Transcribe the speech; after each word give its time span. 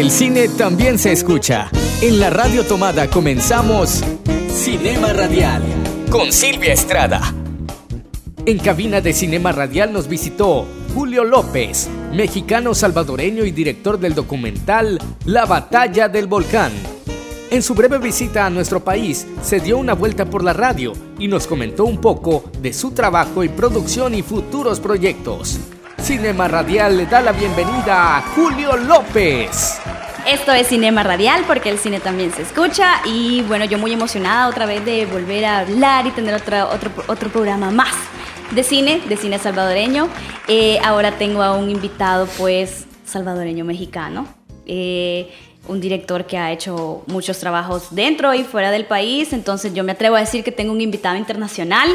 el 0.00 0.10
cine 0.10 0.48
también 0.48 0.98
se 0.98 1.12
escucha. 1.12 1.70
En 2.02 2.18
la 2.18 2.28
radio 2.28 2.64
tomada 2.64 3.08
comenzamos 3.08 4.02
Cinema 4.48 5.12
Radial 5.12 5.62
con 6.10 6.32
Silvia 6.32 6.72
Estrada. 6.72 7.32
En 8.44 8.58
cabina 8.58 9.00
de 9.00 9.12
Cinema 9.12 9.52
Radial 9.52 9.92
nos 9.92 10.08
visitó 10.08 10.66
Julio 10.94 11.22
López, 11.22 11.88
mexicano 12.12 12.74
salvadoreño 12.74 13.44
y 13.44 13.52
director 13.52 14.00
del 14.00 14.14
documental 14.14 14.98
La 15.26 15.46
Batalla 15.46 16.08
del 16.08 16.26
Volcán. 16.26 16.72
En 17.50 17.62
su 17.62 17.74
breve 17.74 17.98
visita 17.98 18.46
a 18.46 18.50
nuestro 18.50 18.82
país, 18.82 19.28
se 19.42 19.60
dio 19.60 19.78
una 19.78 19.94
vuelta 19.94 20.24
por 20.24 20.42
la 20.42 20.52
radio 20.52 20.92
y 21.20 21.28
nos 21.28 21.46
comentó 21.46 21.84
un 21.84 22.00
poco 22.00 22.50
de 22.60 22.72
su 22.72 22.90
trabajo 22.90 23.44
y 23.44 23.48
producción 23.48 24.16
y 24.16 24.22
futuros 24.22 24.80
proyectos. 24.80 25.60
Cinema 26.04 26.48
Radial 26.48 26.98
le 26.98 27.06
da 27.06 27.22
la 27.22 27.32
bienvenida 27.32 28.18
a 28.18 28.20
Julio 28.20 28.76
López. 28.76 29.80
Esto 30.26 30.52
es 30.52 30.66
Cinema 30.66 31.02
Radial 31.02 31.44
porque 31.46 31.70
el 31.70 31.78
cine 31.78 31.98
también 31.98 32.30
se 32.30 32.42
escucha 32.42 33.00
y 33.06 33.40
bueno, 33.48 33.64
yo 33.64 33.78
muy 33.78 33.90
emocionada 33.94 34.48
otra 34.48 34.66
vez 34.66 34.84
de 34.84 35.06
volver 35.06 35.46
a 35.46 35.60
hablar 35.60 36.06
y 36.06 36.10
tener 36.10 36.34
otro, 36.34 36.68
otro 37.06 37.30
programa 37.30 37.70
más 37.70 37.94
de 38.50 38.62
cine, 38.62 39.00
de 39.08 39.16
cine 39.16 39.38
salvadoreño. 39.38 40.10
Eh, 40.46 40.78
ahora 40.84 41.12
tengo 41.12 41.42
a 41.42 41.56
un 41.56 41.70
invitado 41.70 42.26
pues 42.36 42.84
salvadoreño 43.06 43.64
mexicano. 43.64 44.26
Eh, 44.66 45.32
un 45.68 45.80
director 45.80 46.26
que 46.26 46.36
ha 46.36 46.52
hecho 46.52 47.02
muchos 47.06 47.38
trabajos 47.38 47.88
dentro 47.90 48.34
y 48.34 48.44
fuera 48.44 48.70
del 48.70 48.84
país, 48.84 49.32
entonces 49.32 49.72
yo 49.74 49.84
me 49.84 49.92
atrevo 49.92 50.16
a 50.16 50.20
decir 50.20 50.44
que 50.44 50.52
tengo 50.52 50.72
un 50.72 50.80
invitado 50.80 51.16
internacional. 51.16 51.88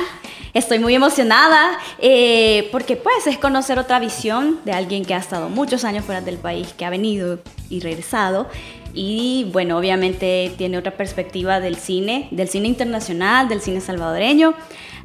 Estoy 0.53 0.79
muy 0.79 0.95
emocionada 0.95 1.77
eh, 1.99 2.67
porque 2.71 2.95
pues 2.95 3.27
es 3.27 3.37
conocer 3.37 3.77
otra 3.77 3.99
visión 3.99 4.59
de 4.65 4.71
alguien 4.71 5.05
que 5.05 5.13
ha 5.13 5.19
estado 5.19 5.49
muchos 5.49 5.83
años 5.83 6.05
fuera 6.05 6.21
del 6.21 6.37
país, 6.37 6.73
que 6.73 6.85
ha 6.85 6.89
venido 6.89 7.39
y 7.69 7.81
regresado 7.81 8.47
y 8.93 9.47
bueno, 9.51 9.77
obviamente 9.77 10.51
tiene 10.57 10.77
otra 10.77 10.95
perspectiva 10.97 11.59
del 11.59 11.75
cine, 11.75 12.27
del 12.31 12.49
cine 12.49 12.67
internacional, 12.67 13.47
del 13.47 13.61
cine 13.61 13.81
salvadoreño, 13.81 14.55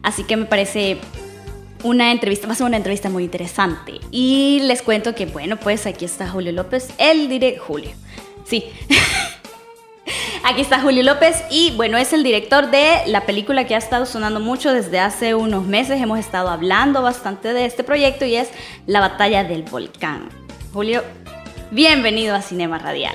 así 0.03 0.25
que 0.25 0.37
me 0.37 0.47
parece 0.47 0.99
una 1.83 2.11
entrevista, 2.11 2.49
va 2.49 2.55
a 2.59 2.65
una 2.65 2.78
entrevista 2.78 3.11
muy 3.11 3.25
interesante. 3.25 4.01
Y 4.11 4.61
les 4.62 4.81
cuento 4.83 5.15
que, 5.15 5.27
bueno, 5.27 5.59
pues 5.59 5.87
aquí 5.87 6.06
está 6.06 6.28
Julio 6.28 6.53
López, 6.53 6.89
el 6.99 7.28
diré 7.28 7.59
Julio. 7.59 7.91
Sí. 8.45 8.64
Aquí 10.47 10.61
está 10.61 10.78
Julio 10.81 11.03
López 11.03 11.42
y 11.50 11.73
bueno, 11.75 11.97
es 11.97 12.12
el 12.12 12.23
director 12.23 12.70
de 12.70 12.98
la 13.06 13.23
película 13.23 13.67
que 13.67 13.75
ha 13.75 13.78
estado 13.78 14.05
sonando 14.05 14.41
mucho 14.41 14.75
desde 14.75 15.00
hace 15.00 15.34
unos 15.34 15.64
meses. 15.64 15.98
Hemos 16.03 16.19
estado 16.19 16.50
hablando 16.50 17.00
bastante 17.00 17.55
de 17.55 17.65
este 17.65 17.83
proyecto 17.83 18.27
y 18.27 18.37
es 18.37 18.50
La 18.87 19.00
batalla 19.00 19.42
del 19.42 19.62
volcán. 19.62 20.28
Julio, 20.75 21.03
bienvenido 21.70 22.34
a 22.34 22.42
Cinema 22.42 22.78
Radial. 22.78 23.15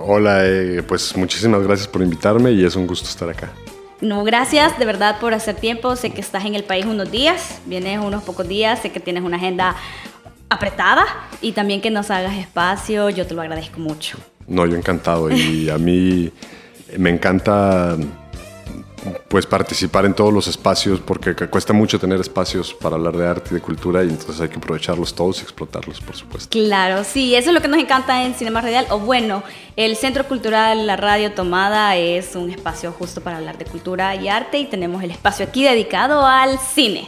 Hola, 0.00 0.46
eh, 0.46 0.84
pues 0.86 1.16
muchísimas 1.16 1.64
gracias 1.64 1.88
por 1.88 2.00
invitarme 2.00 2.52
y 2.52 2.64
es 2.64 2.76
un 2.76 2.86
gusto 2.86 3.08
estar 3.08 3.28
acá. 3.28 3.50
No, 4.00 4.22
gracias 4.22 4.78
de 4.78 4.84
verdad 4.84 5.18
por 5.18 5.34
hacer 5.34 5.56
tiempo. 5.56 5.96
Sé 5.96 6.10
que 6.10 6.20
estás 6.20 6.44
en 6.44 6.54
el 6.54 6.62
país 6.62 6.86
unos 6.86 7.10
días, 7.10 7.58
vienes 7.66 7.98
unos 7.98 8.22
pocos 8.22 8.46
días, 8.46 8.78
sé 8.78 8.92
que 8.92 9.00
tienes 9.00 9.24
una 9.24 9.38
agenda 9.38 9.74
apretada 10.48 11.04
y 11.40 11.52
también 11.52 11.80
que 11.80 11.90
nos 11.90 12.12
hagas 12.12 12.36
espacio, 12.36 13.10
yo 13.10 13.26
te 13.26 13.34
lo 13.34 13.42
agradezco 13.42 13.80
mucho. 13.80 14.16
No, 14.48 14.66
yo 14.66 14.76
encantado 14.76 15.30
y 15.30 15.68
a 15.70 15.78
mí 15.78 16.32
me 16.96 17.10
encanta 17.10 17.96
pues 19.28 19.46
participar 19.46 20.04
en 20.04 20.14
todos 20.14 20.32
los 20.32 20.48
espacios 20.48 21.00
porque 21.00 21.34
cuesta 21.34 21.72
mucho 21.72 21.98
tener 21.98 22.20
espacios 22.20 22.74
para 22.74 22.96
hablar 22.96 23.16
de 23.16 23.26
arte 23.26 23.48
y 23.50 23.54
de 23.54 23.60
cultura 23.60 24.02
y 24.02 24.08
entonces 24.08 24.40
hay 24.40 24.48
que 24.48 24.56
aprovecharlos 24.56 25.14
todos 25.14 25.40
y 25.40 25.42
explotarlos, 25.42 26.00
por 26.00 26.16
supuesto. 26.16 26.48
Claro, 26.50 27.04
sí, 27.04 27.34
eso 27.34 27.50
es 27.50 27.54
lo 27.54 27.60
que 27.60 27.68
nos 27.68 27.78
encanta 27.78 28.24
en 28.24 28.34
Cinema 28.34 28.60
Radial. 28.60 28.86
O 28.90 28.98
bueno, 28.98 29.42
el 29.76 29.96
Centro 29.96 30.26
Cultural 30.26 30.86
La 30.86 30.96
Radio 30.96 31.32
Tomada 31.32 31.96
es 31.96 32.34
un 32.34 32.50
espacio 32.50 32.92
justo 32.92 33.20
para 33.20 33.36
hablar 33.36 33.58
de 33.58 33.64
cultura 33.66 34.14
y 34.16 34.28
arte 34.28 34.58
y 34.58 34.66
tenemos 34.66 35.02
el 35.02 35.10
espacio 35.10 35.46
aquí 35.46 35.62
dedicado 35.62 36.26
al 36.26 36.58
cine. 36.58 37.06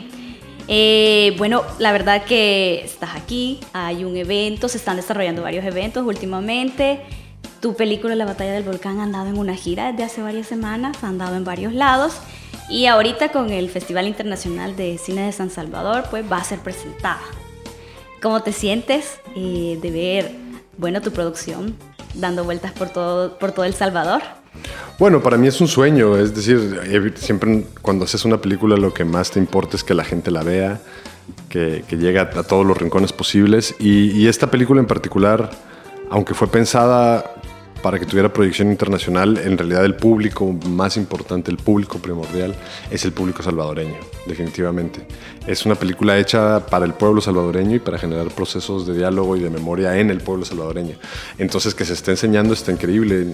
Eh, 0.69 1.35
bueno, 1.39 1.65
la 1.79 1.91
verdad 1.91 2.25
que 2.25 2.83
estás 2.85 3.17
aquí, 3.17 3.59
hay 3.73 4.05
un 4.05 4.17
evento, 4.17 4.69
se 4.69 4.79
están 4.79 4.97
desarrollando 4.97 5.43
varios 5.43 5.65
eventos 5.65 6.07
últimamente. 6.07 7.01
Tu 7.61 7.75
película 7.75 8.15
La 8.15 8.25
batalla 8.25 8.53
del 8.53 8.63
volcán 8.63 9.01
ha 9.01 9.03
andado 9.03 9.29
en 9.29 9.39
una 9.39 9.55
gira 9.55 9.93
desde 9.93 10.05
hace 10.05 10.23
varias 10.23 10.47
semanas, 10.47 10.97
ha 11.03 11.09
andado 11.09 11.37
en 11.37 11.45
varios 11.45 11.75
lados 11.75 12.15
y 12.71 12.87
ahorita 12.87 13.33
con 13.33 13.51
el 13.51 13.69
Festival 13.69 14.07
Internacional 14.07 14.77
de 14.77 14.97
Cine 14.97 15.27
de 15.27 15.33
San 15.33 15.51
Salvador 15.51 16.05
pues 16.11 16.25
va 16.31 16.39
a 16.39 16.45
ser 16.45 16.61
presentada. 16.61 17.21
¿Cómo 18.23 18.43
te 18.43 18.53
sientes 18.53 19.19
eh, 19.37 19.79
de 19.81 19.91
ver, 19.91 20.33
bueno, 20.79 21.03
tu 21.03 21.11
producción 21.11 21.77
dando 22.15 22.45
vueltas 22.45 22.73
por 22.73 22.89
todo, 22.89 23.39
por 23.39 23.53
todo 23.53 23.67
El 23.67 23.75
Salvador? 23.75 24.23
Bueno, 24.99 25.23
para 25.23 25.37
mí 25.37 25.47
es 25.47 25.61
un 25.61 25.69
sueño, 25.69 26.17
es 26.17 26.35
decir, 26.35 27.15
siempre 27.19 27.67
cuando 27.83 28.07
haces 28.07 28.25
una 28.25 28.41
película 28.41 28.77
lo 28.79 28.95
que 28.95 29.05
más 29.05 29.31
te 29.31 29.39
importa 29.39 29.77
es 29.77 29.85
que 29.85 29.93
la 29.93 30.05
gente 30.05 30.31
la 30.31 30.43
vea, 30.43 30.81
que, 31.51 31.85
llegue 31.91 32.19
a 32.19 32.31
todos 32.31 32.65
los 32.65 32.77
rincones 32.79 33.13
posibles 33.13 33.75
y, 33.79 34.13
y 34.13 34.29
esta 34.29 34.51
película 34.51 34.81
en 34.81 34.87
particular, 34.87 35.51
aunque 36.11 36.33
fue 36.35 36.49
pensada 36.49 37.35
para 37.83 37.99
que 37.99 38.07
tuviera 38.07 38.33
proyección 38.33 38.71
internacional, 38.71 39.39
en 39.39 39.57
realidad 39.57 39.85
el 39.85 39.95
público 39.95 40.53
más 40.67 40.97
importante, 40.97 41.51
el 41.51 41.57
público 41.57 41.99
primordial, 41.99 42.55
es 42.91 43.05
el 43.05 43.13
público 43.13 43.43
salvadoreño, 43.43 43.97
definitivamente. 44.27 45.07
Es 45.47 45.65
una 45.65 45.75
película 45.75 46.19
hecha 46.19 46.67
para 46.67 46.85
el 46.85 46.93
pueblo 46.95 47.21
salvadoreño 47.21 47.77
y 47.77 47.79
para 47.79 47.99
generar 47.99 48.29
procesos 48.29 48.87
de 48.87 48.95
diálogo 48.95 49.37
y 49.37 49.41
de 49.41 49.51
memoria 49.51 49.99
en 49.99 50.11
el 50.11 50.21
pueblo 50.21 50.45
salvadoreño. 50.45 50.97
Entonces, 51.39 51.75
que 51.75 51.85
se 51.85 51.95
esté 51.95 52.11
enseñando 52.13 52.53
está 52.53 52.73
increíble. 52.73 53.27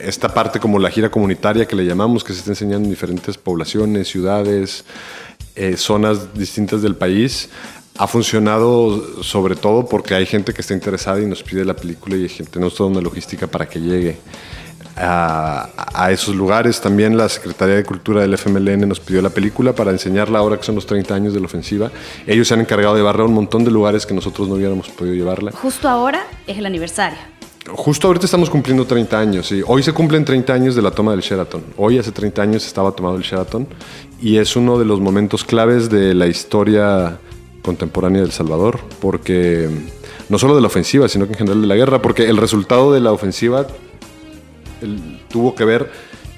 Esta 0.00 0.28
parte 0.28 0.60
como 0.60 0.78
la 0.78 0.90
gira 0.90 1.10
comunitaria 1.10 1.66
que 1.66 1.76
le 1.76 1.84
llamamos, 1.84 2.22
que 2.22 2.32
se 2.32 2.40
está 2.40 2.52
enseñando 2.52 2.84
en 2.86 2.90
diferentes 2.90 3.36
poblaciones, 3.36 4.08
ciudades, 4.08 4.84
eh, 5.56 5.76
zonas 5.76 6.34
distintas 6.34 6.82
del 6.82 6.96
país, 6.96 7.48
ha 7.96 8.06
funcionado 8.08 9.22
sobre 9.22 9.54
todo 9.54 9.86
porque 9.86 10.14
hay 10.14 10.26
gente 10.26 10.52
que 10.52 10.62
está 10.62 10.74
interesada 10.74 11.20
y 11.20 11.26
nos 11.26 11.42
pide 11.42 11.64
la 11.64 11.74
película 11.74 12.16
y 12.16 12.26
tenemos 12.28 12.74
toda 12.74 12.90
una 12.90 13.00
logística 13.00 13.46
para 13.46 13.68
que 13.68 13.80
llegue 13.80 14.18
a, 14.96 15.68
a, 15.76 16.10
esos 16.10 16.34
lugares. 16.34 16.80
También 16.80 17.16
la 17.16 17.28
Secretaría 17.28 17.76
de 17.76 17.84
Cultura 17.84 18.22
del 18.22 18.34
FMLN 18.34 18.88
nos 18.88 19.00
pidió 19.00 19.22
la 19.22 19.30
película 19.30 19.72
para 19.74 19.90
enseñarla 19.90 20.38
ahora 20.38 20.56
que 20.56 20.64
son 20.64 20.74
los 20.74 20.86
30 20.86 21.14
años 21.14 21.34
de 21.34 21.40
la 21.40 21.46
ofensiva. 21.46 21.90
Ellos 22.26 22.48
se 22.48 22.54
han 22.54 22.60
encargado 22.60 22.94
de 22.94 23.00
llevarla 23.00 23.22
a 23.22 23.26
un 23.26 23.34
montón 23.34 23.64
de 23.64 23.70
lugares 23.70 24.06
que 24.06 24.14
nosotros 24.14 24.48
no 24.48 24.54
hubiéramos 24.54 24.88
podido 24.88 25.14
llevarla. 25.14 25.52
Justo 25.52 25.88
ahora 25.88 26.26
es 26.46 26.58
el 26.58 26.66
aniversario. 26.66 27.18
Justo 27.66 28.08
ahorita 28.08 28.26
estamos 28.26 28.50
cumpliendo 28.50 28.84
30 28.84 29.18
años, 29.18 29.46
sí. 29.46 29.62
Hoy 29.66 29.82
se 29.82 29.92
cumplen 29.92 30.22
30 30.24 30.52
años 30.52 30.74
de 30.74 30.82
la 30.82 30.90
toma 30.90 31.12
del 31.12 31.20
Sheraton. 31.20 31.64
Hoy 31.78 31.98
hace 31.98 32.12
30 32.12 32.42
años 32.42 32.66
estaba 32.66 32.92
tomado 32.92 33.16
el 33.16 33.22
Sheraton 33.22 33.66
y 34.20 34.36
es 34.36 34.54
uno 34.54 34.78
de 34.78 34.84
los 34.84 35.00
momentos 35.00 35.44
claves 35.44 35.88
de 35.88 36.12
la 36.12 36.26
historia 36.26 37.18
contemporánea 37.64 38.20
del 38.20 38.30
Salvador, 38.30 38.78
porque 39.00 39.68
no 40.28 40.38
solo 40.38 40.54
de 40.54 40.60
la 40.60 40.66
ofensiva, 40.68 41.08
sino 41.08 41.26
que 41.26 41.32
en 41.32 41.38
general 41.38 41.62
de 41.62 41.66
la 41.66 41.74
guerra, 41.74 42.02
porque 42.02 42.28
el 42.28 42.36
resultado 42.36 42.92
de 42.92 43.00
la 43.00 43.10
ofensiva 43.10 43.66
tuvo 45.30 45.54
que 45.54 45.64
ver 45.64 45.90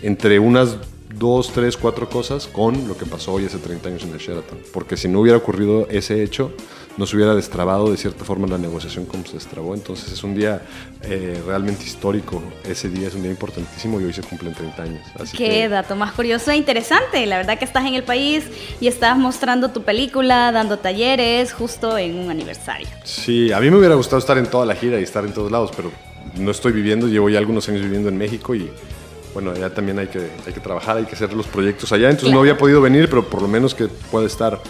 entre 0.03 0.39
unas 0.39 0.77
dos, 1.19 1.53
tres, 1.53 1.77
cuatro 1.77 2.09
cosas 2.09 2.47
con 2.47 2.89
lo 2.89 2.97
que 2.97 3.07
pasó 3.07 3.35
hoy 3.35 3.47
hace 3.47 3.59
30 3.59 3.89
años 3.89 4.03
en 4.05 4.13
el 4.13 4.19
Sheraton. 4.19 4.59
Porque 4.73 4.97
si 4.97 5.09
no 5.09 5.21
hubiera 5.21 5.39
ocurrido 5.39 5.87
ese 5.89 6.23
hecho, 6.23 6.53
no 6.97 7.07
se 7.07 7.17
hubiera 7.17 7.35
destrabado 7.35 7.91
de 7.91 7.97
cierta 7.97 8.25
forma 8.25 8.47
la 8.47 8.59
negociación 8.59 9.05
como 9.05 9.25
se 9.27 9.35
destrabó. 9.35 9.75
Entonces 9.75 10.13
es 10.13 10.25
un 10.25 10.35
día 10.35 10.63
eh, 11.03 11.41
realmente 11.47 11.85
histórico. 11.85 12.43
Ese 12.65 12.89
día 12.89 13.09
es 13.09 13.15
un 13.15 13.23
día 13.23 13.31
importantísimo 13.31 14.01
y 14.01 14.05
hoy 14.05 14.13
se 14.13 14.23
cumplen 14.23 14.55
30 14.55 14.83
años. 14.83 15.03
Qué 15.37 15.69
dato 15.69 15.97
más 15.97 16.13
curioso 16.13 16.51
e 16.51 16.57
interesante. 16.57 17.25
La 17.27 17.37
verdad 17.39 17.59
que 17.59 17.65
estás 17.65 17.85
en 17.87 17.95
el 17.95 18.03
país 18.03 18.45
y 18.81 18.89
estás 18.89 19.17
mostrando 19.19 19.71
tu 19.71 19.83
película, 19.83 20.53
dando 20.53 20.79
talleres 20.79 21.53
justo 21.53 21.99
en 21.99 22.19
un 22.19 22.31
aniversario. 22.31 22.89
Sí, 23.05 23.53
a 23.53 23.61
mí 23.61 23.71
me 23.71 23.79
hubiera 23.79 23.95
gustado 23.95 24.19
estar 24.19 24.39
en 24.39 24.47
toda 24.47 24.65
la 24.67 24.75
gira 24.75 24.99
y 25.01 25.03
estar 25.03 25.25
en 25.25 25.33
todos 25.33 25.51
lados, 25.51 25.71
pero 25.77 25.91
no 26.39 26.51
estoy 26.51 26.73
viviendo, 26.73 27.09
llevo 27.09 27.29
ya 27.29 27.39
algunos 27.39 27.69
años 27.69 27.83
viviendo 27.83 28.09
en 28.09 28.17
México 28.17 28.55
y 28.55 28.71
bueno, 29.37 29.51
allá 29.51 29.69
también 29.69 29.99
hay 29.99 30.07
que, 30.07 30.31
hay 30.47 30.53
que 30.55 30.61
trabajar, 30.61 30.97
hay 30.97 31.05
que 31.05 31.15
hacer 31.15 31.35
los 31.35 31.47
proyectos 31.47 31.93
allá. 31.93 32.09
Entonces 32.09 32.33
no 32.33 32.41
había 32.41 32.57
podido 32.57 32.81
venir, 32.81 33.07
pero 33.11 33.29
por 33.29 33.43
lo 33.43 33.49
menos 33.49 33.75
que 33.75 33.87
pueda 33.87 34.27
estar 34.27 34.63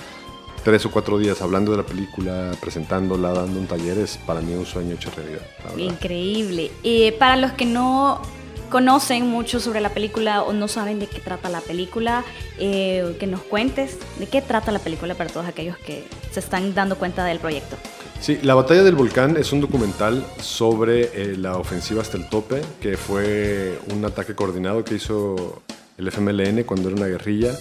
tres 0.64 0.84
o 0.86 0.90
cuatro 0.90 1.18
días 1.18 1.40
hablando 1.40 1.70
de 1.70 1.76
la 1.76 1.84
película, 1.84 2.50
presentándola, 2.60 3.32
dando 3.32 3.60
un 3.60 3.68
taller, 3.68 3.96
es 3.98 4.18
para 4.26 4.40
mí 4.40 4.54
un 4.54 4.66
sueño 4.66 4.96
hecho 4.96 5.12
realidad. 5.14 5.42
Increíble. 5.76 6.72
Eh, 6.82 7.12
para 7.12 7.36
los 7.36 7.52
que 7.52 7.64
no 7.64 8.20
conocen 8.68 9.28
mucho 9.28 9.60
sobre 9.60 9.80
la 9.80 9.90
película 9.90 10.42
o 10.42 10.52
no 10.52 10.66
saben 10.66 10.98
de 10.98 11.06
qué 11.06 11.20
trata 11.20 11.48
la 11.48 11.60
película, 11.60 12.24
eh, 12.58 13.14
que 13.20 13.28
nos 13.28 13.42
cuentes 13.42 13.98
de 14.18 14.26
qué 14.26 14.42
trata 14.42 14.72
la 14.72 14.80
película 14.80 15.14
para 15.14 15.30
todos 15.30 15.46
aquellos 15.46 15.78
que 15.78 16.02
se 16.32 16.40
están 16.40 16.74
dando 16.74 16.98
cuenta 16.98 17.24
del 17.24 17.38
proyecto. 17.38 17.76
Sí, 18.20 18.38
La 18.42 18.54
Batalla 18.54 18.82
del 18.82 18.96
Volcán 18.96 19.36
es 19.36 19.52
un 19.52 19.60
documental 19.60 20.26
sobre 20.40 21.10
eh, 21.14 21.36
la 21.36 21.58
ofensiva 21.58 22.02
hasta 22.02 22.16
el 22.16 22.28
tope, 22.28 22.60
que 22.80 22.96
fue 22.96 23.78
un 23.94 24.04
ataque 24.04 24.34
coordinado 24.34 24.84
que 24.84 24.96
hizo 24.96 25.62
el 25.96 26.08
FMLN 26.08 26.64
cuando 26.64 26.88
era 26.88 26.96
una 26.96 27.06
guerrilla 27.06 27.52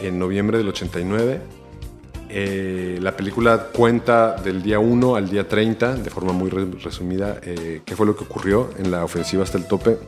en 0.00 0.18
noviembre 0.18 0.58
del 0.58 0.68
89 0.68 1.40
Eh, 2.34 2.98
la 3.02 3.14
película 3.14 3.68
cuenta 3.74 4.36
del 4.36 4.62
día 4.62 4.78
1 4.78 5.16
al 5.16 5.28
día 5.28 5.46
30, 5.46 5.96
de 5.96 6.08
forma 6.08 6.32
muy 6.32 6.48
resumida, 6.48 7.38
eh, 7.42 7.82
qué 7.84 7.94
fue 7.94 8.06
lo 8.06 8.16
que 8.16 8.24
ocurrió 8.24 8.70
en 8.78 8.90
la 8.90 9.04
ofensiva 9.04 9.42
hasta 9.42 9.58
el 9.58 9.66
tope 9.66 9.98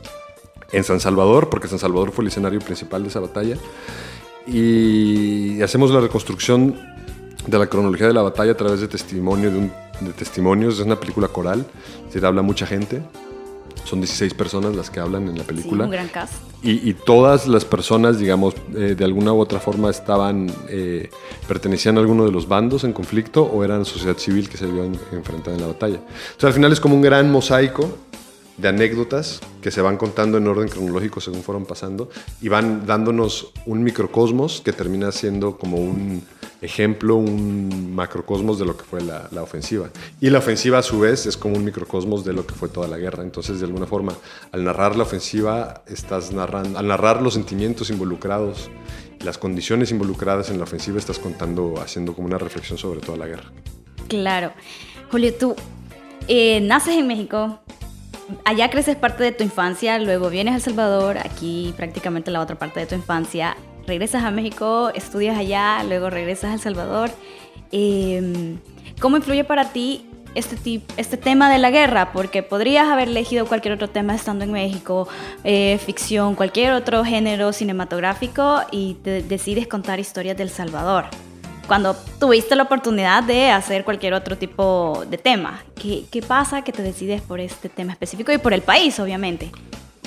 en 0.71 0.83
San 0.83 0.99
Salvador, 0.99 1.49
porque 1.51 1.67
San 1.67 1.77
Salvador 1.77 2.11
fue 2.11 2.23
el 2.23 2.29
escenario 2.29 2.59
principal 2.59 3.03
de 3.03 3.09
esa 3.09 3.19
batalla. 3.19 3.57
Y 4.47 5.61
hacemos 5.61 5.91
la 5.91 5.99
reconstrucción 5.99 6.75
de 7.47 7.59
la 7.59 7.67
cronología 7.67 8.07
de 8.07 8.13
la 8.13 8.21
batalla 8.21 8.53
a 8.53 8.57
través 8.57 8.81
de 8.81 8.87
testimonio 8.87 9.51
de, 9.51 9.71
de 10.01 10.13
testimonios. 10.13 10.79
Es 10.79 10.85
una 10.85 10.99
película 10.99 11.27
coral, 11.27 11.65
se 12.09 12.25
habla 12.25 12.41
mucha 12.41 12.65
gente. 12.65 13.01
Son 13.83 13.99
16 13.99 14.33
personas 14.33 14.75
las 14.75 14.89
que 14.89 14.99
hablan 14.99 15.27
en 15.27 15.37
la 15.37 15.43
película. 15.43 15.83
Sí, 15.83 15.85
un 15.85 15.91
gran 15.91 16.07
cast. 16.07 16.33
Y, 16.63 16.93
todas 16.95 17.45
las 17.45 17.63
personas, 17.63 18.17
digamos, 18.17 18.55
eh, 18.75 18.95
de 18.97 19.05
alguna 19.05 19.31
u 19.33 19.39
otra 19.39 19.59
forma 19.59 19.91
estaban, 19.91 20.51
eh, 20.67 21.11
pertenecían 21.47 21.97
a 21.97 21.99
alguno 21.99 22.25
de 22.25 22.31
los 22.31 22.47
bandos 22.47 22.83
en 22.83 22.93
conflicto 22.93 23.43
o 23.43 23.63
eran 23.63 23.85
sociedad 23.85 24.17
civil 24.17 24.49
que 24.49 24.57
se 24.57 24.65
vio 24.65 24.83
enfrentada 25.11 25.55
en 25.55 25.61
la 25.61 25.67
batalla. 25.67 25.97
Entonces 25.97 26.43
al 26.43 26.53
final 26.53 26.71
es 26.71 26.79
como 26.79 26.95
un 26.95 27.03
gran 27.03 27.31
mosaico 27.31 27.95
de 28.57 28.67
anécdotas 28.67 29.41
que 29.61 29.69
se 29.69 29.81
van 29.81 29.97
contando 29.97 30.39
en 30.39 30.47
orden 30.47 30.69
cronológico 30.69 31.19
según 31.19 31.43
fueron 31.43 31.65
pasando 31.65 32.09
y 32.41 32.47
van 32.47 32.87
dándonos 32.87 33.51
un 33.65 33.83
microcosmos 33.83 34.61
que 34.61 34.71
termina 34.71 35.11
siendo 35.11 35.57
como 35.57 35.77
un 35.77 36.23
ejemplo, 36.65 37.15
un 37.15 37.93
macrocosmos 37.95 38.59
de 38.59 38.65
lo 38.65 38.75
que 38.75 38.83
fue 38.83 39.01
la, 39.01 39.29
ofensiva. 39.41 39.89
Y 40.19 40.29
la 40.29 40.39
ofensiva 40.39 40.79
a 40.79 40.81
su 40.81 40.99
vez 40.99 41.25
es 41.25 41.37
como 41.37 41.55
un 41.55 41.63
microcosmos 41.63 42.25
de 42.25 42.33
lo 42.33 42.45
que 42.45 42.53
fue 42.53 42.69
toda 42.69 42.87
la 42.87 42.97
guerra. 42.97 43.23
Entonces, 43.23 43.59
de 43.59 43.65
alguna 43.65 43.85
forma, 43.85 44.13
al 44.51 44.63
narrar 44.63 44.95
la 44.95 45.03
ofensiva, 45.03 45.83
estás 45.87 46.31
narrando, 46.33 46.77
al 46.77 46.87
narrar 46.87 47.21
los 47.21 47.35
sentimientos 47.35 47.89
involucrados, 47.89 48.69
las 49.21 49.37
condiciones 49.37 49.91
involucradas 49.91 50.49
en 50.49 50.57
la 50.57 50.63
ofensiva, 50.63 50.99
estás 50.99 51.19
contando, 51.19 51.75
haciendo 51.81 52.13
como 52.13 52.27
una 52.27 52.37
reflexión 52.37 52.77
sobre 52.77 52.99
toda 52.99 53.17
la 53.17 53.27
guerra. 53.27 53.51
Claro. 54.07 54.51
Julio, 55.11 55.33
tú 55.33 55.55
eh, 56.27 56.59
naces 56.61 56.95
en 56.95 57.07
México, 57.07 57.59
allá 58.43 58.69
creces 58.69 58.95
parte 58.95 59.23
de 59.23 59.31
tu 59.31 59.43
infancia, 59.43 59.99
luego 59.99 60.29
vienes 60.29 60.53
a 60.53 60.55
El 60.57 60.61
Salvador, 60.61 61.17
aquí 61.17 61.73
prácticamente 61.77 62.31
la 62.31 62.41
otra 62.41 62.57
parte 62.57 62.79
de 62.79 62.85
tu 62.85 62.95
infancia, 62.95 63.55
regresas 63.87 64.23
a 64.23 64.31
México, 64.31 64.91
estudias 64.93 65.37
allá, 65.37 65.83
luego 65.83 66.09
regresas 66.09 66.51
a 66.51 66.53
El 66.53 66.59
Salvador. 66.59 67.09
Em, 67.71 68.57
¿Cómo 68.99 69.17
influye 69.17 69.43
para 69.43 69.71
ti 69.71 70.05
este, 70.35 70.81
este 70.97 71.17
tema 71.17 71.51
de 71.51 71.57
la 71.57 71.71
guerra? 71.71 72.11
Porque 72.11 72.43
podrías 72.43 72.87
haber 72.87 73.09
elegido 73.09 73.45
cualquier 73.45 73.73
otro 73.73 73.89
tema 73.89 74.15
estando 74.15 74.45
en 74.45 74.51
México, 74.51 75.07
eh, 75.43 75.79
ficción, 75.85 76.35
cualquier 76.35 76.73
otro 76.73 77.03
género 77.03 77.53
cinematográfico 77.53 78.61
y 78.71 78.95
te 79.03 79.21
decides 79.21 79.67
contar 79.67 79.99
historias 79.99 80.37
del 80.37 80.49
Salvador 80.49 81.05
cuando 81.67 81.95
tuviste 82.19 82.55
la 82.55 82.63
oportunidad 82.63 83.23
de 83.23 83.49
hacer 83.49 83.83
cualquier 83.83 84.13
otro 84.13 84.37
tipo 84.37 85.03
de 85.09 85.17
tema. 85.17 85.63
¿Qué, 85.73 86.05
¿Qué, 86.11 86.21
pasa 86.21 86.61
que 86.61 86.71
te 86.71 86.83
decides 86.83 87.23
por 87.23 87.39
este 87.39 87.69
tema 87.69 87.91
específico 87.91 88.31
y 88.31 88.37
por 88.37 88.53
el 88.53 88.61
país, 88.61 88.99
obviamente? 88.99 89.51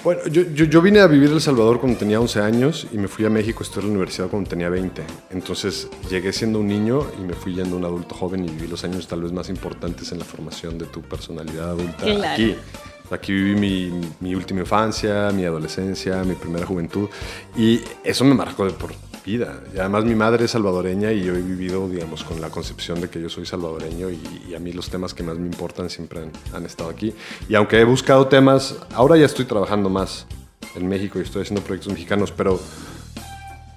Bueno, 0.04 0.26
yo, 0.28 0.42
yo, 0.42 0.82
vine 0.82 1.00
a 1.00 1.06
vivir 1.06 1.28
en 1.28 1.34
El 1.34 1.40
Salvador 1.40 1.80
cuando 1.80 1.98
tenía 1.98 2.20
11 2.20 2.40
años 2.40 2.86
y 2.92 2.98
me 2.98 3.08
fui 3.08 3.24
a 3.24 3.30
México 3.30 3.60
a 3.60 3.62
estudiar 3.64 3.84
en 3.84 3.90
la 3.90 3.94
universidad 3.96 4.28
cuando 4.28 4.48
tenía 4.48 4.68
20. 4.68 5.02
Entonces 5.30 5.88
llegué 6.08 6.32
siendo 6.32 6.60
un 6.60 6.68
niño 6.68 7.06
y 7.18 7.22
me 7.22 7.34
fui 7.34 7.54
yendo 7.54 7.76
un 7.76 7.84
adulto 7.84 8.14
joven 8.14 8.44
y 8.44 8.48
viví 8.48 8.68
los 8.68 8.84
años 8.84 9.08
tal 9.08 9.22
vez 9.22 9.32
más 9.32 9.48
importantes 9.48 10.12
en 10.12 10.20
la 10.20 10.24
formación 10.24 10.78
de 10.78 10.86
tu 10.86 11.02
personalidad 11.02 11.70
adulta 11.70 12.32
aquí. 12.32 12.56
Aquí 13.10 13.32
viví 13.32 13.58
mi, 13.58 14.08
mi, 14.20 14.34
última 14.34 14.60
infancia, 14.60 15.30
mi 15.30 15.44
adolescencia, 15.44 16.22
mi 16.24 16.34
primera 16.34 16.66
juventud 16.66 17.08
y 17.56 17.80
eso 18.04 18.24
me 18.24 18.34
marcó 18.34 18.66
de 18.66 18.72
por 18.72 18.92
vida. 19.28 19.60
Y 19.74 19.78
además 19.78 20.04
mi 20.04 20.14
madre 20.14 20.46
es 20.46 20.52
salvadoreña 20.52 21.12
y 21.12 21.22
yo 21.22 21.34
he 21.34 21.42
vivido, 21.42 21.86
digamos, 21.88 22.24
con 22.24 22.40
la 22.40 22.48
concepción 22.48 23.00
de 23.00 23.10
que 23.10 23.20
yo 23.20 23.28
soy 23.28 23.44
salvadoreño 23.44 24.08
y, 24.10 24.54
a 24.54 24.58
mí 24.58 24.72
los 24.72 24.88
temas 24.88 25.12
que 25.14 25.22
más 25.22 25.38
me 25.38 25.46
importan 25.46 25.90
siempre 25.90 26.20
han, 26.20 26.32
han, 26.54 26.64
estado 26.64 26.88
aquí. 26.88 27.12
Y 27.48 27.54
aunque 27.54 27.78
he 27.78 27.84
buscado 27.84 28.26
temas, 28.26 28.76
ahora 28.94 29.16
ya 29.16 29.26
estoy 29.26 29.44
trabajando 29.44 29.90
más 29.90 30.26
en 30.74 30.88
México 30.88 31.18
y 31.18 31.22
estoy 31.22 31.42
haciendo 31.42 31.62
proyectos 31.62 31.92
mexicanos, 31.92 32.32
pero 32.32 32.58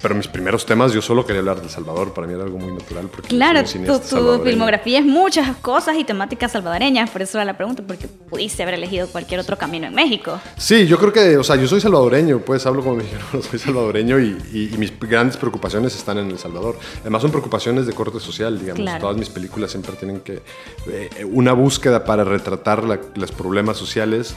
pero 0.01 0.15
mis 0.15 0.27
primeros 0.27 0.65
temas 0.65 0.94
yo 0.94 1.01
solo 1.01 1.25
quería 1.25 1.39
hablar 1.39 1.57
de 1.57 1.63
El 1.63 1.69
Salvador, 1.69 2.13
para 2.13 2.27
mí 2.27 2.33
era 2.33 2.44
algo 2.44 2.57
muy 2.57 2.71
natural. 2.71 3.07
Porque 3.07 3.30
claro, 3.30 3.63
tu, 3.63 4.00
tu 4.00 4.44
filmografía 4.44 5.00
es 5.00 5.06
muchas 5.06 5.56
cosas 5.57 5.98
y 5.98 6.03
temáticas 6.03 6.51
salvadoreñas, 6.51 7.09
por 7.09 7.21
eso 7.21 7.38
era 7.38 7.45
la 7.45 7.57
pregunta, 7.57 7.83
porque 7.86 8.07
pudiste 8.07 8.63
haber 8.63 8.75
elegido 8.75 9.07
cualquier 9.07 9.39
otro 9.39 9.57
camino 9.57 9.88
en 9.88 9.94
México. 9.94 10.39
Sí, 10.57 10.88
yo 10.88 10.98
creo 10.98 11.13
que, 11.13 11.38
o 11.38 11.44
sea, 11.44 11.56
yo 11.56 11.68
soy 11.68 11.81
salvadoreño, 11.81 12.39
pues 12.39 12.65
hablo 12.65 12.83
como 12.83 12.95
mexicano, 12.98 13.42
soy 13.42 13.59
salvadoreño 13.59 14.19
y, 14.19 14.38
y, 14.53 14.77
mis 14.77 14.98
grandes 15.00 15.38
preocupaciones 15.38 15.95
están 15.95 16.18
en 16.18 16.31
El 16.31 16.39
Salvador. 16.39 16.77
Además 17.01 17.21
son 17.21 17.31
preocupaciones 17.31 17.86
de 17.86 17.94
corte 17.94 18.19
social, 18.19 18.59
digamos. 18.59 19.00
Todas 19.00 19.18
mis 19.18 19.30
películas 19.30 19.71
siempre 19.71 19.94
tienen 19.94 20.21
que, 20.21 20.42
eh, 20.88 21.25
una 21.25 21.53
búsqueda 21.53 22.03
para 22.03 22.24
retratar 22.24 22.83
los 22.83 23.31
problemas 23.31 23.77
sociales 23.77 24.36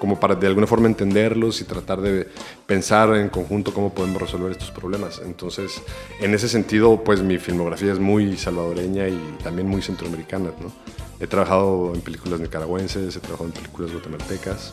como 0.00 0.18
para 0.18 0.34
de 0.34 0.46
alguna 0.46 0.66
forma 0.66 0.88
entenderlos 0.88 1.60
y 1.60 1.64
tratar 1.64 2.00
de 2.00 2.26
pensar 2.66 3.14
en 3.14 3.28
conjunto 3.28 3.72
cómo 3.72 3.92
podemos 3.92 4.20
resolver 4.20 4.50
estos 4.50 4.70
problemas. 4.70 5.20
Entonces, 5.24 5.82
en 6.20 6.34
ese 6.34 6.48
sentido, 6.48 7.04
pues 7.04 7.20
mi 7.22 7.38
filmografía 7.38 7.92
es 7.92 7.98
muy 7.98 8.36
salvadoreña 8.38 9.08
y 9.08 9.36
también 9.44 9.68
muy 9.68 9.82
centroamericana. 9.82 10.50
¿no? 10.58 10.72
He 11.20 11.26
trabajado 11.26 11.92
en 11.94 12.00
películas 12.00 12.40
nicaragüenses, 12.40 13.14
he 13.14 13.20
trabajado 13.20 13.50
en 13.50 13.52
películas 13.52 13.92
guatemaltecas 13.92 14.72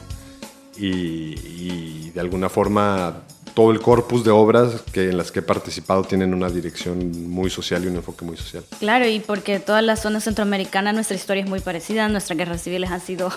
y, 0.78 2.10
de 2.12 2.20
alguna 2.22 2.48
forma 2.48 3.24
todo 3.54 3.72
el 3.72 3.82
corpus 3.82 4.24
de 4.24 4.30
obras 4.30 4.84
que 4.94 5.10
en 5.10 5.18
las 5.18 5.32
que 5.32 5.40
he 5.40 5.42
participado 5.42 6.04
tienen 6.04 6.34
una 6.34 6.48
dirección 6.48 7.30
muy 7.30 7.50
social 7.50 7.84
y 7.84 7.88
un 7.88 7.96
enfoque 7.96 8.24
muy 8.24 8.38
social. 8.38 8.64
Claro, 8.80 9.08
y 9.08 9.20
porque 9.20 9.60
toda 9.60 9.82
la 9.82 9.96
zona 9.96 10.22
centroamericana 10.22 10.94
nuestra 10.94 11.18
historia 11.18 11.44
es 11.44 11.50
muy 11.50 11.60
parecida, 11.60 12.08
nuestras 12.08 12.38
guerras 12.38 12.62
civiles 12.62 12.92
han 12.92 13.02
sido 13.02 13.32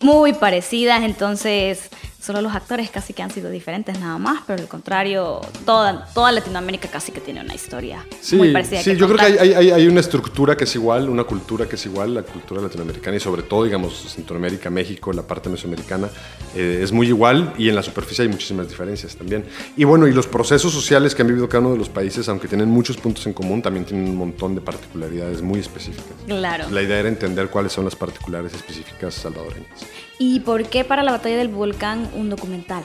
muy 0.00 0.32
parecidas, 0.32 1.02
entonces 1.02 1.90
solo 2.26 2.40
los 2.40 2.54
actores 2.54 2.90
casi 2.90 3.12
que 3.12 3.22
han 3.22 3.30
sido 3.30 3.50
diferentes 3.50 4.00
nada 4.00 4.18
más, 4.18 4.42
pero 4.48 4.60
al 4.60 4.68
contrario, 4.68 5.40
toda, 5.64 6.06
toda 6.12 6.32
Latinoamérica 6.32 6.88
casi 6.88 7.12
que 7.12 7.20
tiene 7.20 7.40
una 7.40 7.54
historia 7.54 8.04
muy 8.32 8.52
parecida. 8.52 8.82
Sí, 8.82 8.96
yo 8.96 9.06
creo 9.06 9.18
que 9.18 9.40
hay, 9.40 9.52
hay, 9.52 9.70
hay, 9.70 9.86
una 9.86 10.00
estructura 10.00 10.56
que 10.56 10.64
es 10.64 10.74
igual, 10.74 11.08
una 11.08 11.22
cultura 11.22 11.68
que 11.68 11.76
es 11.76 11.86
igual, 11.86 12.14
la 12.14 12.22
cultura 12.22 12.60
latinoamericana 12.60 13.16
y 13.16 13.20
sobre 13.20 13.44
todo, 13.44 13.62
digamos, 13.62 14.12
Centroamérica, 14.12 14.70
México, 14.70 15.12
la 15.12 15.22
parte 15.22 15.48
mesoamericana, 15.48 16.08
eh, 16.56 16.80
es 16.82 16.90
muy 16.90 17.06
igual 17.06 17.54
y 17.58 17.68
en 17.68 17.76
la 17.76 17.82
superficie 17.84 18.22
hay 18.22 18.28
muchísimas 18.28 18.68
diferencias 18.68 19.14
también. 19.14 19.44
Y 19.76 19.84
bueno, 19.84 20.08
y 20.08 20.12
los 20.12 20.26
procesos 20.26 20.72
sociales 20.72 21.14
que 21.14 21.22
han 21.22 21.28
vivido 21.28 21.48
cada 21.48 21.60
uno 21.60 21.72
de 21.74 21.78
los 21.78 21.88
países, 21.88 22.28
aunque 22.28 22.48
tienen 22.48 22.68
muchos 22.68 22.96
puntos 22.96 23.24
en 23.28 23.34
común, 23.34 23.62
también 23.62 23.84
tienen 23.84 24.08
un 24.08 24.16
montón 24.16 24.56
de 24.56 24.60
particularidades 24.60 25.42
muy 25.42 25.60
específicas. 25.60 26.16
Claro. 26.26 26.70
La 26.70 26.82
idea 26.82 26.98
era 26.98 27.08
entender 27.08 27.50
cuáles 27.50 27.72
son 27.72 27.84
las 27.84 27.94
particulares 27.94 28.52
específicas 28.52 29.14
salvadoreñas. 29.14 29.86
¿Y 30.18 30.40
por 30.40 30.64
qué 30.64 30.84
para 30.84 31.02
la 31.02 31.12
batalla 31.12 31.36
del 31.36 31.48
volcán 31.48 32.08
un 32.14 32.30
documental? 32.30 32.84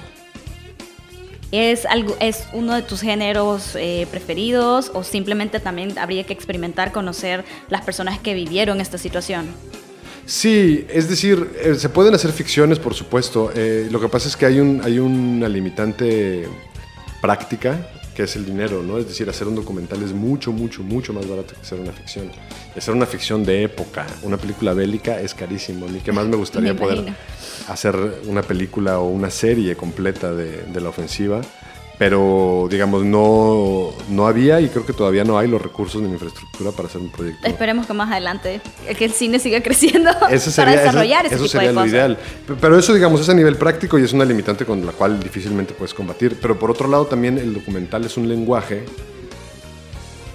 ¿Es, 1.52 1.86
algo, 1.86 2.16
¿Es 2.20 2.46
uno 2.54 2.74
de 2.76 2.82
tus 2.82 3.02
géneros 3.02 3.76
eh, 3.76 4.08
preferidos 4.10 4.92
o 4.94 5.04
simplemente 5.04 5.60
también 5.60 5.98
habría 5.98 6.24
que 6.24 6.34
experimentar, 6.34 6.92
conocer 6.92 7.44
las 7.70 7.82
personas 7.82 8.20
que 8.20 8.34
vivieron 8.34 8.80
esta 8.80 8.98
situación? 8.98 9.48
Sí, 10.26 10.86
es 10.90 11.10
decir, 11.10 11.52
eh, 11.62 11.76
se 11.76 11.90
pueden 11.90 12.14
hacer 12.14 12.32
ficciones, 12.32 12.80
por 12.80 12.94
supuesto. 12.94 13.52
Eh, 13.54 13.88
lo 13.92 14.00
que 14.00 14.08
pasa 14.08 14.30
es 14.30 14.38
que 14.38 14.46
hay, 14.46 14.60
un, 14.60 14.82
hay 14.84 15.00
una 15.00 15.50
limitante 15.50 16.48
práctica 17.22 17.86
que 18.16 18.24
es 18.24 18.36
el 18.36 18.46
dinero, 18.46 18.84
¿no? 18.84 18.98
Es 18.98 19.08
decir, 19.08 19.30
hacer 19.30 19.48
un 19.48 19.56
documental 19.56 20.02
es 20.04 20.14
mucho, 20.14 20.52
mucho, 20.52 20.84
mucho 20.84 21.14
más 21.14 21.28
barato 21.28 21.54
que 21.54 21.62
hacer 21.62 21.80
una 21.80 21.92
ficción. 21.92 22.32
Hacer 22.76 22.94
una 22.94 23.06
ficción 23.06 23.44
de 23.44 23.64
época, 23.64 24.06
una 24.24 24.38
película 24.38 24.74
bélica 24.74 25.20
es 25.20 25.34
carísimo. 25.34 25.88
Ni 25.88 26.00
que 26.00 26.12
más 26.12 26.26
me 26.26 26.36
gustaría 26.36 26.76
poder 26.76 27.14
hacer 27.68 27.96
una 28.28 28.42
película 28.42 29.00
o 29.00 29.10
una 29.10 29.30
serie 29.30 29.76
completa 29.76 30.34
de, 30.34 30.64
de 30.64 30.82
la 30.82 30.90
ofensiva 30.90 31.42
pero 32.02 32.68
digamos 32.68 33.06
no, 33.06 33.92
no 34.10 34.26
había 34.26 34.60
y 34.60 34.70
creo 34.70 34.84
que 34.84 34.92
todavía 34.92 35.24
no 35.24 35.38
hay 35.38 35.48
los 35.48 35.62
recursos 35.62 36.02
ni 36.02 36.08
la 36.08 36.14
infraestructura 36.16 36.72
para 36.72 36.88
hacer 36.88 37.00
un 37.00 37.12
proyecto. 37.12 37.48
Esperemos 37.48 37.86
que 37.86 37.94
más 37.94 38.10
adelante 38.10 38.60
que 38.98 39.06
el 39.06 39.12
cine 39.12 39.38
siga 39.38 39.62
creciendo 39.64 40.10
para 40.20 40.32
desarrollar 40.32 41.28
ese, 41.28 41.36
eso 41.36 41.44
tipo 41.44 41.52
sería 41.52 41.68
de 41.68 41.76
lo 41.76 41.86
ideal. 41.86 42.18
Pero 42.60 42.80
eso 42.80 42.96
digamos 42.96 43.22
es 43.22 43.30
a 43.30 43.36
nivel 43.36 43.56
práctico 43.56 44.00
y 44.00 44.04
es 44.04 44.14
una 44.14 44.26
limitante 44.26 44.66
con 44.66 44.84
la 44.84 44.94
cual 44.94 45.20
difícilmente 45.20 45.76
puedes 45.76 45.94
combatir. 45.94 46.40
Pero 46.42 46.58
por 46.58 46.72
otro 46.72 46.88
lado 46.88 47.06
también 47.06 47.38
el 47.38 47.54
documental 47.54 48.04
es 48.04 48.18
un 48.18 48.28
lenguaje 48.28 48.84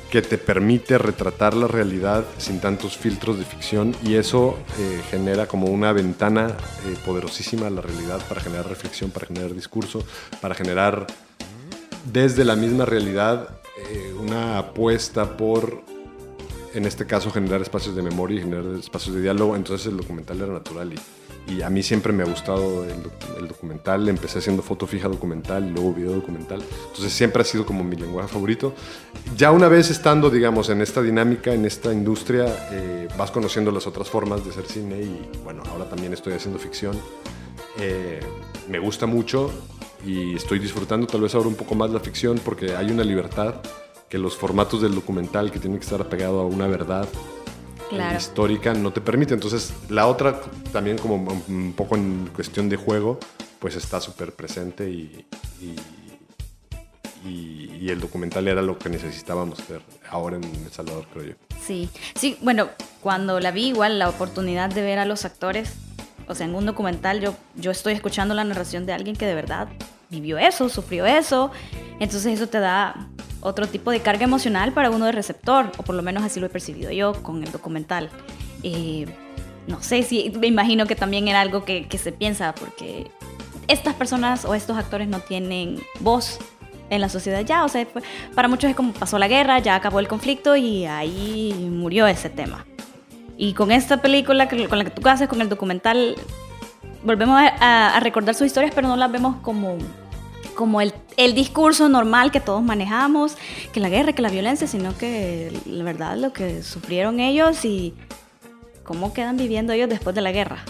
que 0.08 0.22
te 0.22 0.38
permite 0.38 0.98
retratar 0.98 1.54
la 1.54 1.66
realidad 1.66 2.24
sin 2.38 2.60
tantos 2.60 2.96
filtros 2.96 3.40
de 3.40 3.44
ficción 3.44 3.92
y 4.04 4.14
eso 4.14 4.56
eh, 4.78 5.00
genera 5.10 5.48
como 5.48 5.66
una 5.66 5.92
ventana 5.92 6.46
eh, 6.86 6.94
poderosísima 7.04 7.66
a 7.66 7.70
la 7.70 7.80
realidad 7.80 8.20
para 8.28 8.40
generar 8.40 8.68
reflexión, 8.68 9.10
para 9.10 9.26
generar 9.26 9.52
discurso, 9.52 10.04
para 10.40 10.54
generar 10.54 11.08
desde 12.12 12.44
la 12.44 12.56
misma 12.56 12.84
realidad 12.84 13.60
eh, 13.76 14.14
una 14.18 14.58
apuesta 14.58 15.36
por, 15.36 15.82
en 16.74 16.86
este 16.86 17.06
caso, 17.06 17.30
generar 17.30 17.60
espacios 17.60 17.94
de 17.94 18.02
memoria 18.02 18.38
y 18.38 18.42
generar 18.42 18.66
espacios 18.78 19.14
de 19.14 19.22
diálogo. 19.22 19.56
Entonces 19.56 19.86
el 19.86 19.96
documental 19.96 20.40
era 20.40 20.52
natural 20.52 20.92
y, 20.92 21.52
y 21.52 21.62
a 21.62 21.70
mí 21.70 21.82
siempre 21.82 22.12
me 22.12 22.22
ha 22.22 22.26
gustado 22.26 22.84
el, 22.84 23.48
documental. 23.48 24.08
Empecé 24.08 24.38
haciendo 24.38 24.62
foto 24.62 24.86
fija 24.86 25.08
documental 25.08 25.66
y 25.66 25.70
luego 25.70 25.92
video 25.92 26.12
documental. 26.12 26.62
Entonces 26.88 27.12
siempre 27.12 27.42
ha 27.42 27.44
sido 27.44 27.66
como 27.66 27.84
mi 27.84 27.96
lenguaje 27.96 28.28
favorito. 28.28 28.74
Ya 29.36 29.52
una 29.52 29.68
vez 29.68 29.90
estando, 29.90 30.30
digamos, 30.30 30.68
en 30.70 30.80
esta 30.80 31.02
dinámica, 31.02 31.52
en 31.52 31.64
esta 31.64 31.92
industria, 31.92 32.46
eh, 32.72 33.08
vas 33.16 33.30
conociendo 33.30 33.70
las 33.70 33.86
otras 33.86 34.08
formas 34.08 34.44
de 34.44 34.50
hacer 34.50 34.66
cine 34.66 35.00
y 35.02 35.30
bueno, 35.44 35.62
ahora 35.70 35.88
también 35.88 36.12
estoy 36.12 36.32
haciendo 36.32 36.58
ficción. 36.58 36.98
Eh, 37.78 38.20
me 38.68 38.78
gusta 38.78 39.06
mucho 39.06 39.50
y 40.06 40.36
estoy 40.36 40.58
disfrutando 40.58 41.06
tal 41.06 41.20
vez 41.20 41.34
ahora 41.34 41.48
un 41.48 41.56
poco 41.56 41.74
más 41.74 41.90
la 41.90 42.00
ficción 42.00 42.40
porque 42.44 42.76
hay 42.76 42.90
una 42.90 43.02
libertad 43.02 43.56
que 44.08 44.18
los 44.18 44.36
formatos 44.36 44.80
del 44.82 44.94
documental 44.94 45.50
que 45.50 45.58
tienen 45.58 45.78
que 45.78 45.84
estar 45.84 46.00
apegado 46.00 46.40
a 46.40 46.46
una 46.46 46.68
verdad 46.68 47.08
histórica 48.16 48.72
no 48.74 48.92
te 48.92 49.00
permite. 49.00 49.34
Entonces, 49.34 49.72
la 49.88 50.06
otra 50.06 50.40
también 50.72 50.98
como 50.98 51.16
un 51.16 51.74
poco 51.76 51.96
en 51.96 52.30
cuestión 52.34 52.68
de 52.68 52.76
juego, 52.76 53.18
pues 53.58 53.74
está 53.74 54.00
súper 54.00 54.32
presente 54.32 54.88
y, 54.88 55.26
y, 57.24 57.88
el 57.88 58.00
documental 58.00 58.48
era 58.48 58.62
lo 58.62 58.76
que 58.76 58.88
necesitábamos 58.88 59.66
ver 59.68 59.80
ahora 60.10 60.38
en 60.38 60.42
El 60.42 60.72
Salvador, 60.72 61.06
creo 61.12 61.24
yo. 61.26 61.34
Sí, 61.64 61.88
sí, 62.16 62.36
bueno, 62.42 62.68
cuando 63.00 63.38
la 63.38 63.52
vi 63.52 63.68
igual, 63.68 64.00
la 64.00 64.08
oportunidad 64.08 64.70
de 64.70 64.82
ver 64.82 64.98
a 64.98 65.04
los 65.04 65.24
actores, 65.24 65.74
o 66.26 66.34
sea, 66.34 66.46
en 66.46 66.56
un 66.56 66.66
documental 66.66 67.20
yo, 67.20 67.36
yo 67.54 67.70
estoy 67.70 67.92
escuchando 67.92 68.34
la 68.34 68.42
narración 68.42 68.86
de 68.86 68.92
alguien 68.92 69.14
que 69.14 69.24
de 69.24 69.36
verdad 69.36 69.68
vivió 70.10 70.38
eso, 70.38 70.68
sufrió 70.68 71.06
eso, 71.06 71.50
entonces 72.00 72.34
eso 72.34 72.48
te 72.48 72.60
da 72.60 73.08
otro 73.40 73.66
tipo 73.66 73.90
de 73.90 74.00
carga 74.00 74.24
emocional 74.24 74.72
para 74.72 74.90
uno 74.90 75.06
de 75.06 75.12
receptor, 75.12 75.70
o 75.76 75.82
por 75.82 75.94
lo 75.94 76.02
menos 76.02 76.24
así 76.24 76.40
lo 76.40 76.46
he 76.46 76.50
percibido 76.50 76.90
yo 76.90 77.22
con 77.22 77.42
el 77.42 77.52
documental. 77.52 78.10
Eh, 78.62 79.06
no 79.66 79.82
sé 79.82 80.02
si, 80.02 80.30
me 80.30 80.46
imagino 80.46 80.86
que 80.86 80.96
también 80.96 81.28
era 81.28 81.40
algo 81.40 81.64
que, 81.64 81.88
que, 81.88 81.98
se 81.98 82.12
piensa, 82.12 82.54
porque 82.54 83.10
estas 83.68 83.94
personas 83.94 84.44
o 84.44 84.54
estos 84.54 84.76
actores 84.76 85.08
no 85.08 85.20
tienen 85.20 85.80
voz 86.00 86.38
en 86.90 87.00
la 87.00 87.08
sociedad 87.08 87.40
ya, 87.40 87.64
o 87.64 87.68
sea, 87.68 87.86
para 88.34 88.48
muchos 88.48 88.70
es 88.70 88.76
como 88.76 88.92
pasó 88.92 89.18
la 89.18 89.28
guerra, 89.28 89.58
ya 89.58 89.74
acabó 89.74 89.98
el 90.00 90.08
conflicto 90.08 90.56
y 90.56 90.84
ahí 90.86 91.52
murió 91.70 92.06
ese 92.06 92.30
tema. 92.30 92.64
Y 93.36 93.52
con 93.52 93.70
esta 93.70 94.00
película, 94.00 94.48
con 94.48 94.78
la 94.78 94.84
que 94.84 94.90
tú 94.90 95.06
haces, 95.08 95.28
con 95.28 95.40
el 95.40 95.48
documental, 95.48 96.16
volvemos 97.02 97.40
a, 97.40 97.98
recordar 98.00 98.34
sus 98.34 98.46
historias, 98.46 98.72
pero 98.74 98.88
no 98.88 98.96
las 98.96 99.10
vemos 99.10 99.36
como 99.42 99.78
como 100.54 100.80
el, 100.80 100.94
el, 101.18 101.34
discurso 101.34 101.86
normal 101.90 102.30
que 102.32 102.40
todos 102.40 102.62
manejamos, 102.62 103.36
que 103.74 103.80
la 103.80 103.90
guerra, 103.90 104.14
que 104.14 104.22
la 104.22 104.30
violencia, 104.30 104.66
sino 104.66 104.96
que 104.96 105.52
la 105.66 105.84
verdad 105.84 106.16
lo 106.16 106.32
que 106.32 106.62
sufrieron 106.62 107.20
ellos 107.20 107.62
y 107.66 107.92
cómo 108.82 109.12
quedan 109.12 109.36
viviendo 109.36 109.74
ellos 109.74 109.90
después 109.90 110.16
de 110.16 110.22
la 110.22 110.32
guerra. 110.32 110.64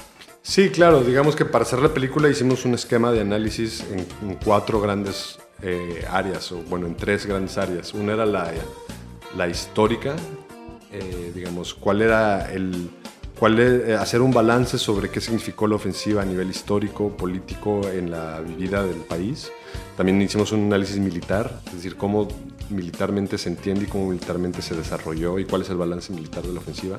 Sí, 0.46 0.70
claro, 0.70 1.02
digamos 1.02 1.34
que 1.34 1.44
para 1.44 1.62
hacer 1.62 1.80
la 1.80 1.92
película 1.92 2.28
hicimos 2.28 2.64
un 2.64 2.74
esquema 2.74 3.10
de 3.10 3.20
análisis 3.20 3.84
en, 3.90 4.36
cuatro 4.44 4.80
grandes 4.80 5.38
eh, 5.60 6.04
áreas, 6.08 6.52
o 6.52 6.58
bueno, 6.68 6.86
en 6.86 6.96
tres 6.96 7.26
grandes 7.26 7.58
áreas. 7.58 7.92
Una 7.94 8.14
era 8.14 8.24
la, 8.24 8.52
la 9.36 9.48
histórica, 9.48 10.14
eh, 10.92 11.32
digamos, 11.34 11.74
cuál 11.74 12.00
era 12.00 12.52
el, 12.52 12.90
cuál 13.38 13.58
es, 13.58 13.88
eh, 13.88 13.94
hacer 13.94 14.22
un 14.22 14.32
balance 14.32 14.78
sobre 14.78 15.10
qué 15.10 15.20
significó 15.20 15.66
la 15.66 15.76
ofensiva 15.76 16.22
a 16.22 16.24
nivel 16.24 16.50
histórico, 16.50 17.10
político 17.16 17.82
en 17.88 18.10
la 18.10 18.40
vida 18.40 18.82
del 18.84 18.98
país. 18.98 19.50
También 19.96 20.20
hicimos 20.20 20.52
un 20.52 20.64
análisis 20.64 20.98
militar, 20.98 21.60
es 21.66 21.74
decir, 21.74 21.96
cómo 21.96 22.28
militarmente 22.70 23.38
se 23.38 23.48
entiende 23.48 23.84
y 23.84 23.86
cómo 23.86 24.08
militarmente 24.08 24.62
se 24.62 24.74
desarrolló 24.74 25.38
y 25.38 25.44
cuál 25.44 25.62
es 25.62 25.70
el 25.70 25.76
balance 25.76 26.12
militar 26.12 26.42
de 26.42 26.52
la 26.52 26.60
ofensiva. 26.60 26.98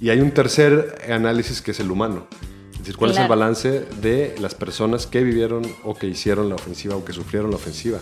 Y 0.00 0.10
hay 0.10 0.20
un 0.20 0.32
tercer 0.32 1.02
análisis 1.10 1.62
que 1.62 1.70
es 1.70 1.80
el 1.80 1.90
humano, 1.90 2.26
es 2.72 2.78
decir, 2.78 2.96
cuál 2.96 3.12
es 3.12 3.18
el 3.18 3.28
balance 3.28 3.86
de 4.00 4.34
las 4.40 4.54
personas 4.54 5.06
que 5.06 5.22
vivieron 5.22 5.64
o 5.84 5.94
que 5.94 6.06
hicieron 6.06 6.48
la 6.48 6.56
ofensiva 6.56 6.96
o 6.96 7.04
que 7.04 7.12
sufrieron 7.12 7.50
la 7.50 7.56
ofensiva. 7.56 7.98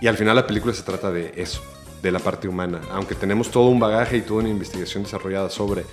Y 0.00 0.06
al 0.06 0.16
final 0.16 0.36
la 0.36 0.46
película 0.46 0.74
se 0.74 0.82
trata 0.82 1.10
de 1.10 1.32
eso, 1.36 1.62
de 2.02 2.12
la 2.12 2.18
parte 2.18 2.46
humana. 2.46 2.80
Aunque 2.92 3.14
tenemos 3.14 3.50
todo 3.50 3.68
un 3.68 3.80
bagaje 3.80 4.18
y 4.18 4.20
toda 4.20 4.40
una 4.40 4.50
investigación 4.50 5.02
desarrollada 5.02 5.50
sobre 5.50 5.84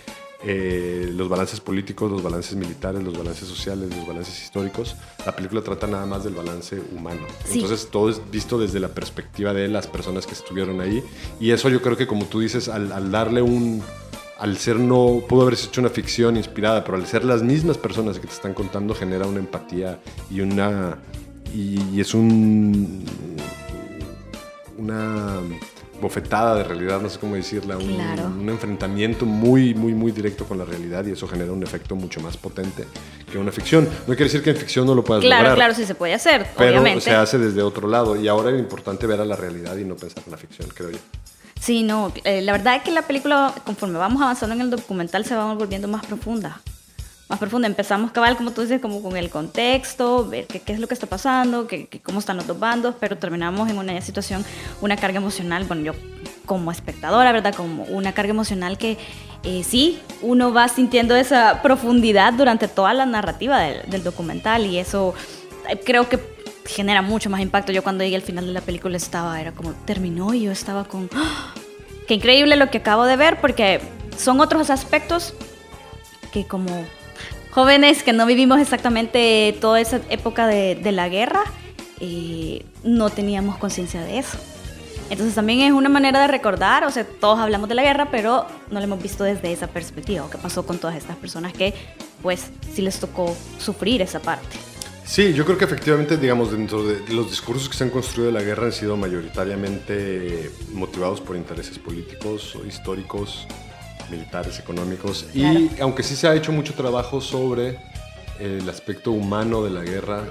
eh, 0.43 1.11
los 1.13 1.29
balances 1.29 1.59
políticos, 1.59 2.11
los 2.11 2.21
balances 2.21 2.55
militares, 2.55 3.01
los 3.03 3.17
balances 3.17 3.47
sociales, 3.47 3.89
los 3.95 4.07
balances 4.07 4.41
históricos. 4.43 4.95
La 5.25 5.35
película 5.35 5.61
trata 5.61 5.87
nada 5.87 6.05
más 6.05 6.23
del 6.23 6.35
balance 6.35 6.79
humano. 6.95 7.21
Entonces 7.51 7.87
todo 7.89 8.09
es 8.09 8.21
visto 8.31 8.59
desde 8.59 8.79
la 8.79 8.89
perspectiva 8.89 9.53
de 9.53 9.67
las 9.67 9.87
personas 9.87 10.25
que 10.25 10.33
estuvieron 10.33 10.81
ahí. 10.81 11.03
Y 11.39 11.51
eso 11.51 11.69
yo 11.69 11.81
creo 11.81 11.97
que 11.97 12.05
como 12.07 12.25
tú 12.25 12.39
dices, 12.39 12.67
al, 12.69 13.11
darle 13.11 13.41
un... 13.41 13.81
Al 14.37 14.57
ser 14.57 14.77
no, 14.77 15.21
pudo 15.29 15.43
haberse 15.43 15.67
hecho 15.67 15.79
una 15.79 15.89
ficción 15.89 16.35
inspirada, 16.35 16.83
pero 16.83 16.97
al 16.97 17.07
ser 17.07 17.23
las 17.23 17.41
mismas 17.41 17.77
personas 17.77 18.19
que 18.19 18.27
te 18.27 18.33
están 18.33 18.53
contando 18.53 18.93
genera 18.93 19.25
una 19.25 19.39
empatía 19.39 19.99
y 20.29 20.41
una... 20.41 20.99
y 21.53 21.99
es 21.99 22.13
un... 22.13 23.05
una 24.77 25.39
bofetada 26.01 26.55
de 26.55 26.63
realidad, 26.63 27.01
no 27.01 27.09
sé 27.09 27.19
cómo 27.19 27.35
decirla, 27.35 27.77
un, 27.77 28.49
enfrentamiento 28.49 29.25
muy, 29.25 29.73
muy, 29.73 29.93
muy 29.93 30.11
directo 30.11 30.45
con 30.45 30.57
la 30.57 30.65
realidad 30.65 31.05
y 31.05 31.11
eso 31.11 31.27
genera 31.27 31.51
un 31.51 31.63
efecto 31.63 31.95
mucho 31.95 32.19
más 32.21 32.37
potente 32.37 32.85
que 33.31 33.37
una 33.37 33.51
ficción. 33.51 33.85
No 33.85 34.07
quiere 34.07 34.25
decir 34.25 34.43
que 34.43 34.51
en 34.51 34.57
ficción 34.57 34.85
no 34.85 34.95
lo 34.95 35.03
puedas 35.03 35.23
claro, 35.23 35.43
lograr. 35.43 35.55
Claro, 35.57 35.73
sí 35.73 35.85
se 35.85 35.95
puede 35.95 36.13
hacer, 36.13 36.47
pero 36.57 36.71
obviamente. 36.71 37.01
se 37.01 37.11
hace 37.11 37.37
desde 37.37 37.61
otro 37.61 37.87
lado 37.87 38.15
y 38.15 38.27
ahora 38.27 38.51
es 38.51 38.59
importante 38.59 39.07
ver 39.07 39.21
a 39.21 39.25
la 39.25 39.35
realidad 39.35 39.75
y 39.77 39.83
no 39.83 39.95
pensar 39.95 40.23
en 40.25 40.31
la 40.31 40.37
ficción, 40.37 40.69
creo 40.73 40.91
yo. 40.91 40.99
Sí, 41.59 41.83
no, 41.83 42.11
eh, 42.23 42.41
la 42.41 42.51
verdad 42.51 42.75
es 42.75 42.83
que 42.83 42.91
la 42.91 43.01
película, 43.01 43.53
conforme 43.65 43.97
vamos 43.97 44.21
avanzando 44.21 44.55
en 44.55 44.61
el 44.61 44.69
documental, 44.69 45.25
se 45.25 45.35
va 45.35 45.53
volviendo 45.53 45.87
más 45.87 46.05
profunda 46.05 46.61
más 47.27 47.39
profunda. 47.39 47.67
Empezamos 47.67 48.11
cabal, 48.11 48.37
como 48.37 48.51
tú 48.51 48.61
dices, 48.61 48.81
como 48.81 49.01
con 49.01 49.17
el 49.17 49.29
contexto, 49.29 50.27
ver 50.27 50.45
qué, 50.47 50.59
qué 50.59 50.73
es 50.73 50.79
lo 50.79 50.87
que 50.87 50.93
está 50.93 51.07
pasando, 51.07 51.67
qué, 51.67 51.87
cómo 52.03 52.19
están 52.19 52.37
los 52.37 52.47
dos 52.47 52.59
bandos, 52.59 52.95
pero 52.99 53.17
terminamos 53.17 53.69
en 53.69 53.77
una 53.77 53.99
situación, 54.01 54.45
una 54.81 54.95
carga 54.97 55.17
emocional, 55.17 55.63
bueno, 55.65 55.83
yo 55.83 55.93
como 56.45 56.71
espectadora, 56.71 57.31
¿verdad? 57.31 57.55
Como 57.55 57.83
una 57.85 58.13
carga 58.13 58.31
emocional 58.31 58.77
que 58.77 58.97
eh, 59.43 59.63
sí, 59.63 59.99
uno 60.21 60.53
va 60.53 60.67
sintiendo 60.67 61.15
esa 61.15 61.61
profundidad 61.61 62.33
durante 62.33 62.67
toda 62.67 62.93
la 62.93 63.05
narrativa 63.05 63.59
del, 63.59 63.89
del 63.89 64.03
documental 64.03 64.65
y 64.65 64.77
eso 64.77 65.13
eh, 65.69 65.79
creo 65.83 66.07
que 66.09 66.19
genera 66.65 67.01
mucho 67.01 67.29
más 67.29 67.41
impacto. 67.41 67.71
Yo 67.71 67.83
cuando 67.83 68.03
llegué 68.03 68.15
al 68.15 68.21
final 68.21 68.45
de 68.45 68.53
la 68.53 68.61
película 68.61 68.97
estaba, 68.97 69.39
era 69.39 69.51
como, 69.51 69.73
terminó 69.85 70.33
y 70.33 70.43
yo 70.43 70.51
estaba 70.51 70.85
con, 70.85 71.09
¡Ah! 71.15 71.53
qué 72.07 72.15
increíble 72.15 72.55
lo 72.55 72.69
que 72.69 72.79
acabo 72.79 73.05
de 73.05 73.15
ver 73.15 73.39
porque 73.39 73.81
son 74.17 74.39
otros 74.39 74.69
aspectos 74.69 75.33
que 76.31 76.45
como 76.45 76.85
jóvenes 77.55 78.03
que 78.03 78.11
no 78.11 78.25
vivimos 78.25 78.59
exactamente 78.59 79.55
toda 79.61 79.79
esa 79.79 80.01
época 80.09 80.45
de, 80.45 80.91
la 80.91 81.07
guerra, 81.07 81.41
eh, 82.01 82.65
no 82.83 83.09
teníamos 83.09 83.57
conciencia 83.57 84.01
de 84.01 84.19
eso. 84.19 84.37
Entonces 85.09 85.35
también 85.35 85.61
es 85.61 85.71
una 85.71 85.87
manera 85.87 86.19
de 86.19 86.27
recordar, 86.27 86.83
o 86.83 86.91
sea, 86.91 87.05
todos 87.05 87.39
hablamos 87.39 87.69
de 87.69 87.75
la 87.75 87.83
guerra, 87.83 88.09
pero 88.11 88.45
no 88.69 88.79
lo 88.79 88.83
hemos 88.83 89.01
visto 89.01 89.23
desde 89.23 89.53
esa 89.53 89.67
perspectiva, 89.67 90.25
o 90.25 90.29
qué 90.29 90.37
pasó 90.37 90.65
con 90.65 90.79
todas 90.79 90.97
estas 90.97 91.15
personas 91.15 91.53
que 91.53 91.73
pues 92.21 92.47
sí 92.73 92.81
les 92.81 92.99
tocó 92.99 93.33
sufrir 93.57 94.01
esa 94.01 94.19
parte. 94.19 94.57
Sí, 95.05 95.33
yo 95.33 95.45
creo 95.45 95.57
que 95.57 95.63
efectivamente, 95.63 96.17
digamos, 96.17 96.51
dentro 96.51 96.83
de 96.85 97.07
los 97.13 97.29
discursos 97.29 97.69
que 97.69 97.77
se 97.77 97.85
han 97.85 97.89
construido 97.89 98.33
de 98.33 98.37
la 98.37 98.43
guerra 98.43 98.65
han 98.65 98.73
sido 98.73 98.97
mayoritariamente 98.97 100.51
motivados 100.73 101.21
por 101.21 101.37
intereses 101.37 101.79
políticos 101.79 102.53
o 102.57 102.65
históricos 102.65 103.47
militares, 104.09 104.59
económicos. 104.59 105.27
Y 105.33 105.69
aunque 105.79 106.03
sí 106.03 106.15
se 106.15 106.27
ha 106.27 106.35
hecho 106.35 106.51
mucho 106.51 106.73
trabajo 106.73 107.21
sobre 107.21 107.69
eh, 108.39 108.59
el 108.61 108.69
aspecto 108.69 109.11
humano 109.11 109.63
de 109.63 109.69
la 109.69 109.81
guerra, 109.81 110.23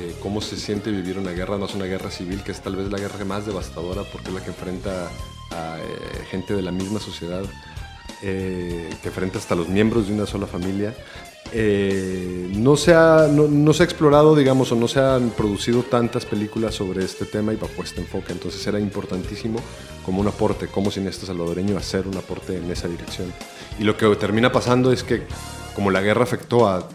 eh, 0.00 0.14
cómo 0.20 0.40
se 0.40 0.56
siente 0.56 0.90
vivir 0.90 1.18
una 1.18 1.32
guerra, 1.32 1.58
no 1.58 1.66
es 1.66 1.74
una 1.74 1.84
guerra 1.84 2.10
civil, 2.10 2.42
que 2.42 2.52
es 2.52 2.60
tal 2.60 2.76
vez 2.76 2.90
la 2.90 2.98
guerra 2.98 3.24
más 3.24 3.46
devastadora 3.46 4.02
porque 4.10 4.28
es 4.28 4.34
la 4.34 4.40
que 4.42 4.48
enfrenta 4.48 5.08
a 5.50 5.78
eh, 5.78 6.24
gente 6.30 6.54
de 6.54 6.62
la 6.62 6.72
misma 6.72 7.00
sociedad, 7.00 7.44
que 8.20 8.88
enfrenta 9.02 9.38
hasta 9.38 9.56
los 9.56 9.68
miembros 9.68 10.06
de 10.06 10.14
una 10.14 10.26
sola 10.26 10.46
familia. 10.46 10.94
Eh, 11.50 12.50
no, 12.54 12.76
se 12.76 12.94
ha, 12.94 13.28
no, 13.30 13.72
se 13.72 13.82
ha 13.82 13.84
explorado, 13.84 14.34
digamos, 14.34 14.72
o 14.72 14.76
no 14.76 14.88
se 14.88 15.00
han 15.00 15.30
producido 15.30 15.82
tantas 15.82 16.24
películas 16.24 16.74
sobre 16.74 17.04
este 17.04 17.26
tema 17.26 17.52
y 17.52 17.56
bajo 17.56 17.82
este 17.82 18.00
enfoque. 18.00 18.32
Entonces 18.32 18.66
era 18.66 18.78
importantísimo 18.78 19.58
como 20.04 20.20
un 20.20 20.28
aporte, 20.28 20.68
como 20.68 20.90
cineasta 20.90 21.26
salvadoreño, 21.26 21.76
hacer 21.76 22.06
un 22.06 22.16
aporte 22.16 22.56
en 22.56 22.70
esa 22.70 22.88
dirección. 22.88 23.32
Y 23.78 23.84
lo 23.84 23.96
que 23.96 24.06
termina 24.16 24.50
pasando 24.50 24.92
es 24.92 25.02
que 25.02 25.24
como 25.74 25.90
la 25.90 26.00
guerra 26.00 26.22
afectó 26.22 26.68
a 26.68 26.88